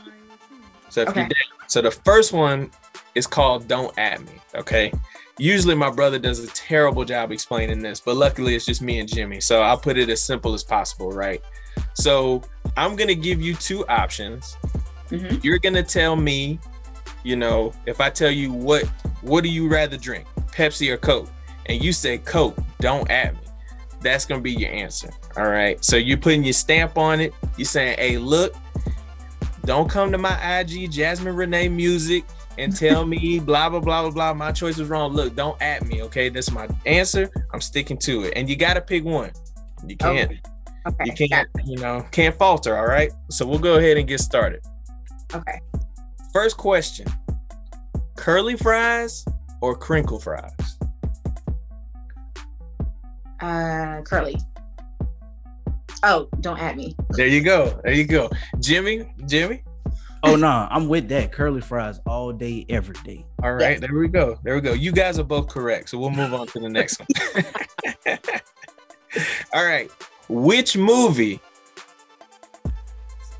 So 0.88 1.02
if 1.02 1.08
Okay. 1.10 1.20
you're 1.20 1.28
down, 1.28 1.68
so 1.68 1.80
the 1.82 1.90
first 1.90 2.32
one 2.32 2.70
is 3.14 3.26
called 3.26 3.68
"Don't 3.68 3.96
At 3.98 4.20
Me." 4.20 4.32
Okay. 4.54 4.92
Usually 5.38 5.74
my 5.74 5.90
brother 5.90 6.18
does 6.18 6.40
a 6.40 6.48
terrible 6.48 7.04
job 7.04 7.32
explaining 7.32 7.80
this, 7.80 8.00
but 8.00 8.16
luckily 8.16 8.54
it's 8.54 8.66
just 8.66 8.82
me 8.82 8.98
and 8.98 9.08
Jimmy. 9.08 9.40
So 9.40 9.62
I'll 9.62 9.78
put 9.78 9.96
it 9.96 10.08
as 10.10 10.22
simple 10.22 10.52
as 10.52 10.62
possible, 10.62 11.10
right? 11.12 11.40
So 11.94 12.42
I'm 12.76 12.94
gonna 12.96 13.14
give 13.14 13.40
you 13.40 13.54
two 13.54 13.86
options. 13.86 14.56
Mhm. 15.10 15.42
You're 15.42 15.58
gonna 15.58 15.82
tell 15.82 16.14
me, 16.16 16.58
you 17.22 17.36
know, 17.36 17.72
if 17.86 18.00
I 18.00 18.10
tell 18.10 18.30
you 18.30 18.52
what 18.52 18.84
what 19.22 19.42
do 19.44 19.50
you 19.50 19.68
rather 19.68 19.96
drink, 19.96 20.26
Pepsi 20.52 20.90
or 20.90 20.96
Coke, 20.96 21.28
and 21.66 21.82
you 21.82 21.92
say 21.92 22.18
Coke, 22.18 22.58
don't 22.80 23.10
at 23.10 23.34
me. 23.34 23.40
That's 24.02 24.24
gonna 24.24 24.40
be 24.40 24.52
your 24.52 24.70
answer. 24.70 25.10
All 25.36 25.48
right. 25.48 25.82
So 25.84 25.96
you're 25.96 26.16
putting 26.18 26.42
your 26.42 26.54
stamp 26.54 26.96
on 26.98 27.20
it. 27.20 27.32
You're 27.56 27.66
saying, 27.66 27.96
hey, 27.98 28.16
look, 28.18 28.54
don't 29.64 29.88
come 29.88 30.10
to 30.12 30.18
my 30.18 30.34
IG, 30.60 30.90
Jazmine 30.90 31.34
Renae 31.34 31.70
Music, 31.70 32.24
and 32.58 32.74
tell 32.74 33.06
me 33.06 33.38
blah 33.44 33.68
blah 33.68 33.80
blah 33.80 34.02
blah 34.02 34.10
blah. 34.10 34.34
My 34.34 34.52
choice 34.52 34.78
was 34.78 34.88
wrong. 34.88 35.12
Look, 35.12 35.34
don't 35.34 35.60
at 35.60 35.84
me. 35.86 36.02
Okay, 36.04 36.28
that's 36.28 36.50
my 36.50 36.68
answer. 36.86 37.30
I'm 37.52 37.60
sticking 37.60 37.98
to 37.98 38.24
it. 38.24 38.34
And 38.36 38.48
you 38.48 38.56
gotta 38.56 38.80
pick 38.80 39.04
one. 39.04 39.30
You 39.86 39.96
can't. 39.96 40.32
Okay. 40.86 41.04
You 41.04 41.12
can't. 41.28 41.48
You 41.64 41.76
know, 41.76 42.06
can't 42.10 42.36
falter. 42.36 42.76
All 42.76 42.86
right. 42.86 43.12
So 43.30 43.46
we'll 43.46 43.58
go 43.58 43.76
ahead 43.76 43.96
and 43.96 44.08
get 44.08 44.20
started. 44.20 44.62
Okay. 45.34 45.60
First 46.32 46.56
question: 46.56 47.06
curly 48.16 48.56
fries 48.56 49.24
or 49.60 49.76
crinkle 49.76 50.18
fries? 50.18 50.78
Uh, 53.40 54.02
curly. 54.02 54.36
Oh, 56.02 56.28
don't 56.40 56.58
add 56.58 56.76
me. 56.76 56.96
There 57.10 57.26
you 57.26 57.42
go. 57.42 57.80
There 57.84 57.92
you 57.92 58.06
go. 58.06 58.30
Jimmy, 58.58 59.12
Jimmy. 59.26 59.62
Oh 60.22 60.36
no, 60.36 60.68
I'm 60.70 60.88
with 60.88 61.08
that. 61.08 61.32
Curly 61.32 61.62
fries 61.62 62.00
all 62.06 62.32
day, 62.32 62.66
every 62.68 62.94
day. 63.04 63.24
All 63.42 63.54
right, 63.54 63.80
there 63.80 63.94
we 63.94 64.08
go. 64.08 64.38
There 64.42 64.54
we 64.54 64.60
go. 64.60 64.74
You 64.74 64.92
guys 64.92 65.18
are 65.18 65.24
both 65.24 65.48
correct. 65.48 65.88
So 65.88 65.98
we'll 65.98 66.10
move 66.10 66.34
on 66.34 66.46
to 66.48 66.60
the 66.60 66.68
next 66.68 67.00
one. 67.00 67.44
all 69.54 69.64
right. 69.64 69.90
Which 70.28 70.76
movie? 70.76 71.40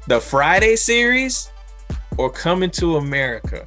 The 0.08 0.20
Friday 0.20 0.74
series 0.76 1.50
or 2.16 2.30
Coming 2.30 2.70
to 2.72 2.96
America? 2.96 3.64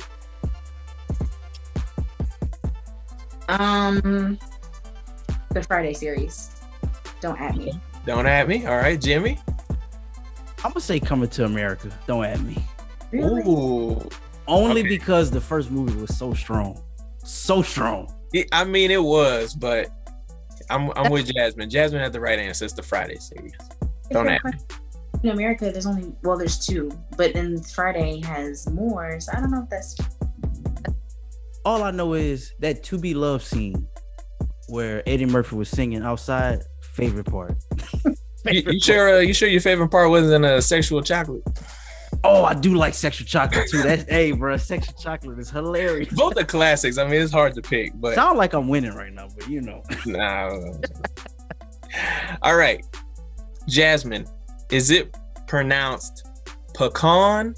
Um, 3.47 4.39
the 5.51 5.63
Friday 5.63 5.93
series. 5.93 6.49
Don't 7.21 7.39
add 7.39 7.57
me. 7.57 7.73
Don't 8.05 8.25
at 8.27 8.47
me. 8.47 8.65
All 8.65 8.77
right, 8.77 8.99
Jimmy. 8.99 9.39
I'm 10.63 10.71
gonna 10.71 10.81
say 10.81 10.99
coming 10.99 11.29
to 11.29 11.45
America. 11.45 11.89
Don't 12.07 12.23
at 12.25 12.39
me. 12.41 12.57
Really? 13.11 13.41
Ooh. 13.43 14.07
Only 14.47 14.81
Okay. 14.81 14.89
because 14.89 15.31
the 15.31 15.41
first 15.41 15.71
movie 15.71 15.99
was 15.99 16.15
so 16.17 16.33
strong. 16.33 16.81
So 17.23 17.61
strong. 17.61 18.13
It- 18.33 18.49
I 18.51 18.63
mean, 18.65 18.91
it 18.91 19.01
was, 19.03 19.53
but 19.55 19.89
I'm 20.69 20.91
I'm 20.95 21.11
with 21.11 21.27
Jazmine. 21.27 21.69
Jazmine 21.69 21.99
had 21.99 22.13
the 22.13 22.19
right 22.19 22.39
answer. 22.39 22.65
It's 22.65 22.73
the 22.73 22.83
Friday 22.83 23.17
series. 23.17 23.53
Don't 24.11 24.27
add 24.27 24.43
me. 24.43 24.51
In 25.23 25.29
America, 25.29 25.71
there's 25.71 25.85
only 25.85 26.13
well, 26.23 26.37
there's 26.37 26.65
two, 26.65 26.91
but 27.17 27.33
then 27.33 27.61
Friday 27.61 28.19
has 28.21 28.69
more. 28.69 29.19
So 29.19 29.31
I 29.33 29.39
don't 29.39 29.51
know 29.51 29.63
if 29.63 29.69
that's 29.69 29.95
All 31.65 31.83
I 31.83 31.91
know 31.91 32.13
is 32.13 32.53
that 32.59 32.83
to 32.83 32.97
be 32.97 33.13
love 33.13 33.41
scene 33.43 33.87
where 34.67 35.01
Eddie 35.07 35.25
Murphy 35.25 35.55
was 35.55 35.69
singing 35.69 36.01
outside, 36.03 36.63
favorite 36.93 37.25
part. 37.25 37.55
You, 38.45 38.61
you 38.73 38.79
sure? 38.81 39.15
Uh, 39.15 39.19
you 39.19 39.33
sure 39.33 39.47
your 39.47 39.61
favorite 39.61 39.87
part 39.87 40.09
wasn't 40.09 40.43
a 40.43 40.61
sexual 40.61 41.01
chocolate? 41.01 41.43
Oh, 42.25 42.43
I 42.43 42.53
do 42.53 42.75
like 42.75 42.93
sexual 42.93 43.25
chocolate 43.25 43.69
too. 43.69 43.81
That's 43.81 44.03
hey, 44.09 44.33
bro, 44.33 44.57
sexual 44.57 44.95
chocolate 44.95 45.39
is 45.39 45.49
hilarious. 45.49 46.13
Both 46.13 46.37
are 46.37 46.43
classics. 46.43 46.97
I 46.97 47.07
mean, 47.07 47.21
it's 47.21 47.31
hard 47.31 47.53
to 47.55 47.61
pick, 47.61 47.93
but 47.95 48.15
Sound 48.15 48.37
like 48.37 48.53
I'm 48.53 48.67
winning 48.67 48.95
right 48.95 49.13
now, 49.13 49.29
but 49.33 49.47
you 49.49 49.61
know. 49.61 49.81
nah. 50.05 50.49
All 52.41 52.57
right, 52.57 52.83
Jazmine. 53.69 54.29
Is 54.69 54.91
it 54.91 55.15
pronounced 55.47 56.27
pecan 56.73 57.55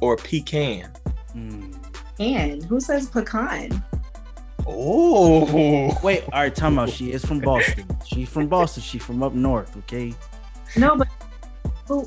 or 0.00 0.16
pecan? 0.16 0.92
Mm. 1.34 1.74
and 2.20 2.64
who 2.64 2.78
says 2.80 3.08
pecan? 3.10 3.82
Oh, 4.70 5.98
Wait, 6.02 6.24
all 6.24 6.40
right, 6.42 6.54
time 6.54 6.78
out. 6.78 6.90
She 6.90 7.12
is 7.12 7.24
from 7.24 7.40
Boston. 7.40 7.86
She's 8.06 8.28
from 8.28 8.48
Boston. 8.48 8.82
She's 8.82 9.02
from 9.02 9.22
up 9.22 9.32
north, 9.32 9.74
okay? 9.78 10.14
No, 10.76 10.94
but 10.94 11.08
who? 11.86 12.02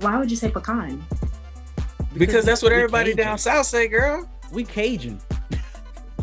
Why 0.00 0.18
would 0.18 0.30
you 0.30 0.36
say 0.36 0.50
pecan? 0.50 1.04
because 2.16 2.46
that's 2.46 2.62
what 2.62 2.72
everybody 2.72 3.10
Cajun. 3.10 3.26
down 3.26 3.38
south 3.38 3.66
say, 3.66 3.88
girl. 3.88 4.28
We 4.50 4.64
Cajun. 4.64 5.20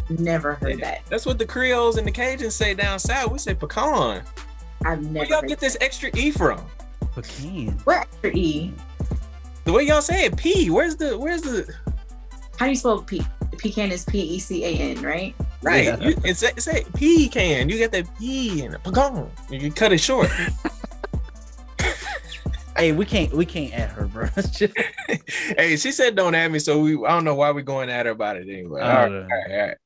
Never 0.09 0.55
heard 0.55 0.79
that. 0.81 1.01
That's 1.09 1.25
what 1.25 1.37
the 1.37 1.45
Creoles 1.45 1.97
and 1.97 2.07
the 2.07 2.11
Cajuns 2.11 2.51
say 2.53 2.73
down 2.73 2.99
south. 2.99 3.31
We 3.31 3.37
say 3.37 3.53
pecan. 3.53 4.23
I've 4.85 5.01
never. 5.01 5.19
Where 5.19 5.25
y'all 5.25 5.41
heard 5.41 5.49
get 5.49 5.59
this 5.59 5.77
extra 5.79 6.09
e 6.15 6.31
from? 6.31 6.59
Pecan. 7.13 7.79
Where 7.83 7.99
extra 7.99 8.31
e? 8.31 8.73
The 9.65 9.71
way 9.71 9.83
y'all 9.83 10.01
say 10.01 10.25
it, 10.25 10.35
P. 10.35 10.69
Where's 10.69 10.95
the 10.95 11.17
where's 11.17 11.41
the 11.41 11.71
How 12.57 12.65
do 12.65 12.71
you 12.71 12.75
spell 12.75 13.01
pe- 13.01 13.19
pecan? 13.57 13.91
Is 13.91 14.05
P 14.05 14.19
E 14.19 14.39
C 14.39 14.63
A 14.65 14.69
N, 14.69 15.01
right? 15.01 15.35
right? 15.61 15.85
Yeah. 15.85 15.97
You, 15.99 16.15
it's 16.23 16.43
it's 16.43 16.67
a 16.67 16.83
pecan. 16.93 17.69
You 17.69 17.77
get 17.77 17.91
that 17.91 18.07
P 18.19 18.61
and 18.63 18.75
a 18.75 18.79
pecan. 18.79 19.29
You 19.49 19.59
can 19.59 19.71
cut 19.71 19.93
it 19.93 19.99
short. 19.99 20.29
Hey, 22.75 22.91
we 22.91 23.05
can't 23.05 23.31
we 23.33 23.45
can't 23.45 23.73
add 23.73 23.91
her, 23.91 24.07
bro. 24.07 24.27
Hey, 25.57 25.77
she 25.77 25.91
said 25.91 26.15
don't 26.15 26.33
add 26.33 26.51
me, 26.51 26.59
so 26.59 26.79
we 26.79 26.95
I 27.05 27.09
don't 27.09 27.23
know 27.23 27.35
why 27.35 27.51
we're 27.51 27.61
going 27.61 27.89
at 27.89 28.07
her 28.07 28.11
about 28.11 28.35
it 28.35 28.49
anyway. 28.49 28.81
All 28.81 28.87
right, 28.87 29.11
uh, 29.11 29.15
all 29.15 29.21
right, 29.21 29.51
all 29.51 29.67
right. 29.67 29.77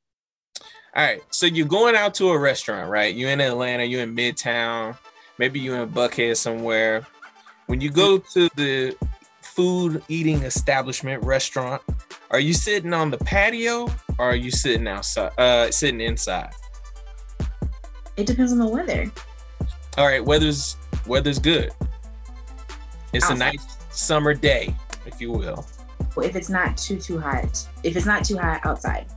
All 0.95 1.03
right. 1.03 1.21
So 1.29 1.45
you're 1.45 1.67
going 1.67 1.95
out 1.95 2.15
to 2.15 2.29
a 2.29 2.39
restaurant, 2.39 2.89
right? 2.89 3.13
You're 3.13 3.29
in 3.29 3.41
Atlanta, 3.41 3.83
you're 3.83 4.01
in 4.01 4.15
Midtown, 4.15 4.97
maybe 5.37 5.59
you're 5.59 5.83
in 5.83 5.89
Buckhead 5.89 6.37
somewhere. 6.37 7.05
When 7.67 7.81
you 7.81 7.91
go 7.91 8.19
mm. 8.19 8.33
to 8.33 8.49
the 8.55 8.95
food 9.41 10.01
eating 10.07 10.43
establishment 10.43 11.23
restaurant, 11.23 11.81
are 12.31 12.39
you 12.39 12.53
sitting 12.53 12.93
on 12.93 13.09
the 13.11 13.17
patio 13.17 13.85
or 14.19 14.25
are 14.31 14.35
you 14.35 14.51
sitting 14.51 14.87
outside 14.87 15.31
uh 15.37 15.71
sitting 15.71 16.01
inside? 16.01 16.51
It 18.17 18.25
depends 18.25 18.51
on 18.51 18.57
the 18.59 18.67
weather. 18.67 19.11
All 19.97 20.05
right, 20.05 20.23
weather's 20.23 20.75
weather's 21.05 21.39
good. 21.39 21.71
It's 23.13 23.25
Outside. 23.25 23.35
a 23.35 23.39
nice 23.39 23.77
summer 23.89 24.33
day, 24.33 24.75
if 25.05 25.21
you 25.21 25.31
will. 25.31 25.65
Well, 26.15 26.25
if 26.25 26.35
it's 26.35 26.49
not 26.49 26.77
too 26.77 26.99
too 26.99 27.19
hot, 27.19 27.67
if 27.83 27.95
it's 27.95 28.05
not 28.05 28.23
too 28.25 28.37
hot 28.37 28.61
outside. 28.65 29.07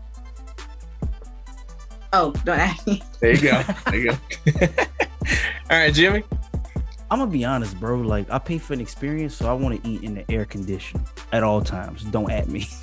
Oh, 2.13 2.33
don't 2.45 2.59
ask 2.59 2.87
me. 2.87 3.03
There 3.21 3.33
you 3.35 3.41
go. 3.41 3.63
There 3.87 3.97
you 3.97 4.11
go. 4.11 4.17
All 5.71 5.79
right, 5.79 5.95
Jimmy. 5.95 6.25
I'm 7.11 7.19
gonna 7.19 7.31
be 7.31 7.45
honest, 7.45 7.79
bro. 7.81 7.97
Like 7.97 8.31
I 8.31 8.39
pay 8.39 8.59
for 8.59 8.73
an 8.73 8.81
experience, 8.81 9.35
so 9.35 9.49
I 9.49 9.53
want 9.53 9.83
to 9.83 9.89
eat 9.89 10.05
in 10.05 10.15
the 10.15 10.31
air 10.31 10.45
condition 10.45 11.05
at 11.33 11.43
all 11.43 11.61
times. 11.61 12.05
Don't 12.05 12.31
at 12.31 12.49
me. 12.49 12.69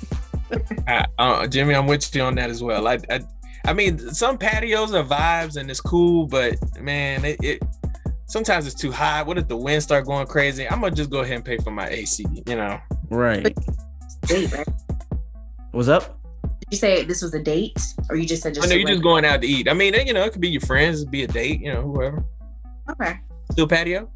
Uh, 0.86 1.04
uh, 1.18 1.46
Jimmy, 1.46 1.74
I'm 1.74 1.86
with 1.86 2.14
you 2.14 2.22
on 2.22 2.34
that 2.36 2.48
as 2.48 2.62
well. 2.62 2.88
I, 2.88 2.98
I, 3.10 3.20
I 3.66 3.74
mean, 3.74 3.98
some 3.98 4.38
patios 4.38 4.94
are 4.94 5.04
vibes 5.04 5.58
and 5.58 5.70
it's 5.70 5.82
cool, 5.82 6.26
but 6.26 6.56
man, 6.80 7.22
it, 7.26 7.36
it 7.42 7.62
sometimes 8.24 8.66
it's 8.66 8.74
too 8.74 8.90
hot. 8.90 9.26
What 9.26 9.36
if 9.36 9.46
the 9.46 9.58
wind 9.58 9.82
start 9.82 10.06
going 10.06 10.26
crazy? 10.26 10.66
I'm 10.66 10.80
gonna 10.80 10.94
just 10.94 11.10
go 11.10 11.18
ahead 11.18 11.36
and 11.36 11.44
pay 11.44 11.58
for 11.58 11.70
my 11.70 11.86
AC. 11.88 12.24
You 12.46 12.56
know, 12.56 12.80
right. 13.10 13.54
Date, 14.22 14.50
right? 14.52 14.68
What's 15.72 15.88
up? 15.88 16.18
Did 16.60 16.68
you 16.70 16.78
say 16.78 17.04
this 17.04 17.20
was 17.20 17.34
a 17.34 17.42
date, 17.42 17.78
or 18.08 18.16
you 18.16 18.26
just 18.26 18.42
said 18.42 18.54
just? 18.54 18.66
I 18.66 18.70
know 18.70 18.76
you're 18.76 18.88
just 18.88 19.02
going 19.02 19.26
out 19.26 19.42
to 19.42 19.46
eat. 19.46 19.68
I 19.68 19.74
mean, 19.74 19.92
you 20.06 20.14
know, 20.14 20.24
it 20.24 20.32
could 20.32 20.40
be 20.40 20.48
your 20.48 20.62
friends, 20.62 21.02
it 21.02 21.04
could 21.04 21.12
be 21.12 21.24
a 21.24 21.28
date, 21.28 21.60
you 21.60 21.70
know, 21.70 21.82
whoever. 21.82 22.24
Okay. 22.90 23.18
Still 23.50 23.68
patio. 23.68 24.10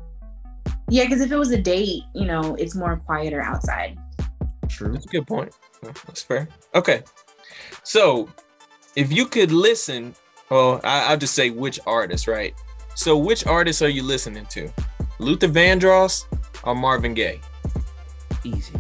Yeah, 0.93 1.05
because 1.05 1.23
if 1.23 1.33
it 1.33 1.39
was 1.39 1.53
a 1.53 1.59
date, 1.59 2.03
you 2.15 2.27
know, 2.27 2.55
it's 2.57 2.75
more 2.75 2.99
quieter 2.99 3.41
outside. 3.41 3.99
True. 4.69 4.93
That's 4.93 5.07
a 5.07 5.09
good 5.09 5.27
point. 5.27 5.51
That's 5.83 6.23
fair. 6.23 6.47
Okay. 6.75 7.03
So, 7.83 8.29
if 8.95 9.11
you 9.11 9.25
could 9.25 9.53
listen, 9.53 10.15
well, 10.51 10.83
I, 10.85 11.07
I'll 11.07 11.17
just 11.17 11.33
say 11.33 11.49
which 11.49 11.81
artist, 11.87 12.29
right? 12.29 12.55
So, 12.95 13.17
which 13.17 13.47
artists 13.47 13.81
are 13.81 13.89
you 13.89 14.03
listening 14.03 14.45
to? 14.51 14.71
Luther 15.19 15.49
Vandross 15.49 16.27
or 16.63 16.75
Marvin 16.75 17.15
Gaye? 17.15 17.41
Easy. 18.45 18.75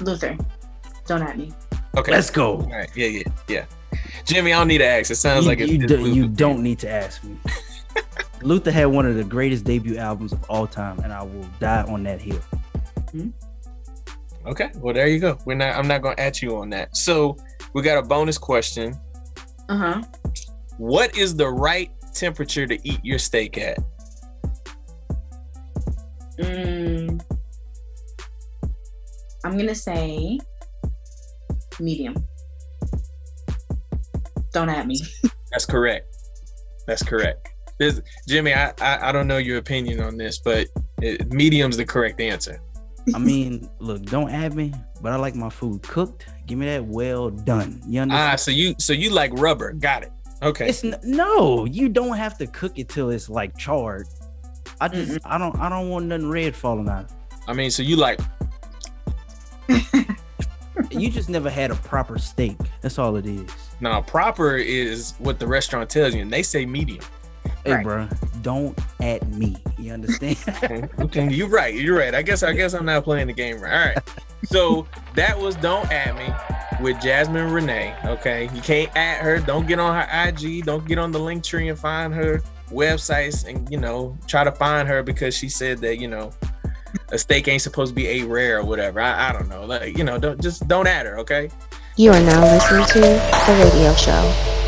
Luther, 0.00 0.34
don't 1.06 1.20
at 1.20 1.36
me. 1.36 1.52
Okay. 1.98 2.10
Let's 2.10 2.30
go. 2.30 2.52
All 2.56 2.70
right. 2.70 2.88
Yeah, 2.96 3.08
yeah, 3.08 3.22
yeah. 3.48 3.64
Jimmy, 4.24 4.54
I 4.54 4.60
don't 4.60 4.68
need 4.68 4.78
to 4.78 4.86
ask. 4.86 5.10
It 5.10 5.16
sounds 5.16 5.44
You, 5.44 5.50
like 5.50 5.60
it's, 5.60 5.72
you, 5.72 5.86
do, 5.86 6.10
you 6.10 6.26
don't 6.26 6.62
need 6.62 6.78
to 6.78 6.90
ask 6.90 7.22
me. 7.22 7.36
Luther 8.42 8.70
had 8.70 8.86
one 8.86 9.06
of 9.06 9.16
the 9.16 9.24
greatest 9.24 9.64
debut 9.64 9.96
albums 9.96 10.32
of 10.32 10.42
all 10.48 10.66
time, 10.66 10.98
and 11.00 11.12
I 11.12 11.22
will 11.22 11.46
die 11.58 11.82
on 11.84 12.02
that 12.04 12.20
hill. 12.20 12.40
Okay. 14.46 14.70
Well, 14.76 14.94
there 14.94 15.06
you 15.06 15.18
go. 15.18 15.38
We're 15.44 15.54
not. 15.54 15.76
I'm 15.76 15.86
not 15.86 16.02
going 16.02 16.16
to 16.16 16.22
at 16.22 16.40
you 16.40 16.56
on 16.56 16.70
that. 16.70 16.96
So 16.96 17.36
we 17.74 17.82
got 17.82 17.98
a 17.98 18.06
bonus 18.06 18.38
question. 18.38 18.98
Uh 19.68 19.76
huh. 19.76 20.02
What 20.78 21.16
is 21.16 21.36
the 21.36 21.48
right 21.48 21.90
temperature 22.14 22.66
to 22.66 22.88
eat 22.88 23.00
your 23.04 23.18
steak 23.18 23.58
at? 23.58 23.78
Mm, 26.38 27.22
I'm 29.44 29.58
gonna 29.58 29.74
say 29.74 30.38
medium. 31.78 32.14
Don't 34.52 34.70
at 34.70 34.86
me. 34.86 35.00
That's 35.52 35.66
correct. 35.66 36.16
That's 36.86 37.02
correct. 37.02 37.49
There's, 37.80 38.00
Jimmy, 38.28 38.52
I, 38.52 38.72
I 38.80 39.08
I 39.08 39.12
don't 39.12 39.26
know 39.26 39.38
your 39.38 39.56
opinion 39.58 40.00
on 40.00 40.16
this, 40.18 40.38
but 40.38 40.68
it, 41.00 41.32
medium's 41.32 41.78
the 41.78 41.84
correct 41.86 42.20
answer. 42.20 42.60
I 43.14 43.18
mean, 43.18 43.68
look, 43.78 44.02
don't 44.02 44.30
add 44.30 44.54
me, 44.54 44.74
but 45.00 45.12
I 45.12 45.16
like 45.16 45.34
my 45.34 45.48
food 45.48 45.82
cooked. 45.82 46.26
Give 46.46 46.58
me 46.58 46.66
that 46.66 46.84
well 46.84 47.30
done. 47.30 47.80
You 47.88 48.02
understand? 48.02 48.32
Ah, 48.32 48.36
so 48.36 48.50
you 48.50 48.74
so 48.78 48.92
you 48.92 49.08
like 49.10 49.32
rubber? 49.32 49.72
Got 49.72 50.02
it. 50.02 50.12
Okay. 50.42 50.68
It's 50.68 50.84
n- 50.84 51.00
no, 51.02 51.64
you 51.64 51.88
don't 51.88 52.16
have 52.18 52.36
to 52.38 52.46
cook 52.46 52.78
it 52.78 52.90
till 52.90 53.08
it's 53.08 53.30
like 53.30 53.56
charred. 53.56 54.06
I 54.80 54.88
just, 54.88 55.18
I 55.24 55.38
don't, 55.38 55.58
I 55.58 55.68
don't 55.70 55.88
want 55.88 56.06
nothing 56.06 56.30
red 56.30 56.54
falling 56.54 56.88
out. 56.88 57.10
I 57.48 57.54
mean, 57.54 57.70
so 57.70 57.82
you 57.82 57.96
like 57.96 58.20
You 60.90 61.10
just 61.10 61.28
never 61.28 61.50
had 61.50 61.70
a 61.70 61.74
proper 61.76 62.18
steak. 62.18 62.56
That's 62.80 62.98
all 62.98 63.16
it 63.16 63.26
is. 63.26 63.50
now 63.80 64.00
proper 64.02 64.56
is 64.56 65.14
what 65.18 65.38
the 65.38 65.46
restaurant 65.46 65.88
tells 65.90 66.14
you, 66.14 66.22
and 66.22 66.32
they 66.32 66.42
say 66.42 66.66
medium. 66.66 67.04
Hey, 67.64 67.74
Right. 67.74 67.84
bro, 67.84 68.08
don't 68.42 68.78
at 69.02 69.26
me. 69.28 69.56
You 69.78 69.92
understand? 69.92 70.36
Okay, 70.62 70.88
okay, 70.98 71.28
you're 71.30 71.48
right. 71.48 71.74
You're 71.74 71.98
right. 71.98 72.14
I 72.14 72.22
guess 72.22 72.42
I 72.42 72.52
guess 72.52 72.74
I'm 72.74 72.84
not 72.86 73.04
playing 73.04 73.26
the 73.26 73.32
game 73.32 73.60
right. 73.60 73.72
All 73.72 73.86
right. 73.94 73.98
so 74.44 74.86
that 75.14 75.38
was 75.38 75.56
Don't 75.56 75.90
At 75.92 76.16
Me 76.16 76.32
with 76.82 76.96
Jazmine 76.98 77.50
Renae. 77.50 78.02
Okay. 78.06 78.48
You 78.54 78.60
can't 78.62 78.94
at 78.96 79.20
her. 79.20 79.38
Don't 79.40 79.66
get 79.66 79.78
on 79.78 79.94
her 79.94 80.28
IG. 80.28 80.64
Don't 80.64 80.86
get 80.86 80.98
on 80.98 81.12
the 81.12 81.18
link 81.18 81.44
tree 81.44 81.68
and 81.68 81.78
find 81.78 82.14
her 82.14 82.42
websites 82.70 83.46
and, 83.46 83.70
you 83.70 83.78
know, 83.78 84.16
try 84.26 84.44
to 84.44 84.52
find 84.52 84.88
her 84.88 85.02
because 85.02 85.36
she 85.36 85.48
said 85.48 85.78
that, 85.78 85.98
you 85.98 86.08
know, 86.08 86.30
a 87.12 87.18
steak 87.18 87.48
ain't 87.48 87.62
supposed 87.62 87.90
to 87.90 87.94
be 87.94 88.06
a 88.20 88.22
rare 88.24 88.58
or 88.60 88.64
whatever. 88.64 89.00
I, 89.00 89.28
I 89.28 89.32
don't 89.32 89.48
know. 89.48 89.64
Like, 89.64 89.98
you 89.98 90.04
know, 90.04 90.18
don't 90.18 90.40
just 90.40 90.66
don't 90.68 90.86
at 90.86 91.04
her, 91.06 91.18
okay? 91.18 91.50
You 91.96 92.12
are 92.12 92.20
now 92.20 92.40
listening 92.42 92.86
to 92.86 93.00
The 93.00 93.70
Radio 93.74 93.94
Show. 93.94 94.59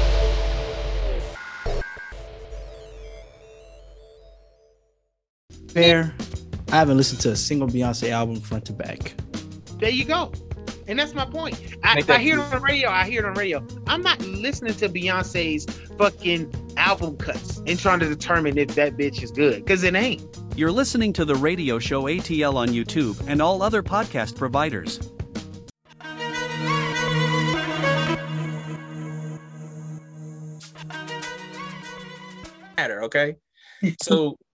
Fair. 5.73 6.15
I 6.71 6.77
haven't 6.77 6.99
listened 6.99 7.21
to 7.23 7.31
a 7.31 7.37
single 7.37 7.67
Beyonce 7.67 8.11
album 8.11 8.41
front 8.41 8.67
to 8.67 8.73
back. 8.73 9.15
There 9.79 9.91
you 9.91 10.05
go. 10.05 10.33
And 10.87 10.99
that's 10.99 11.15
my 11.15 11.25
point. 11.25 11.59
I, 11.83 11.99
if 11.99 12.11
I 12.11 12.19
hear 12.19 12.39
it 12.39 12.43
on 12.43 12.51
the 12.51 12.61
radio, 12.61 12.91
I 12.91 13.09
hear 13.09 13.21
it 13.21 13.27
on 13.27 13.35
radio. 13.35 13.67
I'm 13.87 14.03
not 14.03 14.21
listening 14.23 14.75
to 14.75 14.89
Beyonce's 14.89 15.65
fucking 15.97 16.75
album 16.77 17.17
cuts 17.17 17.63
and 17.67 17.79
trying 17.79 18.01
to 18.01 18.09
determine 18.09 18.59
if 18.59 18.75
that 18.75 18.97
bitch 18.97 19.23
is 19.23 19.31
good 19.31 19.65
because 19.65 19.83
it 19.83 19.95
ain't. 19.95 20.23
You're 20.57 20.73
listening 20.73 21.15
to 21.15 21.25
the 21.25 21.37
radio 21.37 21.79
show 21.79 22.03
ATL 22.03 22.55
on 22.55 22.69
YouTube 22.69 23.23
and 23.27 23.41
all 23.41 23.63
other 23.63 23.83
podcast 23.83 24.37
providers. 24.37 25.01
Matter, 32.77 33.03
okay? 33.05 33.37
So 34.03 34.37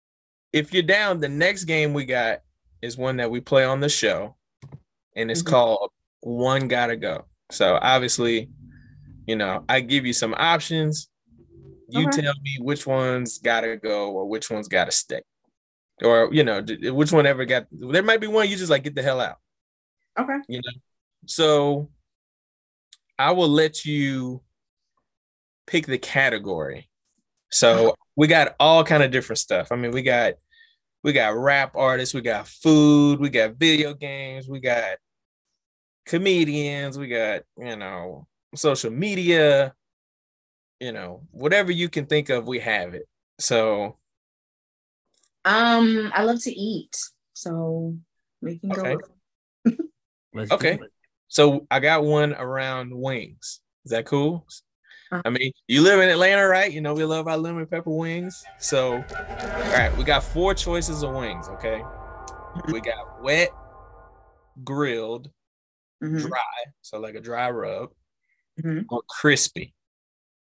if 0.53 0.73
you're 0.73 0.83
down, 0.83 1.21
the 1.21 1.29
next 1.29 1.65
game 1.65 1.93
we 1.93 2.05
got 2.05 2.41
is 2.83 2.97
one 2.97 3.17
that 3.17 3.31
we 3.31 3.41
play 3.41 3.65
on 3.65 3.81
the 3.81 3.89
show, 3.89 4.37
and 5.17 5.31
it's 5.31 5.43
Mhm. 5.43 5.47
called 5.47 5.93
One 6.21 6.69
Gotta 6.69 6.97
Go. 6.97 7.27
So 7.51 7.79
obviously, 7.81 8.51
you 9.27 9.37
know, 9.37 9.65
I 9.69 9.81
give 9.81 10.07
you 10.07 10.13
some 10.13 10.35
options. 10.35 11.09
You 11.89 12.09
Okay. 12.09 12.23
tell 12.23 12.35
me 12.43 12.59
which 12.61 12.87
one's 12.87 13.39
gotta 13.39 13.77
go 13.77 14.13
or 14.13 14.27
which 14.27 14.51
one's 14.51 14.69
gotta 14.69 14.93
stay. 14.93 15.23
Or, 16.03 16.33
you 16.33 16.45
know, 16.45 16.63
which 16.93 17.13
one 17.13 17.27
ever 17.27 17.45
got 17.45 17.67
there 17.73 18.03
might 18.03 18.21
be 18.21 18.27
one 18.27 18.49
you 18.49 18.57
just 18.57 18.71
like 18.71 18.85
get 18.85 18.95
the 18.95 19.03
hell 19.03 19.21
out. 19.21 19.39
Okay. 20.19 20.39
You 20.49 20.59
know. 20.59 20.73
So 21.27 21.91
I 23.19 23.33
will 23.33 23.49
let 23.49 23.85
you 23.85 24.43
pick 25.67 25.87
the 25.87 25.99
category. 25.99 26.89
So 27.51 27.95
we 28.19 28.27
got 28.27 28.57
all 28.59 28.83
kind 28.83 29.05
of 29.05 29.13
different 29.13 29.39
stuff. 29.39 29.71
I 29.71 29.77
mean, 29.77 29.93
we 29.93 30.03
got 30.03 30.35
we 31.05 31.13
got 31.13 31.37
rap 31.37 31.77
artists, 31.77 32.13
we 32.13 32.21
got 32.21 32.49
food, 32.49 33.21
we 33.21 33.31
got 33.31 33.55
video 33.55 33.95
games, 33.95 34.49
we 34.49 34.59
got 34.59 34.97
comedians, 36.05 36.99
we 36.99 37.07
got, 37.07 37.43
you 37.57 37.77
know, 37.77 38.27
social 38.57 38.91
media, 38.91 39.73
you 40.81 40.91
know, 40.91 41.23
whatever 41.31 41.71
you 41.71 41.89
can 41.89 42.07
think 42.07 42.29
of, 42.29 42.49
we 42.49 42.59
have 42.59 42.95
it. 42.95 43.07
So, 43.39 43.99
Um, 45.45 46.11
I 46.13 46.25
love 46.25 46.43
to 46.43 46.51
eat, 46.51 46.97
so 47.35 47.97
we 48.43 48.59
can 48.59 48.73
Okay. 48.73 48.97
go. 50.35 50.45
okay. 50.51 50.79
So 51.29 51.69
I 51.71 51.79
got 51.79 52.03
one 52.03 52.35
around 52.35 52.91
wings. 52.93 53.61
Is 53.85 53.93
that 53.93 54.07
cool? 54.07 54.45
Uh-huh. 55.11 55.23
I 55.25 55.31
mean, 55.31 55.53
you 55.67 55.83
live 55.83 56.01
in 56.01 56.09
Atlanta, 56.09 56.47
right? 56.47 56.71
You 56.71 56.81
know, 56.81 56.93
we 56.93 57.05
love 57.05 57.29
our 57.29 57.37
lemon 57.37 57.67
pepper 57.67 57.91
wings. 57.91 58.45
So, 58.59 58.97
all 58.97 59.73
right, 59.73 59.91
we 59.97 60.05
got 60.05 60.23
four 60.23 60.55
choices 60.55 61.03
of 61.03 61.15
wings, 61.15 61.49
okay? 61.49 61.83
We 62.67 62.81
got 62.81 63.23
wet, 63.23 63.51
grilled, 64.65 65.31
Mhm, 66.03 66.29
dry, 66.29 66.65
so 66.83 67.01
like 67.01 67.15
a 67.15 67.21
dry 67.21 67.51
rub, 67.51 67.91
mhm, 68.61 68.85
or 68.91 69.03
crispy. 69.09 69.75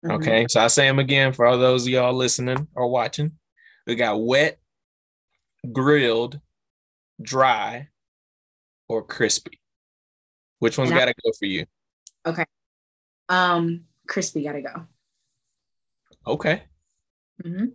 mhm. 0.03 0.15
Okay, 0.15 0.45
so 0.49 0.61
I 0.61 0.67
say 0.67 0.87
them 0.87 0.99
again 0.99 1.33
for 1.33 1.45
all 1.45 1.57
those 1.57 1.83
of 1.83 1.89
y'all 1.89 2.13
listening 2.13 2.67
or 2.75 2.87
watching. 2.87 3.37
We 3.85 3.95
got 3.95 4.21
wet, 4.21 4.59
grilled, 5.71 6.39
dry, 7.21 7.89
or 8.87 9.03
crispy. 9.03 9.59
Which 10.59 10.77
one's 10.77 10.91
got 10.91 11.05
to 11.05 11.13
go 11.23 11.31
for 11.37 11.45
you? 11.45 11.65
Okay. 12.25 12.45
Um, 13.29 13.85
crispy 14.07 14.43
gotta 14.43 14.61
go. 14.61 14.85
Okay. 16.25 16.63
Mm-hmm. 17.43 17.65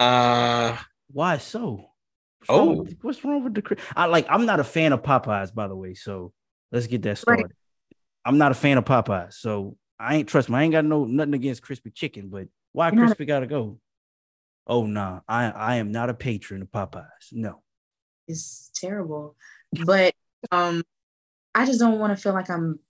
Uh 0.00 0.76
Why 1.08 1.38
so? 1.38 1.90
What's 2.38 2.50
Oh. 2.50 2.66
wrong 2.66 2.78
with- 2.78 2.96
what's 3.02 3.24
wrong 3.24 3.44
with 3.44 3.54
the? 3.54 3.62
cri- 3.62 3.78
I 3.96 4.06
like. 4.06 4.26
I'm 4.28 4.46
not 4.46 4.60
a 4.60 4.64
fan 4.64 4.92
of 4.92 5.02
Popeyes, 5.02 5.54
by 5.54 5.66
the 5.68 5.76
way. 5.76 5.94
So 5.94 6.32
let's 6.70 6.86
get 6.86 7.02
that 7.02 7.08
Right. 7.10 7.18
started. 7.18 7.52
I'm 8.24 8.38
not 8.38 8.52
a 8.52 8.54
fan 8.54 8.78
of 8.78 8.84
Popeyes, 8.84 9.34
so 9.34 9.76
I 9.98 10.16
ain't 10.16 10.28
trust 10.28 10.48
me. 10.48 10.56
I 10.56 10.62
ain't 10.64 10.72
got 10.72 10.84
no 10.84 11.04
nothing 11.04 11.34
against 11.34 11.62
crispy 11.62 11.90
chicken, 11.90 12.28
but 12.28 12.48
why 12.72 12.88
You're 12.88 12.96
not 12.96 13.02
a- 13.02 13.06
crispy 13.08 13.24
gotta 13.24 13.46
go? 13.46 13.80
Oh 14.66 14.84
no, 14.86 15.22
I 15.28 15.44
I 15.50 15.76
am 15.76 15.90
not 15.92 16.10
a 16.10 16.14
patron 16.14 16.62
of 16.62 16.70
Popeyes. 16.70 17.32
No. 17.32 17.62
It's 18.28 18.70
terrible, 18.74 19.36
but 19.84 20.12
um, 20.50 20.82
I 21.54 21.64
just 21.66 21.78
don't 21.78 21.98
want 22.00 22.16
to 22.16 22.20
feel 22.20 22.32
like 22.32 22.50
I'm 22.50 22.80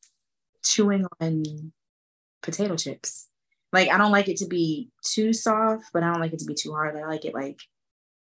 chewing 0.65 1.05
on 1.21 1.73
potato 2.43 2.77
chips. 2.77 3.29
Like 3.73 3.91
I 3.91 3.99
don't 3.99 4.13
like 4.13 4.29
it 4.29 4.37
to 4.39 4.47
be 4.47 4.91
too 5.05 5.33
soft, 5.33 5.87
but 5.93 6.03
I 6.03 6.11
don't 6.13 6.21
like 6.21 6.33
it 6.33 6.39
to 6.41 6.45
be 6.47 6.55
too 6.55 6.73
hard. 6.73 6.97
I 6.97 7.07
like 7.07 7.25
it 7.25 7.35
like 7.35 7.61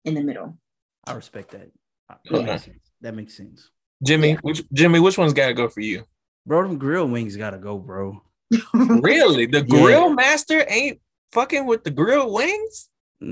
in 0.03 0.13
the 0.16 0.24
middle. 0.24 0.57
I 1.05 1.13
respect 1.13 1.51
that. 1.51 1.72
That 2.09 2.20
Okay. 2.32 2.43
makes 2.45 2.63
sense. 2.66 2.91
That 3.01 3.16
makes 3.16 3.38
sense. 3.38 3.70
Jimmy, 4.03 4.30
Yeah. 4.32 4.38
which 4.41 4.63
Jimmy, 4.74 4.99
which 4.99 5.18
one's 5.18 5.34
got 5.34 5.47
to 5.47 5.53
go 5.53 5.70
for 5.70 5.82
you? 5.82 6.03
Bro, 6.45 6.68
them 6.68 6.78
grill 6.78 7.07
wings 7.07 7.36
gotta 7.36 7.57
go, 7.57 7.78
bro. 7.78 8.22
Really? 8.74 9.45
The 9.47 9.59
Yeah. 9.59 9.63
grill 9.66 10.13
master 10.13 10.66
ain't 10.68 10.99
fucking 11.32 11.66
with 11.66 11.84
the 11.84 11.91
grill 11.91 12.32
wings? 12.34 12.89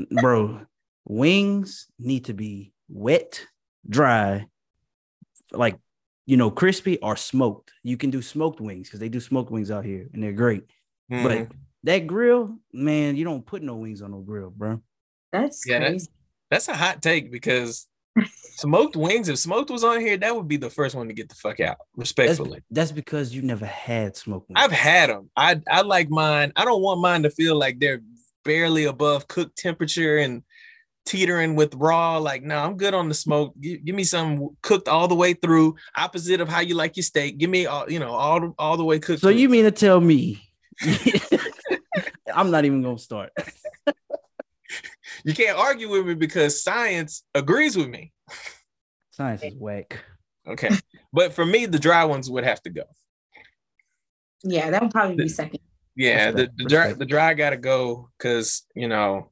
Bro, 0.10 0.66
wings 1.06 1.88
need 2.00 2.26
to 2.26 2.34
be 2.34 2.74
wet, 2.90 3.46
dry, 3.88 4.48
like 5.52 5.78
you 6.26 6.38
know, 6.38 6.50
crispy 6.52 6.98
or 7.00 7.16
smoked. 7.16 7.72
You 7.84 7.98
can 7.98 8.10
do 8.10 8.22
smoked 8.22 8.62
wings 8.62 8.88
because 8.88 9.00
they 9.00 9.10
do 9.10 9.20
smoked 9.20 9.52
wings 9.52 9.72
out 9.72 9.86
here 9.86 10.10
and 10.14 10.24
they're 10.24 10.32
great. 10.34 10.64
Mhm. 11.12 11.24
But 11.24 11.56
that 11.84 12.08
grill, 12.08 12.58
man, 12.72 13.16
you 13.16 13.24
don't 13.26 13.46
put 13.46 13.62
no 13.62 13.76
wings 13.76 14.02
on 14.02 14.12
no 14.12 14.22
grill, 14.22 14.50
bro. 14.50 14.82
That's 15.32 15.66
Yeah, 15.68 15.80
crazy. 15.80 16.08
that's 16.50 16.68
a 16.68 16.74
hot 16.76 17.02
take 17.02 17.32
because 17.32 17.88
smoked 18.56 18.96
wings, 18.96 19.28
if 19.28 19.38
smoked 19.40 19.70
was 19.70 19.84
on 19.84 20.00
here, 20.00 20.16
that 20.18 20.36
would 20.36 20.48
be 20.48 20.58
the 20.58 20.70
first 20.70 20.96
one 20.96 21.08
to 21.08 21.14
get 21.14 21.28
the 21.28 21.36
fuck 21.36 21.60
out, 21.60 21.78
That's, 21.78 21.98
respectfully. 21.98 22.62
that's 22.72 22.92
because 22.92 23.34
you 23.34 23.42
never 23.42 23.66
had 23.66 24.16
smoked 24.16 24.48
wings. 24.50 24.60
I've 24.64 24.72
had 24.72 25.10
them. 25.10 25.30
I 25.36 25.60
I 25.70 25.82
like 25.82 26.10
mine. 26.10 26.54
I 26.56 26.64
don't 26.64 26.82
want 26.82 27.02
mine 27.02 27.24
to 27.24 27.30
feel 27.32 27.56
like 27.58 27.80
they're 27.80 28.02
barely 28.46 28.86
above 28.86 29.28
cook 29.28 29.56
temperature 29.56 30.18
and 30.20 30.44
teetering 31.06 31.56
with 31.56 31.74
raw. 31.76 32.18
Like, 32.18 32.44
no, 32.44 32.58
I'm 32.58 32.78
good 32.78 32.94
on 32.94 33.08
the 33.08 33.14
smoke. 33.14 33.54
Give, 33.60 33.84
give 33.84 33.96
me 33.96 34.04
some 34.04 34.56
cooked 34.62 34.88
all 34.88 35.08
the 35.08 35.16
way 35.16 35.34
through, 35.34 35.76
opposite 35.98 36.42
of 36.42 36.50
how 36.50 36.62
you 36.62 36.76
like 36.76 36.98
your 36.98 37.04
steak. 37.04 37.38
Give 37.38 37.50
me 37.50 37.66
all, 37.66 37.90
you 37.90 38.00
know, 38.00 38.12
all 38.12 38.40
the, 38.40 38.54
all 38.58 38.78
the 38.78 38.86
way 38.86 39.00
cooked. 39.00 39.22
so 39.22 39.30
through. 39.30 39.38
you 39.38 39.50
mean 39.50 39.64
to 39.66 39.72
tell 39.72 40.00
me 40.00 40.42
I'm 42.34 42.52
not 42.52 42.66
even 42.66 42.82
gonna 42.82 42.98
start. 42.98 43.32
you 45.24 45.34
can't 45.34 45.58
argue 45.58 45.90
with 45.90 46.06
me 46.06 46.14
because 46.16 46.64
science 46.64 47.24
agrees 47.36 47.78
with 47.78 47.88
me. 47.90 48.12
Science 49.12 49.44
is 49.44 49.54
whack. 49.56 50.04
Okay, 50.48 50.70
but 51.14 51.34
for 51.34 51.46
me, 51.46 51.66
the 51.66 51.80
dry 51.80 52.04
ones 52.04 52.30
would 52.30 52.44
have 52.44 52.62
to 52.64 52.70
go. 52.70 52.84
Yeah, 54.44 54.72
that 54.72 54.82
would 54.82 54.92
probably 54.92 55.16
be 55.16 55.30
second. 55.30 55.60
Yeah, 55.96 56.32
the, 56.32 56.44
Respect, 56.44 56.58
the 56.58 56.66
dry 56.66 56.80
respect. 56.80 57.00
the 57.00 57.06
dry 57.06 57.34
gotta 57.34 57.58
go 57.58 58.10
because 58.18 58.64
you 58.76 58.88
know 58.88 59.30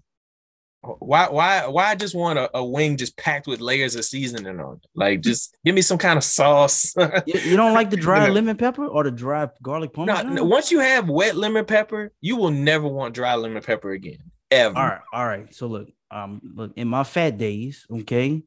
why 0.83 1.29
why 1.29 1.67
why 1.67 1.85
I 1.91 1.95
just 1.95 2.15
want 2.15 2.39
a, 2.39 2.49
a 2.57 2.63
wing 2.65 2.97
just 2.97 3.15
packed 3.17 3.45
with 3.47 3.61
layers 3.61 3.95
of 3.95 4.03
seasoning 4.03 4.59
on 4.59 4.75
it. 4.77 4.85
Like 4.95 5.21
just 5.21 5.55
give 5.63 5.75
me 5.75 5.81
some 5.81 5.97
kind 5.99 6.17
of 6.17 6.23
sauce. 6.23 6.93
You, 7.27 7.39
you 7.39 7.55
don't 7.55 7.73
like 7.73 7.91
the 7.91 7.97
dry 7.97 8.21
You 8.23 8.27
know. 8.29 8.33
lemon 8.33 8.57
pepper 8.57 8.87
or 8.87 9.03
the 9.03 9.11
dry 9.11 9.47
garlic 9.61 9.91
no, 9.95 10.05
parmesan? 10.05 10.33
no, 10.35 10.43
once 10.43 10.71
you 10.71 10.79
have 10.79 11.07
wet 11.07 11.35
lemon 11.35 11.65
pepper, 11.65 12.11
you 12.19 12.35
will 12.35 12.49
never 12.51 12.87
want 12.87 13.13
dry 13.13 13.35
lemon 13.35 13.61
pepper 13.61 13.91
again. 13.91 14.17
Ever. 14.49 14.77
All 14.77 14.85
right, 14.87 15.01
all 15.13 15.25
right. 15.27 15.53
So 15.53 15.67
look, 15.67 15.87
um, 16.09 16.41
look 16.55 16.71
in 16.75 16.87
my 16.87 17.03
fat 17.03 17.37
days, 17.37 17.85
okay, 17.91 18.41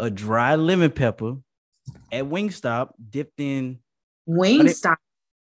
a 0.00 0.10
dry 0.10 0.54
lemon 0.54 0.90
pepper 0.90 1.36
at 2.10 2.24
Wingstop 2.24 2.90
dipped 3.10 3.38
in 3.38 3.78
Wingstop. 4.28 4.96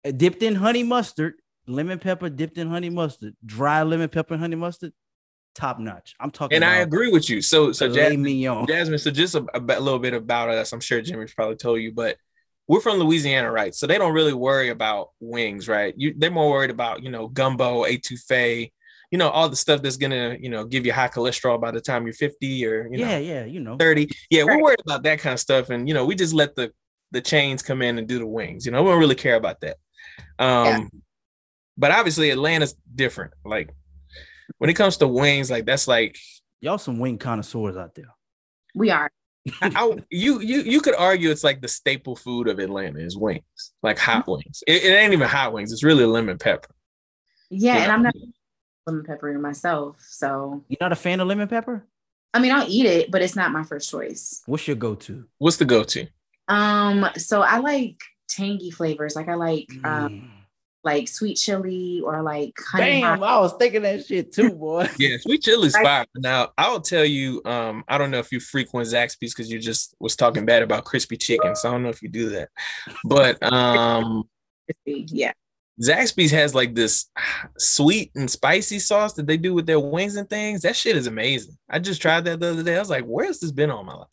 uh, 0.06 0.12
dipped 0.12 0.44
in 0.44 0.56
honey 0.56 0.84
mustard, 0.84 1.36
lemon 1.66 1.98
pepper 1.98 2.30
dipped 2.30 2.58
in 2.58 2.68
honey 2.70 2.90
mustard, 2.90 3.36
dry 3.46 3.82
lemon 3.84 4.10
pepper 4.10 4.38
honey 4.38 4.56
mustard, 4.58 4.92
top 5.56 5.80
notch. 5.80 6.14
I'm 6.20 6.32
talking. 6.32 6.56
And 6.56 6.66
I 6.66 6.78
agree 6.78 7.12
with 7.12 7.30
you. 7.30 7.41
So 7.41 7.72
so 7.72 7.89
Jazmine. 7.89 8.68
Jazmine, 8.68 8.99
so 8.99 9.12
just 9.12 9.36
a, 9.36 9.45
a 9.53 9.60
little 9.60 9.99
bit 9.99 10.14
about 10.14 10.49
us. 10.49 10.72
I'm 10.74 10.80
sure 10.82 11.01
Jimmy's 11.01 11.34
probably 11.34 11.56
told 11.56 11.82
you, 11.82 11.93
but 11.93 12.18
we're 12.68 12.82
from 12.82 12.97
Louisiana, 12.97 13.51
right? 13.51 13.74
So 13.74 13.88
they 13.88 13.97
don't 13.97 14.14
really 14.14 14.34
worry 14.34 14.70
about 14.70 15.10
wings, 15.20 15.68
right? 15.68 15.93
You 15.97 16.14
they're 16.18 16.32
more 16.32 16.49
worried 16.49 16.72
about, 16.72 17.03
you 17.03 17.12
know, 17.12 17.28
gumbo, 17.28 17.84
etouffee, 17.84 18.72
you 19.12 19.18
know, 19.18 19.30
all 19.30 19.49
the 19.49 19.56
stuff 19.56 19.82
that's 19.82 19.97
gonna, 19.97 20.38
you 20.39 20.49
know, 20.49 20.66
give 20.66 20.86
you 20.86 20.91
high 20.93 21.08
cholesterol 21.08 21.62
by 21.62 21.72
the 21.72 21.82
time 21.82 22.06
you're 22.06 22.14
50 22.14 22.66
or 22.66 22.88
you 22.91 22.99
yeah, 22.99 23.08
know 23.12 23.18
yeah, 23.20 23.45
you 23.45 23.60
know. 23.60 23.78
30. 23.78 24.10
Yeah, 24.30 24.43
we're 24.43 24.62
worried 24.62 24.82
about 24.86 25.03
that 25.03 25.20
kind 25.20 25.34
of 25.34 25.39
stuff. 25.39 25.70
And 25.70 25.88
you 25.88 25.93
know, 25.93 26.06
we 26.06 26.16
just 26.16 26.34
let 26.34 26.56
the 26.56 26.72
the 27.12 27.22
chains 27.22 27.62
come 27.62 27.82
in 27.82 27.97
and 27.99 28.08
do 28.08 28.20
the 28.20 28.26
wings. 28.28 28.66
You 28.66 28.72
know, 28.72 28.84
we 28.84 28.89
don't 28.89 28.99
really 28.99 29.16
care 29.16 29.36
about 29.36 29.62
that. 29.62 29.78
Um, 30.39 30.66
Yeah. 30.66 30.99
but 31.78 31.91
obviously 31.91 32.32
Atlanta's 32.32 32.76
different. 32.93 33.34
Like 33.45 33.70
when 34.58 34.70
it 34.70 34.76
comes 34.76 34.98
to 34.98 35.08
wings, 35.08 35.50
like 35.52 35.66
that's 35.66 35.88
like 35.88 36.18
Y'all 36.62 36.78
some 36.78 36.98
wing 37.00 37.18
connoisseurs 37.18 37.78
out 37.78 37.93
there. 37.96 38.06
We 38.74 38.89
are. 38.89 39.12
I, 39.62 39.72
I- 39.76 39.98
you 40.10 40.39
you 40.41 40.62
you 40.62 40.82
could 40.82 40.96
argue 40.96 41.30
it's 41.30 41.43
like 41.43 41.62
the 41.62 41.68
staple 41.68 42.16
food 42.16 42.48
of 42.48 42.58
Atlanta 42.60 43.00
is 43.00 43.16
wings, 43.18 43.43
like 43.84 44.00
hot 44.00 44.28
wings. 44.28 44.64
It, 44.66 44.84
it 44.84 44.96
ain't 44.96 45.14
even 45.14 45.28
hot 45.28 45.54
wings; 45.54 45.72
it's 45.72 45.84
really 45.84 46.06
lemon 46.06 46.38
pepper. 46.39 46.74
Yeah, 47.52 47.74
You 47.74 47.80
and 47.82 47.88
know? 47.89 47.93
I'm 47.93 48.04
not 48.04 48.16
lemon 48.88 49.04
pepper 49.06 49.38
myself. 49.38 49.98
So 50.10 50.64
You're 50.68 50.78
not 50.82 50.91
a 50.91 50.96
fan 50.96 51.20
of 51.20 51.28
lemon 51.28 51.48
pepper? 51.48 51.86
I 52.34 52.39
mean 52.39 52.52
I'll 52.52 52.68
eat 52.68 52.86
it, 52.88 53.12
but 53.12 53.22
it's 53.22 53.36
not 53.36 53.52
my 53.52 53.64
first 53.64 53.89
choice. 53.91 54.41
What's 54.48 54.68
your 54.68 54.76
go-to? 54.78 55.26
What's 55.38 55.58
the 55.58 55.66
go-to? 55.66 56.08
Um, 56.48 57.08
so 57.18 57.41
I 57.41 57.58
like 57.60 57.98
tangy 58.28 58.72
flavors. 58.72 59.16
Like 59.16 59.30
I 59.30 59.36
like 59.36 59.68
Mm. 59.70 59.86
um 59.86 60.32
like 60.86 61.08
sweet 61.08 61.36
chili 61.36 62.00
or 62.06 62.22
like 62.22 62.58
honey 62.72 63.02
Damn, 63.02 63.20
hot. 63.20 63.28
I 63.28 63.40
was 63.40 63.54
thinking 63.58 63.82
that 63.82 64.06
shit 64.06 64.32
too, 64.32 64.52
boy. 64.52 64.88
Yeah, 65.00 65.18
sweet 65.20 65.42
chili's 65.42 65.76
fire. 65.76 66.06
Now 66.16 66.54
I'll 66.58 66.80
tell 66.80 67.04
you, 67.04 67.42
um, 67.44 67.84
I 67.88 67.98
don't 67.98 68.12
know 68.12 68.20
if 68.20 68.32
you 68.32 68.40
frequent 68.40 68.88
Zaxby's 68.88 69.34
because 69.34 69.52
you 69.52 69.60
just 69.60 69.96
was 70.00 70.16
talking 70.16 70.46
bad 70.46 70.62
about 70.62 70.86
crispy 70.86 71.18
chicken, 71.18 71.56
so 71.56 71.70
I 71.70 71.72
don't 71.72 71.84
know 71.84 71.90
if 71.90 72.04
you 72.04 72.10
do 72.10 72.30
that. 72.30 72.50
But 73.04 73.42
um, 73.52 74.24
Yeah. 74.86 75.34
Zaxby's 75.82 76.32
has 76.32 76.56
like 76.56 76.74
this 76.74 77.10
sweet 77.58 78.12
and 78.16 78.32
spicy 78.32 78.80
sauce 78.80 79.14
that 79.14 79.28
they 79.28 79.36
do 79.36 79.54
with 79.54 79.66
their 79.66 79.80
wings 79.80 80.16
and 80.16 80.30
things. 80.30 80.62
That 80.62 80.76
shit 80.76 80.96
is 80.96 81.08
amazing. 81.08 81.58
I 81.70 81.80
just 81.80 82.02
tried 82.02 82.24
that 82.26 82.40
the 82.40 82.52
other 82.52 82.64
day. 82.64 82.78
I 82.78 82.80
was 82.80 82.90
like, 82.90 83.04
where 83.04 83.26
has 83.26 83.42
this 83.42 83.52
been 83.52 83.72
all 83.72 83.84
my 83.84 83.96
life? 83.96 84.08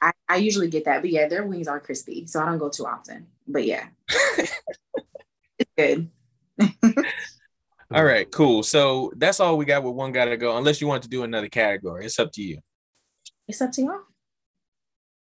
I, 0.00 0.12
I 0.28 0.36
usually 0.36 0.68
get 0.68 0.84
that, 0.84 1.00
but 1.00 1.10
yeah, 1.10 1.26
their 1.26 1.44
wings 1.44 1.66
are 1.66 1.80
crispy, 1.80 2.26
so 2.26 2.40
I 2.40 2.46
don't 2.46 2.58
go 2.58 2.68
too 2.68 2.86
often. 2.86 3.26
But 3.48 3.64
yeah, 3.64 3.86
it's 5.58 5.70
good. 5.76 6.10
All 7.94 8.04
right, 8.04 8.30
cool. 8.30 8.62
So 8.62 9.12
that's 9.16 9.40
all 9.40 9.56
we 9.56 9.64
got 9.64 9.82
with 9.82 9.94
one 9.94 10.12
gotta 10.12 10.36
go. 10.36 10.56
Unless 10.58 10.80
you 10.80 10.86
want 10.86 11.02
to 11.04 11.08
do 11.08 11.22
another 11.22 11.48
category, 11.48 12.04
it's 12.04 12.18
up 12.18 12.30
to 12.32 12.42
you. 12.42 12.58
It's 13.46 13.62
up 13.62 13.72
to 13.72 13.82
y'all. 13.82 14.00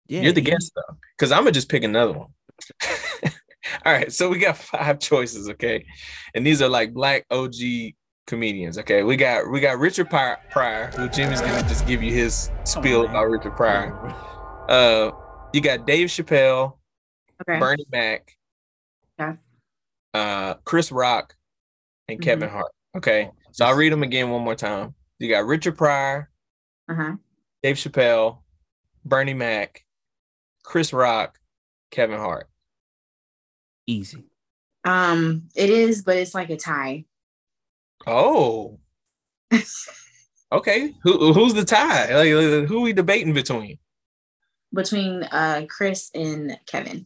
Yeah, 0.07 0.21
You're 0.21 0.33
the 0.33 0.41
you- 0.41 0.47
guest 0.51 0.71
though, 0.75 0.97
because 1.17 1.31
I'm 1.31 1.39
gonna 1.41 1.51
just 1.51 1.69
pick 1.69 1.83
another 1.83 2.13
one. 2.13 2.27
All 3.85 3.93
right, 3.93 4.11
so 4.11 4.29
we 4.29 4.38
got 4.39 4.57
five 4.57 4.99
choices, 4.99 5.49
okay, 5.49 5.85
and 6.35 6.45
these 6.45 6.61
are 6.61 6.67
like 6.69 6.93
black 6.93 7.25
OG 7.31 7.53
comedians. 8.25 8.77
Okay, 8.77 9.03
we 9.03 9.15
got 9.15 9.49
we 9.49 9.59
got 9.61 9.79
Richard 9.79 10.09
Pryor, 10.09 10.38
Pryor 10.49 10.88
who 10.88 11.07
Jimmy's 11.09 11.39
gonna 11.41 11.61
just 11.69 11.88
give 11.88 12.03
you 12.03 12.11
his 12.11 12.51
spiel 12.65 13.03
man. 13.03 13.11
about 13.11 13.29
Richard 13.29 13.55
Pryor. 13.55 13.93
Uh, 14.67 15.11
you 15.53 15.61
got 15.61 15.85
Dave 15.88 16.07
Chappelle, 16.09 16.73
Okay. 17.41 17.59
Bernie 17.59 17.85
Mac, 17.91 18.23
Yeah. 18.27 18.33
Uh, 20.13 20.55
Chris 20.65 20.91
Rock, 20.91 21.35
and 22.07 22.19
Mm-hmm. 22.19 22.23
Kevin 22.23 22.49
Hart. 22.49 22.71
Okay, 22.95 23.29
so 23.51 23.65
I'll 23.65 23.75
read 23.75 23.91
them 23.91 24.03
again 24.03 24.29
one 24.29 24.43
more 24.43 24.55
time. 24.55 24.95
You 25.19 25.29
got 25.29 25.45
Richard 25.45 25.77
Pryor, 25.77 26.29
Uh 26.89 26.93
huh. 26.95 27.13
Dave 27.63 27.75
Chappelle, 27.75 28.39
Bernie 29.03 29.33
Mac, 29.33 29.83
Chris 30.63 30.93
Rock, 30.93 31.39
Kevin 31.91 32.19
Hart. 32.19 32.47
Easy. 33.87 34.23
Um, 34.85 35.49
it 35.55 35.69
is, 35.69 36.03
but 36.03 36.17
it's 36.17 36.33
like 36.35 36.49
a 36.49 36.57
tie. 36.57 37.05
Oh. 38.05 38.79
okay. 40.51 40.93
Who 41.03 41.33
who's 41.33 41.53
the 41.53 41.65
tie? 41.65 42.15
Like 42.15 42.67
who 42.67 42.81
we 42.81 42.93
debating 42.93 43.33
between? 43.33 43.79
between 44.73 45.23
uh 45.23 45.65
Chris 45.69 46.11
and 46.13 46.59
Kevin. 46.67 47.05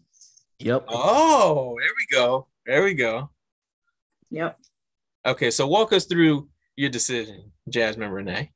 Yep. 0.59 0.85
Oh, 0.89 1.75
there 1.79 1.89
we 1.97 2.15
go. 2.17 2.47
There 2.65 2.83
we 2.83 2.93
go. 2.93 3.29
Yep. 4.29 4.57
Okay, 5.25 5.51
so 5.51 5.67
walk 5.67 5.93
us 5.93 6.05
through 6.05 6.49
your 6.75 6.89
decision, 6.89 7.51
Jazmine 7.69 8.11
Renae. 8.11 8.49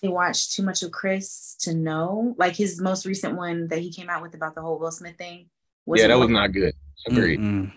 They 0.00 0.08
watched 0.08 0.52
too 0.54 0.62
much 0.62 0.82
of 0.82 0.90
Chris 0.90 1.56
to 1.60 1.74
know. 1.74 2.34
Like 2.38 2.56
his 2.56 2.80
most 2.80 3.06
recent 3.06 3.36
one 3.36 3.68
that 3.68 3.78
he 3.78 3.92
came 3.92 4.10
out 4.10 4.22
with 4.22 4.34
about 4.34 4.54
the 4.54 4.60
whole 4.62 4.78
Will 4.78 4.90
Smith 4.90 5.16
thing. 5.16 5.48
yeah, 5.86 6.08
that 6.08 6.18
was 6.18 6.28
not 6.30 6.52
good. 6.52 6.74
Agreed. 7.06 7.38
Mm-mm. 7.40 7.72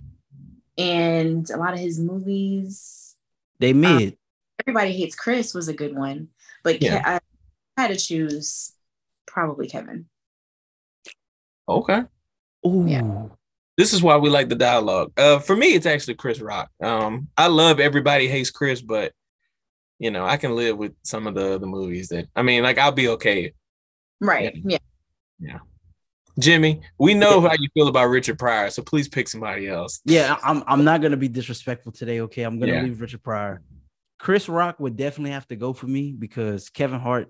And 0.77 1.49
a 1.49 1.57
lot 1.57 1.73
of 1.73 1.79
his 1.79 1.99
movies. 1.99 3.15
They 3.59 3.71
um, 3.71 3.81
mid. 3.81 4.17
Everybody 4.65 4.93
hates 4.93 5.15
Chris 5.15 5.53
was 5.53 5.67
a 5.67 5.73
good 5.73 5.95
one, 5.95 6.29
but 6.63 6.81
Yeah. 6.81 7.01
Ke- 7.01 7.21
I 7.77 7.81
had 7.81 7.87
to 7.89 7.95
choose 7.95 8.71
probably 9.27 9.67
Kevin. 9.67 10.05
Okay. 11.67 12.03
Ooh. 12.65 13.31
This 13.77 13.93
is 13.93 14.01
why 14.01 14.17
we 14.17 14.29
like 14.29 14.49
the 14.49 14.55
dialogue. 14.55 15.11
Uh, 15.17 15.39
for 15.39 15.55
me, 15.55 15.73
it's 15.73 15.85
actually 15.85 16.15
Chris 16.15 16.39
Rock. 16.39 16.69
Um, 16.81 17.27
I 17.37 17.47
love 17.47 17.79
everybody 17.79 18.27
hates 18.27 18.49
Chris, 18.51 18.81
but 18.81 19.11
you 19.99 20.11
know, 20.11 20.25
I 20.25 20.37
can 20.37 20.55
live 20.55 20.77
with 20.77 20.93
some 21.03 21.27
of 21.27 21.35
the 21.35 21.57
the 21.59 21.67
movies 21.67 22.09
that 22.09 22.27
I 22.35 22.41
mean, 22.41 22.63
like 22.63 22.77
I'll 22.77 22.91
be 22.91 23.09
okay. 23.09 23.53
Right. 24.21 24.55
Yeah. 24.63 24.77
Yeah. 25.39 25.59
Jimmy, 26.37 26.81
we 26.97 27.13
know 27.13 27.39
how 27.41 27.53
you 27.57 27.69
feel 27.73 27.87
about 27.87 28.05
Richard 28.09 28.37
Pryor, 28.37 28.69
so 28.69 28.81
please 28.83 29.07
pick 29.07 29.27
somebody 29.29 29.67
else. 29.69 30.01
Yeah, 30.05 30.37
I'm 30.43 30.63
I'm 30.67 30.83
not 30.83 31.01
gonna 31.01 31.17
be 31.17 31.29
disrespectful 31.29 31.91
today. 31.93 32.21
Okay, 32.21 32.43
I'm 32.43 32.59
gonna 32.59 32.73
Yeah. 32.73 32.81
leave 32.83 32.99
Richard 33.01 33.23
Pryor. 33.23 33.61
Chris 34.19 34.47
Rock 34.49 34.79
would 34.79 34.95
definitely 34.97 35.31
have 35.31 35.47
to 35.47 35.55
go 35.55 35.73
for 35.73 35.87
me 35.87 36.11
because 36.17 36.69
Kevin 36.69 36.99
Hart. 36.99 37.29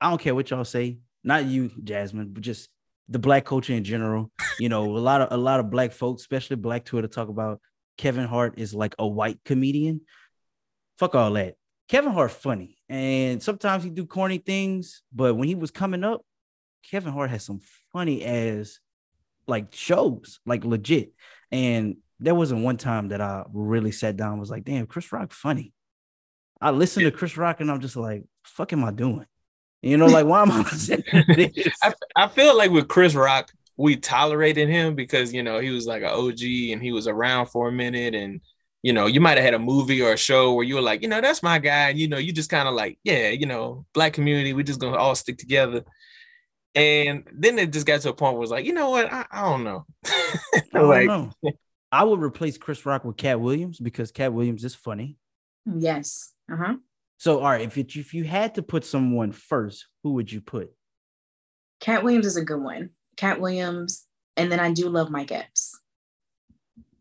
I 0.00 0.10
don't 0.10 0.20
care 0.20 0.34
what 0.34 0.50
y'all 0.50 0.64
say, 0.64 0.98
not 1.24 1.46
you, 1.46 1.70
Jazmine, 1.70 2.32
but 2.34 2.42
just 2.42 2.68
the 3.08 3.18
black 3.18 3.44
culture 3.44 3.72
in 3.72 3.84
general. 3.84 4.30
You 4.58 4.68
know, 4.68 4.84
a 4.84 4.98
lot 4.98 5.20
of 5.20 5.28
a 5.32 5.36
lot 5.36 5.60
of 5.60 5.70
black 5.70 5.92
folks, 5.92 6.22
especially 6.22 6.56
black 6.56 6.84
Twitter, 6.84 7.08
talk 7.08 7.28
about 7.28 7.60
Kevin 7.98 8.26
Hart 8.26 8.58
is 8.58 8.74
like 8.74 8.94
a 8.98 9.06
white 9.06 9.38
comedian. 9.44 10.00
Fuck 10.98 11.14
all 11.14 11.32
that. 11.34 11.54
Kevin 11.88 12.12
Hart 12.12 12.32
funny, 12.32 12.78
and 12.88 13.42
sometimes 13.42 13.84
he 13.84 13.90
do 13.90 14.06
corny 14.06 14.38
things, 14.38 15.02
but 15.14 15.34
when 15.36 15.46
he 15.46 15.54
was 15.54 15.70
coming 15.70 16.02
up, 16.02 16.22
Kevin 16.90 17.12
Hart 17.12 17.30
has 17.30 17.44
some 17.44 17.60
funny 17.92 18.24
ass 18.24 18.80
like 19.46 19.74
shows, 19.74 20.40
like 20.46 20.64
legit. 20.64 21.12
And 21.50 21.96
there 22.18 22.34
wasn't 22.34 22.64
one 22.64 22.76
time 22.76 23.08
that 23.08 23.20
I 23.20 23.44
really 23.52 23.92
sat 23.92 24.16
down 24.16 24.32
and 24.32 24.40
was 24.40 24.50
like, 24.50 24.64
damn, 24.64 24.86
Chris 24.86 25.12
Rock 25.12 25.32
funny. 25.32 25.72
I 26.60 26.70
listened 26.70 27.04
to 27.04 27.10
Chris 27.10 27.36
Rock 27.36 27.60
and 27.60 27.70
I'm 27.70 27.80
just 27.80 27.96
like, 27.96 28.24
fuck 28.44 28.72
am 28.72 28.84
I 28.84 28.90
doing? 28.90 29.26
You 29.82 29.96
know, 29.96 30.06
like 30.06 30.26
why 30.26 30.42
am 30.42 30.50
I 30.50 30.58
listening 30.62 31.04
this? 31.28 31.68
I, 31.82 31.92
I 32.16 32.28
feel 32.28 32.56
like 32.56 32.70
with 32.70 32.88
Chris 32.88 33.14
Rock, 33.14 33.52
we 33.76 33.96
tolerated 33.96 34.68
him 34.68 34.94
because 34.94 35.32
you 35.32 35.42
know 35.42 35.58
he 35.58 35.70
was 35.70 35.86
like 35.86 36.02
an 36.02 36.08
OG 36.08 36.42
and 36.72 36.82
he 36.82 36.92
was 36.92 37.06
around 37.06 37.46
for 37.46 37.68
a 37.68 37.72
minute, 37.72 38.14
and 38.14 38.40
you 38.82 38.92
know 38.92 39.06
you 39.06 39.20
might 39.20 39.36
have 39.36 39.44
had 39.44 39.54
a 39.54 39.58
movie 39.58 40.02
or 40.02 40.12
a 40.12 40.16
show 40.16 40.54
where 40.54 40.64
you 40.64 40.76
were 40.76 40.80
like, 40.80 41.02
you 41.02 41.08
know, 41.08 41.20
that's 41.20 41.42
my 41.42 41.58
guy, 41.58 41.90
and 41.90 41.98
you 41.98 42.08
know 42.08 42.18
you 42.18 42.32
just 42.32 42.50
kind 42.50 42.68
of 42.68 42.74
like, 42.74 42.98
yeah, 43.04 43.28
you 43.28 43.46
know, 43.46 43.84
black 43.92 44.12
community, 44.12 44.52
we 44.52 44.62
just 44.64 44.80
gonna 44.80 44.96
all 44.96 45.14
stick 45.14 45.38
together. 45.38 45.84
And 46.74 47.26
then 47.32 47.58
it 47.58 47.72
just 47.72 47.86
got 47.86 48.02
to 48.02 48.10
a 48.10 48.12
point 48.12 48.34
where 48.34 48.42
it's 48.42 48.52
like, 48.52 48.66
you 48.66 48.74
know 48.74 48.90
what, 48.90 49.10
I, 49.10 49.24
I 49.30 49.42
don't 49.48 49.64
know. 49.64 49.86
I 50.04 50.62
don't 50.74 50.88
like, 50.88 51.06
know. 51.06 51.30
I 51.90 52.04
would 52.04 52.20
replace 52.20 52.58
Chris 52.58 52.84
Rock 52.84 53.02
with 53.02 53.16
Katt 53.16 53.40
Williams 53.40 53.78
because 53.78 54.10
Katt 54.10 54.34
Williams 54.34 54.62
is 54.62 54.74
funny. 54.74 55.16
Yes. 55.64 56.34
Uh 56.52 56.56
huh. 56.56 56.74
So, 57.18 57.38
all 57.38 57.50
right, 57.50 57.62
if 57.62 57.78
it, 57.78 57.96
if 57.96 58.12
you 58.12 58.24
had 58.24 58.56
to 58.56 58.62
put 58.62 58.84
someone 58.84 59.32
first, 59.32 59.86
who 60.02 60.12
would 60.14 60.30
you 60.30 60.40
put? 60.40 60.70
Katt 61.80 62.04
Williams 62.04 62.26
is 62.26 62.36
a 62.36 62.44
good 62.44 62.60
one. 62.60 62.90
Katt 63.16 63.40
Williams, 63.40 64.04
and 64.36 64.52
then 64.52 64.60
I 64.60 64.72
do 64.72 64.88
love 64.88 65.10
Mike 65.10 65.32
Epps. 65.32 65.78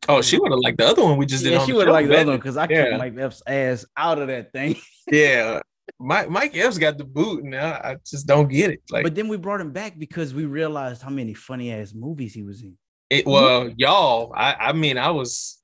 Oh, 0.07 0.21
she 0.21 0.37
would 0.37 0.51
have 0.51 0.59
liked 0.59 0.77
the 0.77 0.85
other 0.85 1.03
one 1.03 1.17
we 1.17 1.25
just 1.25 1.43
did. 1.43 1.53
Yeah, 1.53 1.59
on 1.59 1.65
she 1.65 1.73
would 1.73 1.87
show, 1.87 1.91
like 1.91 2.07
the 2.07 2.19
other 2.19 2.31
one 2.31 2.37
because 2.37 2.57
I 2.57 2.67
yeah. 2.69 2.85
kicked 2.85 2.97
Mike 2.97 3.17
Epps' 3.17 3.41
ass 3.47 3.85
out 3.97 4.19
of 4.19 4.27
that 4.27 4.51
thing. 4.51 4.75
yeah. 5.11 5.61
Mike 5.99 6.29
Mike 6.29 6.55
Epps 6.55 6.77
got 6.77 6.97
the 6.97 7.03
boot, 7.03 7.43
and 7.43 7.55
I, 7.55 7.71
I 7.71 7.97
just 8.05 8.27
don't 8.27 8.47
get 8.47 8.71
it. 8.71 8.81
Like, 8.89 9.03
but 9.03 9.15
then 9.15 9.27
we 9.27 9.37
brought 9.37 9.61
him 9.61 9.71
back 9.71 9.97
because 9.97 10.33
we 10.33 10.45
realized 10.45 11.01
how 11.01 11.09
many 11.09 11.33
funny 11.33 11.71
ass 11.71 11.93
movies 11.93 12.33
he 12.33 12.43
was 12.43 12.61
in. 12.61 12.77
It, 13.09 13.25
well, 13.25 13.69
y'all, 13.77 14.33
I, 14.35 14.55
I 14.55 14.73
mean, 14.73 14.97
I 14.97 15.11
was, 15.11 15.61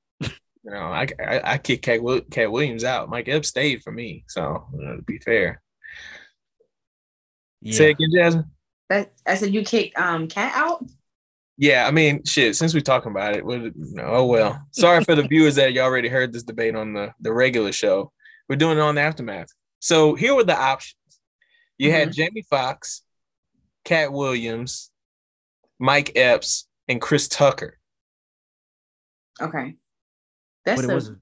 you 0.64 0.70
know, 0.70 0.78
I, 0.78 1.06
I, 1.18 1.40
I 1.44 1.58
kicked 1.58 1.84
Katt, 1.84 2.00
Katt 2.30 2.52
Williams 2.52 2.84
out. 2.84 3.08
Mike 3.08 3.28
Epps 3.28 3.48
stayed 3.48 3.82
for 3.82 3.90
me. 3.90 4.24
So, 4.28 4.66
you 4.74 4.84
know, 4.84 4.96
to 4.96 5.02
be 5.02 5.18
fair. 5.18 5.60
Say 7.64 7.90
it 7.90 7.96
again, 8.00 8.10
Jazmine. 8.14 8.50
That 8.88 9.12
I 9.26 9.36
said 9.36 9.54
you 9.54 9.62
kicked 9.62 9.96
um 9.98 10.28
Katt 10.28 10.52
out. 10.54 10.84
Yeah, 11.58 11.86
I 11.86 11.90
mean, 11.90 12.24
shit, 12.24 12.56
since 12.56 12.74
we're 12.74 12.80
talking 12.80 13.12
about 13.12 13.36
it, 13.36 13.44
well, 13.44 13.70
no, 13.76 14.02
oh 14.02 14.26
well. 14.26 14.66
Sorry 14.72 15.04
for 15.04 15.14
the 15.14 15.22
viewers 15.28 15.54
that 15.56 15.72
you 15.72 15.80
already 15.80 16.08
heard 16.08 16.32
this 16.32 16.42
debate 16.42 16.74
on 16.74 16.92
the, 16.92 17.12
the 17.20 17.32
regular 17.32 17.72
show. 17.72 18.10
We're 18.48 18.56
doing 18.56 18.78
it 18.78 18.80
on 18.80 18.96
the 18.96 19.02
aftermath. 19.02 19.48
So 19.78 20.14
here 20.14 20.34
were 20.34 20.44
the 20.44 20.58
options. 20.58 20.96
You 21.78 21.90
had 21.90 22.12
Jamie 22.12 22.44
Foxx, 22.48 23.02
Katt 23.84 24.12
Williams, 24.12 24.90
Mike 25.78 26.12
Epps, 26.16 26.66
and 26.88 27.00
Chris 27.00 27.28
Tucker. 27.28 27.78
Okay. 29.40 29.76
That's 30.64 30.80
But 30.82 30.88
it 30.88 30.92
a 30.92 30.94
wasn't- 30.94 31.18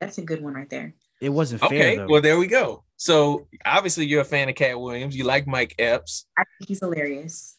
that's 0.00 0.18
a 0.18 0.22
good 0.22 0.42
one 0.42 0.54
right 0.54 0.68
there. 0.68 0.94
It 1.20 1.28
wasn't 1.28 1.60
fair 1.60 1.68
Okay, 1.68 1.96
though. 1.96 2.06
well, 2.08 2.20
there 2.20 2.36
we 2.38 2.48
go. 2.48 2.84
So 2.96 3.46
obviously, 3.64 4.06
you're 4.06 4.22
a 4.22 4.24
fan 4.24 4.48
of 4.48 4.54
Katt 4.56 4.80
Williams. 4.80 5.16
You 5.16 5.24
like 5.24 5.46
Mike 5.46 5.74
Epps. 5.78 6.26
I 6.36 6.42
think 6.58 6.68
he's 6.68 6.80
hilarious. 6.80 7.56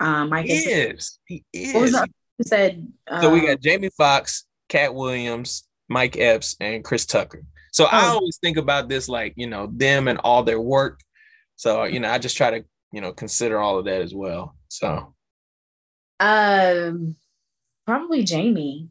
Um, 0.00 0.28
Mike 0.28 0.46
He 0.46 0.52
Epps- 0.72 1.18
is. 1.26 1.44
He 1.52 1.72
What 1.72 1.80
was 1.80 1.90
is. 1.90 1.92
the 1.92 1.98
other 2.02 2.12
who 2.38 2.44
said? 2.44 2.92
So 3.22 3.32
we 3.32 3.40
um, 3.40 3.46
got 3.46 3.60
Jamie 3.62 3.90
Foxx, 3.96 4.44
Katt 4.68 4.94
Williams, 4.94 5.66
Mike 5.88 6.18
Epps, 6.18 6.56
and 6.60 6.84
Chris 6.84 7.06
Tucker. 7.06 7.42
So 7.72 7.86
I 7.86 8.08
Oh. 8.10 8.14
always 8.16 8.36
think 8.42 8.58
about 8.58 8.88
this 8.90 9.08
like, 9.08 9.32
you 9.36 9.46
know, 9.46 9.68
them 9.72 10.08
and 10.08 10.18
all 10.18 10.42
their 10.42 10.60
work. 10.60 11.00
So, 11.56 11.84
you 11.84 12.00
know, 12.00 12.10
I 12.10 12.18
just 12.18 12.36
try 12.36 12.50
to, 12.50 12.64
you 12.92 13.00
know, 13.00 13.12
consider 13.14 13.58
all 13.58 13.78
of 13.78 13.86
that 13.86 14.02
as 14.02 14.14
well. 14.14 14.54
So 14.68 15.14
Um, 16.20 17.16
probably 17.86 18.22
Jamie. 18.24 18.88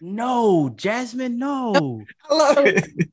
No, 0.00 0.68
Jazmine, 0.76 1.36
no. 1.36 2.04
I 2.30 2.34
love 2.34 2.66
it. 2.66 3.08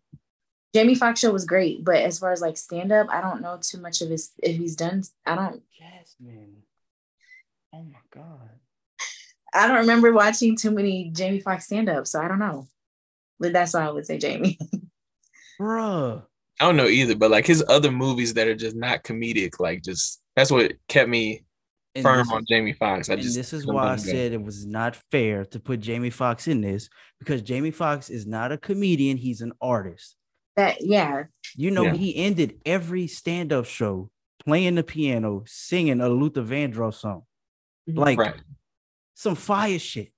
Jamie 0.73 0.95
Foxx 0.95 1.21
show 1.21 1.31
was 1.31 1.45
great, 1.45 1.85
but 1.85 1.95
as 1.95 2.19
far 2.19 2.33
as 2.33 2.41
like 2.41 2.57
stand 2.57 2.91
up, 2.91 3.07
I 3.09 3.21
don't 3.21 3.41
know 3.41 3.57
too 3.61 3.79
much 3.79 4.01
of 4.01 4.09
his 4.09 4.31
if 4.43 4.57
he's 4.57 4.75
done. 4.75 5.03
I 5.25 5.35
don't. 5.35 5.63
Jazmine. 5.81 6.55
Oh 7.73 7.83
my 7.83 7.99
God. 8.13 8.49
I 9.53 9.67
don't 9.67 9.77
remember 9.77 10.11
watching 10.11 10.57
too 10.57 10.71
many 10.71 11.11
Jamie 11.13 11.39
Foxx 11.39 11.65
stand 11.65 11.87
up, 11.87 12.07
so 12.07 12.21
I 12.21 12.27
don't 12.27 12.39
know. 12.39 12.67
But 13.39 13.53
that's 13.53 13.73
why 13.73 13.85
I 13.85 13.91
would 13.91 14.05
say 14.05 14.17
Jamie. 14.17 14.57
Bruh. 15.59 16.23
I 16.59 16.65
don't 16.65 16.77
know 16.77 16.87
either, 16.87 17.15
but 17.15 17.31
like 17.31 17.47
his 17.47 17.63
other 17.69 17.91
movies 17.91 18.33
that 18.33 18.47
are 18.47 18.55
just 18.55 18.75
not 18.75 19.03
comedic, 19.03 19.59
like 19.59 19.81
just 19.81 20.21
that's 20.35 20.51
what 20.51 20.73
kept 20.87 21.09
me 21.09 21.45
And 21.95 22.03
firm 22.03 22.19
this 22.19 22.31
on 22.31 22.41
is- 22.41 22.47
Jamie 22.47 22.73
Foxx. 22.73 23.09
And 23.09 23.21
just 23.21 23.35
this 23.35 23.51
is 23.53 23.65
why 23.65 23.83
I 23.83 23.89
let 23.91 23.99
him 23.99 24.05
go. 24.05 24.11
said 24.11 24.31
it 24.33 24.41
was 24.43 24.65
not 24.65 24.95
fair 25.11 25.45
to 25.45 25.59
put 25.59 25.79
Jamie 25.81 26.09
Foxx 26.09 26.47
in 26.47 26.61
this 26.61 26.89
because 27.19 27.41
Jamie 27.41 27.71
Foxx 27.71 28.09
is 28.09 28.25
not 28.25 28.51
a 28.51 28.57
comedian, 28.57 29.17
he's 29.17 29.41
an 29.41 29.51
artist. 29.61 30.15
that 30.57 30.77
yeah, 30.81 31.23
You 31.55 31.71
know, 31.71 31.83
Yeah. 31.83 31.93
he 31.93 32.15
ended 32.15 32.59
every 32.65 33.07
stand-up 33.07 33.65
show 33.65 34.09
playing 34.45 34.75
the 34.75 34.83
piano, 34.83 35.43
singing 35.47 36.01
a 36.01 36.09
Luther 36.09 36.43
Vandross 36.43 36.95
song. 36.95 37.23
Mm-hmm. 37.89 37.99
Like 37.99 38.19
right. 38.19 38.35
some 39.15 39.35
fire 39.35 39.79
shit. 39.79 40.11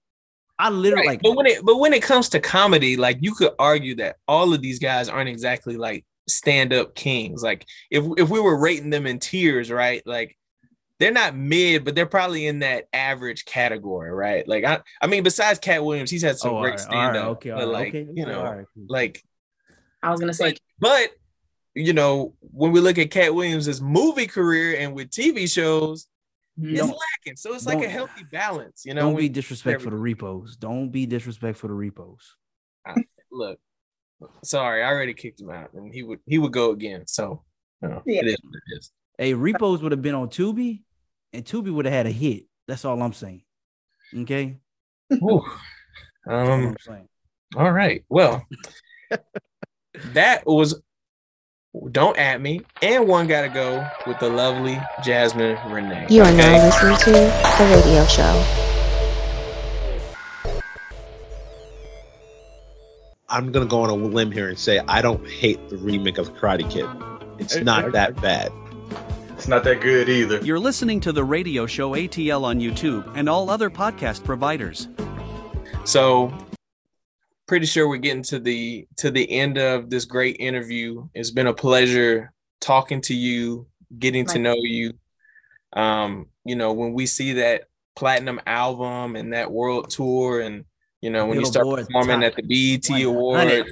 I 0.59 0.69
literally 0.69 1.07
Right. 1.07 1.13
like 1.13 1.21
but 1.23 1.35
when 1.35 1.45
it 1.47 1.63
but 1.65 1.77
when 1.77 1.93
it 1.93 2.03
comes 2.03 2.29
to 2.29 2.39
comedy, 2.39 2.97
like 2.97 3.17
you 3.21 3.33
could 3.33 3.51
argue 3.59 3.95
that 3.95 4.17
all 4.27 4.53
of 4.53 4.61
these 4.61 4.79
guys 4.79 5.09
aren't 5.09 5.29
exactly 5.29 5.75
like 5.77 6.05
stand-up 6.29 6.93
kings. 6.95 7.41
Like 7.43 7.65
if 7.91 8.03
if 8.17 8.29
we 8.29 8.39
were 8.39 8.59
rating 8.59 8.89
them 8.89 9.05
in 9.07 9.19
tiers, 9.19 9.71
right? 9.71 10.01
Like 10.05 10.37
they're 11.03 11.11
not 11.11 11.35
mid, 11.35 11.83
but 11.83 11.95
they're 11.95 12.05
probably 12.05 12.47
in 12.47 12.59
that 12.59 12.87
average 12.93 13.43
category, 13.43 14.09
right? 14.09 14.47
Like 14.47 14.63
I 14.63 14.79
I 15.01 15.07
mean, 15.07 15.21
besides 15.21 15.59
Katt 15.59 15.83
Williams, 15.83 16.09
he's 16.09 16.21
had 16.21 16.37
some 16.37 16.53
Oh, 16.53 16.61
great 16.61 16.79
all 16.79 16.87
right, 16.87 16.95
all 16.95 17.01
right, 17.01 17.11
stand-up. 17.11 17.31
okay, 17.31 17.51
but 17.51 17.67
like, 17.67 17.87
okay, 17.89 18.07
you 18.13 18.25
know, 18.25 18.39
all 18.39 18.55
right, 18.55 18.65
cool. 18.73 18.85
like 18.87 19.21
I 20.01 20.11
was 20.11 20.21
gonna 20.21 20.33
say 20.33 20.55
but 20.79 21.09
you 21.75 21.91
know, 21.91 22.35
when 22.39 22.71
we 22.71 22.79
look 22.79 22.97
at 22.97 23.11
Katt 23.11 23.35
Williams' 23.35 23.81
movie 23.81 24.27
career 24.27 24.77
and 24.79 24.93
with 24.93 25.09
TV 25.09 25.51
shows, 25.51 26.07
mm-hmm. 26.57 26.73
it's 26.73 26.81
lacking. 26.83 27.35
So 27.35 27.53
it's 27.53 27.65
like 27.65 27.83
a 27.83 27.89
healthy 27.89 28.23
balance, 28.31 28.85
you 28.85 28.93
know. 28.93 29.01
Don't 29.01 29.15
when- 29.15 29.23
be 29.23 29.29
disrespectful 29.29 29.91
to 29.91 29.97
repos. 29.97 30.55
Don't 30.55 30.89
be 30.89 31.05
disrespectful 31.05 31.67
to 31.67 31.73
repos. 31.73 32.37
look, 33.29 33.59
sorry, 34.41 34.83
I 34.83 34.87
already 34.87 35.13
kicked 35.13 35.41
him 35.41 35.49
out, 35.49 35.73
and 35.73 35.93
he 35.93 36.01
would 36.03 36.19
he 36.25 36.37
would 36.37 36.53
go 36.53 36.71
again. 36.71 37.07
So 37.07 37.43
you 37.81 37.89
know, 37.89 38.01
Yeah. 38.05 38.21
it 38.21 38.27
is 38.27 38.37
what 38.41 38.53
it 38.55 38.77
is. 38.77 38.91
Hey, 39.17 39.33
repos 39.33 39.83
would 39.83 39.91
have 39.91 40.01
been 40.01 40.15
on 40.15 40.29
Tubi, 40.29 40.81
and 41.33 41.43
Tubi 41.43 41.73
would 41.73 41.85
have 41.85 41.93
had 41.93 42.05
a 42.05 42.11
hit. 42.11 42.45
That's 42.67 42.85
all 42.85 43.01
I'm 43.01 43.13
saying. 43.13 43.43
Okay. 44.15 44.57
Whew. 45.09 45.43
All 46.27 46.33
Um. 46.33 46.67
I'm 46.67 46.75
saying. 46.79 47.09
All 47.55 47.71
right. 47.71 48.03
Well, 48.09 48.45
that 50.13 50.45
was 50.45 50.81
don't 51.91 52.17
at 52.17 52.39
me, 52.39 52.61
and 52.81 53.07
one 53.07 53.27
got 53.27 53.41
to 53.41 53.49
go 53.49 53.85
with 54.05 54.19
the 54.19 54.29
lovely 54.29 54.75
Jazmine 54.99 55.59
Renae. 55.63 56.09
You 56.09 56.21
are 56.21 56.27
okay? 56.27 56.37
now 56.37 56.65
listening 56.65 56.97
to 56.97 57.11
The 57.11 57.83
Radio 57.83 58.05
Show. 58.05 58.59
I'm 63.29 63.51
gonna 63.51 63.65
go 63.65 63.81
on 63.81 63.89
a 63.89 63.95
limb 63.95 64.31
here 64.31 64.47
and 64.47 64.59
say 64.59 64.79
I 64.87 65.01
don't 65.01 65.27
hate 65.27 65.69
the 65.69 65.77
remake 65.77 66.19
of 66.19 66.35
Karate 66.35 66.69
Kid. 66.69 66.85
It's 67.39 67.55
not 67.55 67.91
that 67.93 68.21
bad. 68.21 68.51
It's 69.43 69.49
not 69.49 69.65
that 69.65 69.81
good 69.81 70.07
either. 70.07 70.37
You're 70.37 70.57
listening 70.57 71.01
to 71.01 71.11
the 71.11 71.25
radio 71.25 71.65
show 71.65 71.95
ATL 71.95 72.43
on 72.43 72.61
YouTube 72.61 73.11
and 73.13 73.27
all 73.27 73.49
other 73.49 73.69
podcast 73.69 74.23
providers. 74.23 74.87
So 75.83 76.33
pretty 77.45 77.65
sure 77.65 77.89
we're 77.89 77.97
getting 77.97 78.23
to 78.23 78.39
the 78.39 78.87
to 78.95 79.11
the 79.11 79.29
end 79.29 79.57
of 79.57 79.89
this 79.89 80.05
great 80.05 80.37
interview. 80.39 81.09
It's 81.13 81.29
been 81.29 81.47
a 81.47 81.53
pleasure 81.53 82.31
talking 82.61 83.01
to 83.01 83.13
you, 83.13 83.67
getting 83.99 84.25
to 84.27 84.39
know 84.39 84.55
you. 84.55 84.93
Um, 85.73 86.27
you 86.45 86.55
know, 86.55 86.71
when 86.71 86.93
we 86.93 87.05
see 87.05 87.33
that 87.33 87.63
platinum 87.97 88.39
album 88.47 89.17
and 89.17 89.33
that 89.33 89.51
world 89.51 89.89
tour 89.89 90.39
and 90.39 90.63
you 91.01 91.09
know, 91.09 91.25
when 91.25 91.37
you 91.37 91.45
start 91.45 91.65
Billboard 91.65 91.87
performing 91.87 92.21
top 92.21 92.27
at 92.27 92.35
the 92.37 92.77
BET 92.77 93.03
Awards, 93.03 93.69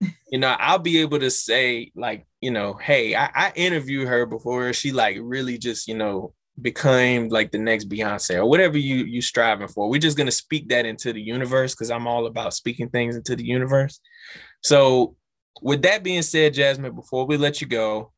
you 0.30 0.38
know, 0.38 0.54
I'll 0.58 0.78
be 0.78 1.00
able 1.00 1.18
to 1.20 1.30
say, 1.30 1.92
like, 1.94 2.26
you 2.40 2.50
know, 2.50 2.74
hey, 2.74 3.14
I, 3.14 3.30
I 3.34 3.52
interviewed 3.54 4.08
her 4.08 4.26
before 4.26 4.72
she 4.72 4.92
like 4.92 5.16
really 5.20 5.58
just, 5.58 5.88
you 5.88 5.96
know, 5.96 6.32
became 6.60 7.28
like 7.28 7.52
the 7.52 7.58
next 7.58 7.88
Beyonce 7.88 8.36
or 8.36 8.46
whatever 8.46 8.78
you 8.78 8.96
you 9.04 9.20
striving 9.22 9.68
for. 9.68 9.88
We're 9.88 10.00
just 10.00 10.16
gonna 10.16 10.30
speak 10.30 10.68
that 10.68 10.86
into 10.86 11.12
the 11.12 11.22
universe 11.22 11.74
because 11.74 11.90
I'm 11.90 12.06
all 12.06 12.26
about 12.26 12.54
speaking 12.54 12.88
things 12.88 13.16
into 13.16 13.36
the 13.36 13.44
universe. 13.44 14.00
So 14.62 15.16
with 15.62 15.82
that 15.82 16.02
being 16.02 16.22
said, 16.22 16.54
Jazmine, 16.54 16.94
before 16.94 17.26
we 17.26 17.36
let 17.36 17.60
you 17.60 17.66
go, 17.66 18.12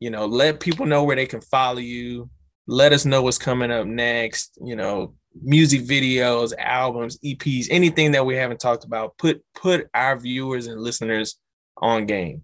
you 0.00 0.10
know, 0.10 0.26
let 0.26 0.60
people 0.60 0.86
know 0.86 1.04
where 1.04 1.16
they 1.16 1.26
can 1.26 1.40
follow 1.40 1.78
you. 1.78 2.30
Let 2.66 2.92
us 2.92 3.04
know 3.04 3.22
what's 3.22 3.38
coming 3.38 3.70
up 3.70 3.86
next. 3.86 4.58
You 4.62 4.76
know, 4.76 5.14
music 5.42 5.82
videos, 5.82 6.52
albums, 6.58 7.18
EPs, 7.18 7.66
anything 7.70 8.12
that 8.12 8.24
we 8.24 8.36
haven't 8.36 8.60
talked 8.60 8.84
about. 8.84 9.16
Put 9.18 9.42
put 9.54 9.88
our 9.94 10.16
viewers 10.18 10.66
and 10.66 10.80
listeners 10.80 11.38
on 11.78 12.06
game. 12.06 12.42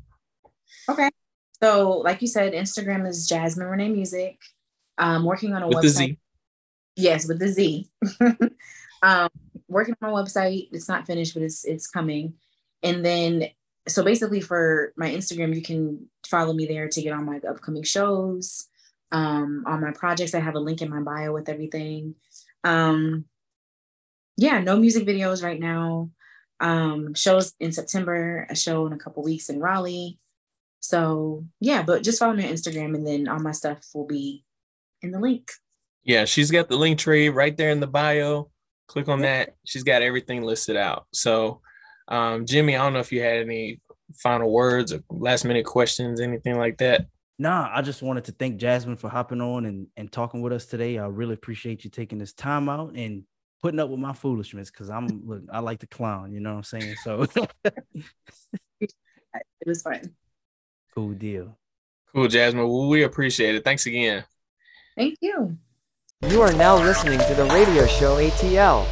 okay. 0.89 1.11
So 1.63 1.99
like 1.99 2.23
you 2.23 2.29
said, 2.29 2.53
Instagram 2.55 3.07
is 3.07 3.31
Jazmine 3.31 3.71
Renae 3.71 3.93
Music. 3.93 4.39
I'm 4.97 5.25
working 5.25 5.55
on 5.55 5.63
a 5.63 5.69
With 5.69 5.79
website. 5.79 5.83
the 5.83 5.89
Z. 5.89 6.19
Yes, 6.97 7.29
with 7.29 7.39
the 7.39 7.49
Z. 7.49 7.91
um, 9.03 9.29
working 9.69 9.95
on 10.03 10.13
my 10.13 10.23
website. 10.23 10.69
It's 10.73 10.89
not 10.89 11.07
finished, 11.07 11.35
but 11.35 11.43
it's 11.43 11.65
it's 11.65 11.87
coming. 11.87 12.35
And 12.83 13.05
then 13.05 13.49
so 13.89 14.03
basically 14.03 14.41
for 14.41 14.93
my 14.97 15.11
Instagram, 15.11 15.55
you 15.55 15.63
can 15.63 16.09
follow 16.27 16.53
me 16.53 16.67
there 16.67 16.89
to 16.89 17.03
get 17.03 17.13
on 17.13 17.25
my 17.25 17.41
upcoming 17.49 17.83
shows, 17.83 18.67
um, 19.13 19.65
on 19.67 19.81
my 19.81 19.93
projects. 19.93 20.35
I 20.35 20.41
have 20.41 20.55
a 20.55 20.61
link 20.61 20.83
in 20.83 20.91
my 20.91 21.01
bio 21.01 21.33
with 21.33 21.49
everything. 21.49 22.15
Um, 22.65 23.25
yeah, 24.37 24.61
no 24.61 24.77
music 24.77 25.07
videos 25.07 25.43
right 25.43 25.61
now. 25.61 26.11
Um, 26.61 27.15
shows 27.15 27.55
in 27.59 27.73
September, 27.73 28.47
a 28.51 28.57
show 28.57 28.87
in 28.87 28.93
a 28.93 28.99
couple 28.99 29.23
weeks 29.23 29.49
in 29.49 29.61
Raleigh. 29.61 30.19
So 30.81 31.45
yeah, 31.61 31.83
but 31.83 32.03
just 32.03 32.19
follow 32.19 32.35
me 32.35 32.47
on 32.47 32.53
Instagram 32.53 32.95
and 32.95 33.07
then 33.07 33.29
all 33.29 33.39
my 33.39 33.53
stuff 33.53 33.79
will 33.95 34.07
be 34.07 34.45
in 35.03 35.11
the 35.11 35.21
link. 35.21 35.51
Yeah, 36.05 36.25
she's 36.25 36.51
got 36.51 36.69
the 36.69 36.77
link 36.77 36.99
tree 36.99 37.29
right 37.29 37.57
there 37.57 37.71
in 37.71 37.81
the 37.81 37.87
bio. 37.87 38.51
Click 38.89 39.09
on 39.09 39.21
that. 39.21 39.57
She's 39.65 39.85
got 39.85 40.03
everything 40.03 40.43
listed 40.43 40.77
out. 40.77 41.07
So, 41.13 41.61
um, 42.09 42.47
Jimmy, 42.47 42.77
I 42.77 42.83
don't 42.83 42.95
know 42.95 43.01
if 43.01 43.13
you 43.13 43.23
had 43.23 43.37
any 43.37 43.81
final 44.15 44.51
words 44.51 44.93
or 44.93 45.03
last 45.11 45.45
minute 45.45 45.67
questions, 45.67 46.21
anything 46.21 46.59
like 46.59 46.79
that. 46.79 47.07
Nah, 47.41 47.71
I 47.73 47.81
just 47.81 48.03
wanted 48.03 48.25
to 48.25 48.33
thank 48.33 48.61
Jazmine 48.61 48.99
for 48.99 49.09
hopping 49.09 49.41
on 49.41 49.65
and, 49.65 49.87
and 49.97 50.13
talking 50.13 50.43
with 50.43 50.53
us 50.53 50.67
today. 50.67 50.99
I 50.99 51.07
really 51.07 51.33
appreciate 51.33 51.85
you 51.85 51.91
taking 51.91 52.19
this 52.19 52.35
time 52.35 52.69
out 52.69 52.93
and 52.95 53.23
putting 53.63 53.81
up 53.81 53.89
with 53.89 53.99
my 53.99 54.13
foolishness 54.13 54.71
because 54.71 54.91
I'm 54.91 55.23
look, 55.27 55.45
I 55.51 55.61
like 55.61 55.79
to 55.79 55.87
clown, 55.87 56.35
you 56.35 56.41
know 56.41 56.51
what 56.51 56.57
I'm 56.59 56.65
saying? 56.65 56.97
So 57.03 57.25
It 58.83 58.93
was 59.65 59.81
fun. 59.81 60.03
cool 60.95 61.13
deal. 61.13 61.57
Cool, 62.13 62.29
Jazmine. 62.29 62.57
Well, 62.69 62.89
we 62.91 63.05
appreciate 63.05 63.55
it. 63.55 63.65
Thanks 63.65 63.87
again. 63.87 64.23
Thank 64.95 65.17
you. 65.23 65.57
You 66.29 66.43
are 66.43 66.53
now 66.53 66.77
listening 66.77 67.21
to 67.21 67.35
the 67.35 67.47
radio 67.47 67.87
show 67.87 68.17
ATL. 68.17 68.87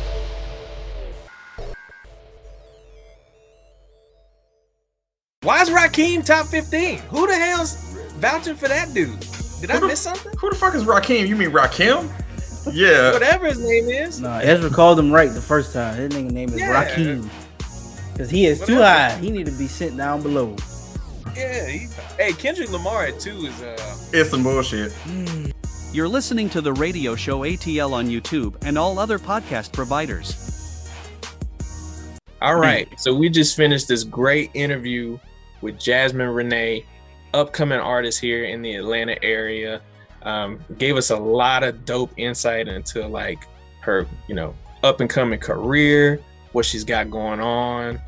Why 5.42 5.60
is 5.60 5.70
Raheem 5.70 6.22
top 6.22 6.46
15? 6.46 6.98
Who 7.10 7.26
the 7.26 7.34
hell's 7.34 7.87
vouching 8.18 8.54
for 8.56 8.68
that 8.68 8.92
dude? 8.94 9.18
Did 9.60 9.70
I 9.70 9.74
Who 9.74 9.80
the- 9.80 9.86
miss 9.88 10.00
something? 10.00 10.32
Who 10.38 10.50
the 10.50 10.56
fuck 10.56 10.74
is 10.74 10.84
Rakim? 10.84 11.26
You 11.26 11.36
mean 11.36 11.50
Rakim? 11.50 12.08
Yeah. 12.72 13.12
Whatever 13.14 13.46
his 13.46 13.58
name 13.60 13.88
is. 13.88 14.20
No, 14.20 14.30
Ezra 14.38 14.70
called 14.70 14.98
him 14.98 15.10
right 15.10 15.32
the 15.32 15.40
first 15.40 15.72
time. 15.72 15.96
His 15.96 16.10
nigga 16.10 16.30
name 16.30 16.48
is 16.50 16.58
Yeah. 16.60 16.84
Rakim. 16.84 17.28
Because 18.12 18.30
he 18.30 18.46
is 18.46 18.60
too 18.64 18.76
high. 18.78 19.16
He 19.18 19.30
need 19.30 19.46
to 19.46 19.52
be 19.52 19.66
sent 19.68 19.96
down 19.96 20.22
below. 20.22 20.56
Yeah. 21.36 21.66
He, 21.66 21.86
hey, 22.18 22.32
Kendrick 22.32 22.70
Lamar 22.70 23.04
at 23.06 23.20
two 23.20 23.46
is 23.46 23.62
uh. 23.62 23.76
It's 24.12 24.30
some 24.30 24.42
bullshit. 24.42 24.92
You're 25.92 26.08
listening 26.08 26.50
to 26.50 26.60
the 26.60 26.72
radio 26.72 27.14
show 27.16 27.40
ATL 27.40 27.92
on 27.92 28.08
YouTube 28.08 28.56
and 28.62 28.76
all 28.76 28.98
other 28.98 29.18
podcast 29.18 29.72
providers. 29.72 30.44
All 32.42 32.56
right. 32.56 32.88
So 33.00 33.14
we 33.14 33.28
just 33.30 33.56
finished 33.56 33.88
this 33.88 34.04
great 34.04 34.50
interview 34.54 35.18
with 35.62 35.76
Jazmine 35.78 36.32
Renae. 36.34 36.84
Upcoming 37.34 37.78
artist 37.78 38.20
here 38.20 38.44
in 38.44 38.62
the 38.62 38.74
Atlanta 38.74 39.22
area. 39.22 39.80
Um, 40.22 40.60
gave 40.78 40.96
us 40.96 41.10
a 41.10 41.16
lot 41.16 41.62
of 41.62 41.84
dope 41.84 42.12
insight 42.16 42.68
into 42.68 43.06
like 43.06 43.46
her, 43.80 44.06
you 44.26 44.34
know, 44.34 44.54
up 44.82 45.00
and 45.00 45.08
coming 45.08 45.38
career, 45.38 46.20
what 46.52 46.64
she's 46.64 46.84
got 46.84 47.10
going 47.10 47.40
on. 47.40 48.00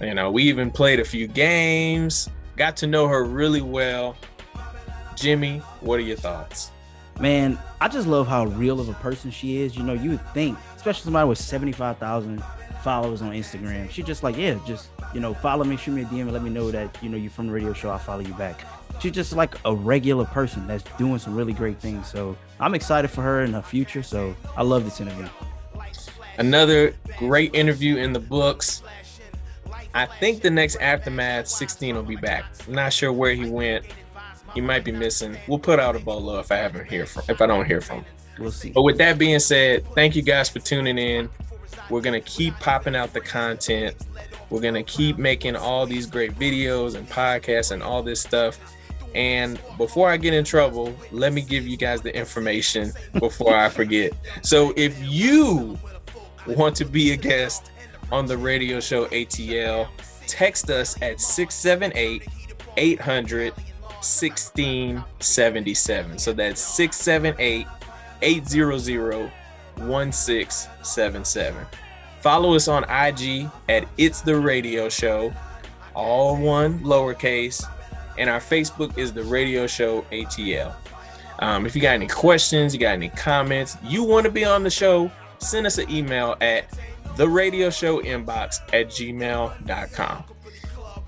You 0.00 0.14
know, 0.14 0.30
we 0.30 0.44
even 0.44 0.70
played 0.70 1.00
a 1.00 1.04
few 1.04 1.26
games, 1.26 2.30
got 2.56 2.76
to 2.78 2.86
know 2.86 3.06
her 3.08 3.24
really 3.24 3.60
well. 3.60 4.16
Jimmy, 5.14 5.58
what 5.80 5.98
are 5.98 6.02
your 6.02 6.16
thoughts? 6.16 6.70
Man, 7.18 7.58
I 7.82 7.88
just 7.88 8.06
love 8.06 8.26
how 8.26 8.46
real 8.46 8.80
of 8.80 8.88
a 8.88 8.94
person 8.94 9.30
she 9.30 9.58
is. 9.58 9.76
You 9.76 9.82
know, 9.82 9.92
you 9.92 10.10
would 10.10 10.26
think, 10.32 10.56
especially 10.76 11.04
somebody 11.04 11.28
with 11.28 11.36
75,000 11.36 12.42
followers 12.82 13.22
on 13.22 13.32
Instagram, 13.32 13.90
she 13.90 14.02
just 14.02 14.22
like, 14.22 14.36
yeah, 14.36 14.58
just, 14.66 14.88
you 15.14 15.20
know, 15.20 15.34
follow 15.34 15.64
me, 15.64 15.76
shoot 15.76 15.92
me 15.92 16.02
a 16.02 16.04
DM, 16.06 16.22
and 16.22 16.32
let 16.32 16.42
me 16.42 16.50
know 16.50 16.70
that, 16.70 16.96
you 17.02 17.08
know, 17.08 17.16
you're 17.16 17.30
from 17.30 17.46
the 17.46 17.52
radio 17.52 17.72
show. 17.72 17.90
I'll 17.90 17.98
follow 17.98 18.20
you 18.20 18.34
back. 18.34 18.60
She's 19.00 19.12
just 19.12 19.32
like 19.34 19.54
a 19.64 19.74
regular 19.74 20.24
person 20.24 20.66
that's 20.66 20.84
doing 20.98 21.18
some 21.18 21.34
really 21.34 21.52
great 21.52 21.78
things. 21.78 22.10
So 22.10 22.36
I'm 22.58 22.74
excited 22.74 23.08
for 23.08 23.22
her 23.22 23.40
and 23.40 23.54
her 23.54 23.62
future. 23.62 24.02
So 24.02 24.34
I 24.56 24.62
love 24.62 24.84
this 24.84 25.00
interview. 25.00 25.28
Another 26.38 26.94
great 27.18 27.54
interview 27.54 27.96
in 27.96 28.12
the 28.12 28.20
books. 28.20 28.82
I 29.94 30.06
think 30.06 30.42
the 30.42 30.50
next 30.50 30.76
Aftermath 30.76 31.48
16 31.48 31.94
will 31.94 32.02
be 32.02 32.16
back. 32.16 32.44
I'm 32.66 32.74
not 32.74 32.92
sure 32.92 33.12
where 33.12 33.34
he 33.34 33.48
went. 33.48 33.84
He 34.54 34.60
might 34.60 34.84
be 34.84 34.92
missing. 34.92 35.36
We'll 35.46 35.58
put 35.58 35.78
out 35.78 35.96
a 35.96 35.98
bolo 35.98 36.38
if 36.38 36.50
I 36.50 36.56
haven't 36.56 36.88
hear 36.88 37.06
from 37.06 37.24
if 37.28 37.40
I 37.40 37.46
don't 37.46 37.66
hear 37.66 37.80
from 37.80 37.98
him. 37.98 38.04
We'll 38.38 38.50
see. 38.50 38.70
But 38.70 38.82
with 38.82 38.98
that 38.98 39.18
being 39.18 39.38
said, 39.38 39.84
thank 39.94 40.16
you 40.16 40.22
guys 40.22 40.48
for 40.48 40.58
tuning 40.58 40.98
in. 40.98 41.28
We're 41.88 42.00
gonna 42.00 42.20
keep 42.20 42.58
popping 42.60 42.96
out 42.96 43.12
the 43.12 43.20
content. 43.20 43.96
We're 44.48 44.60
gonna 44.60 44.82
keep 44.82 45.18
making 45.18 45.56
all 45.56 45.86
these 45.86 46.06
great 46.06 46.38
videos 46.38 46.94
and 46.94 47.08
podcasts 47.08 47.72
and 47.72 47.82
all 47.82 48.02
this 48.02 48.20
stuff. 48.20 48.58
And 49.14 49.60
before 49.76 50.08
I 50.08 50.16
get 50.16 50.34
in 50.34 50.44
trouble, 50.44 50.94
let 51.10 51.32
me 51.32 51.42
give 51.42 51.66
you 51.66 51.76
guys 51.76 52.00
the 52.00 52.16
information 52.16 52.92
before 53.18 53.56
I 53.56 53.68
forget. 53.68 54.12
So 54.42 54.72
if 54.76 54.96
you 55.02 55.76
want 56.46 56.76
to 56.76 56.84
be 56.84 57.10
a 57.12 57.16
guest 57.16 57.72
on 58.12 58.26
the 58.26 58.38
radio 58.38 58.80
show 58.80 59.06
ATL, 59.06 59.88
text 60.26 60.70
us 60.70 61.00
at 61.02 61.20
678 61.20 62.28
800 62.76 63.52
1677. 63.52 66.18
So 66.18 66.32
that's 66.32 66.60
678 66.60 67.66
800 68.22 69.32
1677. 69.80 71.66
Follow 72.20 72.54
us 72.54 72.68
on 72.68 72.84
IG 72.84 73.50
at 73.68 73.88
It's 73.96 74.20
the 74.20 74.36
Radio 74.36 74.88
Show, 74.88 75.32
all 75.94 76.36
one 76.36 76.78
lowercase, 76.80 77.64
and 78.18 78.28
our 78.28 78.40
Facebook 78.40 78.96
is 78.98 79.12
the 79.12 79.22
Radio 79.24 79.66
Show 79.66 80.02
ATL. 80.12 80.74
Um, 81.38 81.64
if 81.64 81.74
you 81.74 81.80
got 81.80 81.94
any 81.94 82.06
questions, 82.06 82.74
you 82.74 82.80
got 82.80 82.92
any 82.92 83.08
comments, 83.08 83.78
you 83.82 84.04
want 84.04 84.26
to 84.26 84.30
be 84.30 84.44
on 84.44 84.62
the 84.62 84.70
show, 84.70 85.10
send 85.38 85.66
us 85.66 85.78
an 85.78 85.90
email 85.90 86.36
at 86.42 86.66
the 87.16 87.28
radio 87.28 87.70
show 87.70 88.02
inbox 88.02 88.60
at 88.74 88.88
gmail.com. 88.88 90.24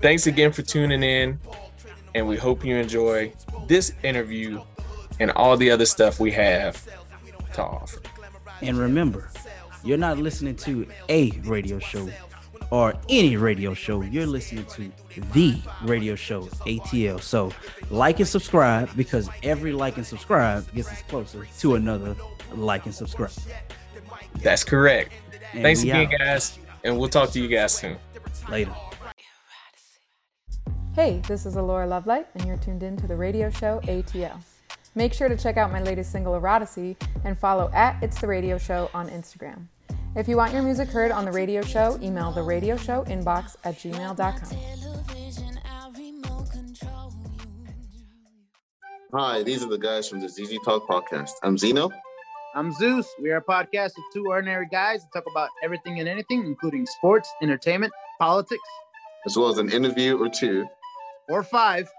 Thanks 0.01 0.27
again 0.27 0.51
for 0.51 0.63
tuning 0.63 1.03
in, 1.03 1.39
and 2.15 2.27
we 2.27 2.35
hope 2.35 2.65
you 2.65 2.75
enjoy 2.75 3.31
this 3.67 3.93
interview 4.03 4.61
and 5.19 5.31
all 5.31 5.55
the 5.55 5.69
other 5.71 5.85
stuff 5.85 6.19
we 6.19 6.31
have 6.31 6.83
to 7.53 7.63
offer. 7.63 8.01
And 8.63 8.77
remember, 8.77 9.29
you're 9.83 9.97
not 9.97 10.17
listening 10.17 10.55
to 10.57 10.87
a 11.09 11.31
radio 11.43 11.79
show 11.79 12.09
or 12.71 12.93
any 13.09 13.35
radio 13.35 13.73
show. 13.73 14.01
You're 14.01 14.25
listening 14.25 14.65
to 14.65 14.91
the 15.33 15.61
radio 15.83 16.15
show 16.15 16.43
ATL. 16.65 17.21
So 17.21 17.51
like 17.89 18.19
and 18.19 18.27
subscribe 18.27 18.89
because 18.95 19.29
every 19.43 19.73
like 19.73 19.97
and 19.97 20.05
subscribe 20.05 20.71
gets 20.73 20.89
us 20.89 21.01
closer 21.03 21.45
to 21.59 21.75
another 21.75 22.15
like 22.55 22.85
and 22.85 22.95
subscribe. 22.95 23.31
That's 24.35 24.63
correct. 24.63 25.11
And 25.53 25.61
Thanks 25.61 25.83
again, 25.83 26.07
out. 26.07 26.19
guys, 26.19 26.57
and 26.83 26.97
we'll 26.97 27.09
talk 27.09 27.29
to 27.31 27.39
you 27.41 27.47
guys 27.47 27.73
soon. 27.73 27.97
Later. 28.49 28.73
Hey, 30.95 31.21
this 31.27 31.45
is 31.45 31.55
Alaura 31.55 31.87
Lovelight, 31.87 32.27
and 32.35 32.45
you're 32.45 32.57
tuned 32.57 32.83
in 32.83 32.97
to 32.97 33.07
the 33.07 33.15
radio 33.15 33.49
show 33.49 33.79
ATL. 33.83 34.39
Make 34.95 35.13
sure 35.13 35.27
to 35.27 35.35
check 35.35 35.57
out 35.57 35.71
my 35.71 35.81
latest 35.81 36.11
single, 36.11 36.39
Eroticy, 36.39 36.95
and 37.23 37.37
follow 37.37 37.71
at 37.73 38.01
It's 38.03 38.19
the 38.21 38.27
Radio 38.27 38.57
Show 38.57 38.89
on 38.93 39.09
Instagram. 39.09 39.67
If 40.15 40.27
you 40.27 40.37
want 40.37 40.53
your 40.53 40.61
music 40.61 40.89
heard 40.89 41.11
on 41.11 41.25
the 41.25 41.31
radio 41.31 41.63
show, 41.63 41.97
email 42.01 42.31
the 42.31 42.43
radio 42.43 42.77
show 42.77 43.03
inbox 43.05 43.55
at 43.63 43.75
gmail.com. 43.75 44.49
Hi, 49.13 49.43
these 49.43 49.63
are 49.63 49.69
the 49.69 49.77
guys 49.77 50.07
from 50.09 50.19
the 50.21 50.29
ZZ 50.29 50.57
Talk 50.65 50.87
podcast. 50.87 51.31
I'm 51.43 51.57
Zeno. 51.57 51.89
I'm 52.55 52.71
Zeus. 52.73 53.07
We 53.19 53.31
are 53.31 53.37
a 53.37 53.43
podcast 53.43 53.97
of 53.97 54.03
two 54.13 54.27
ordinary 54.27 54.67
guys 54.71 55.01
that 55.03 55.09
talk 55.13 55.23
about 55.31 55.49
everything 55.63 55.99
and 55.99 56.07
anything, 56.07 56.45
including 56.45 56.85
sports, 56.85 57.31
entertainment, 57.41 57.93
politics, 58.19 58.61
as 59.25 59.35
well 59.37 59.49
as 59.49 59.57
an 59.57 59.71
interview 59.71 60.17
or 60.17 60.29
two. 60.29 60.67
or 61.29 61.41
five. 61.43 61.89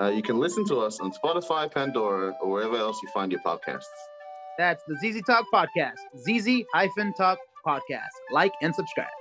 Uh, 0.00 0.08
you 0.08 0.22
can 0.22 0.38
listen 0.38 0.66
to 0.66 0.78
us 0.78 0.98
on 1.00 1.12
Spotify, 1.12 1.70
Pandora, 1.70 2.34
or 2.40 2.50
wherever 2.50 2.76
else 2.76 2.98
you 3.02 3.08
find 3.12 3.30
your 3.30 3.42
podcasts. 3.42 3.84
That's 4.56 4.82
the 4.88 4.96
ZZ 4.96 5.22
Talk 5.26 5.44
Podcast. 5.52 5.98
ZZ 6.16 6.64
Talk 7.16 7.38
Podcast. 7.66 8.08
Like 8.32 8.52
and 8.62 8.74
subscribe. 8.74 9.19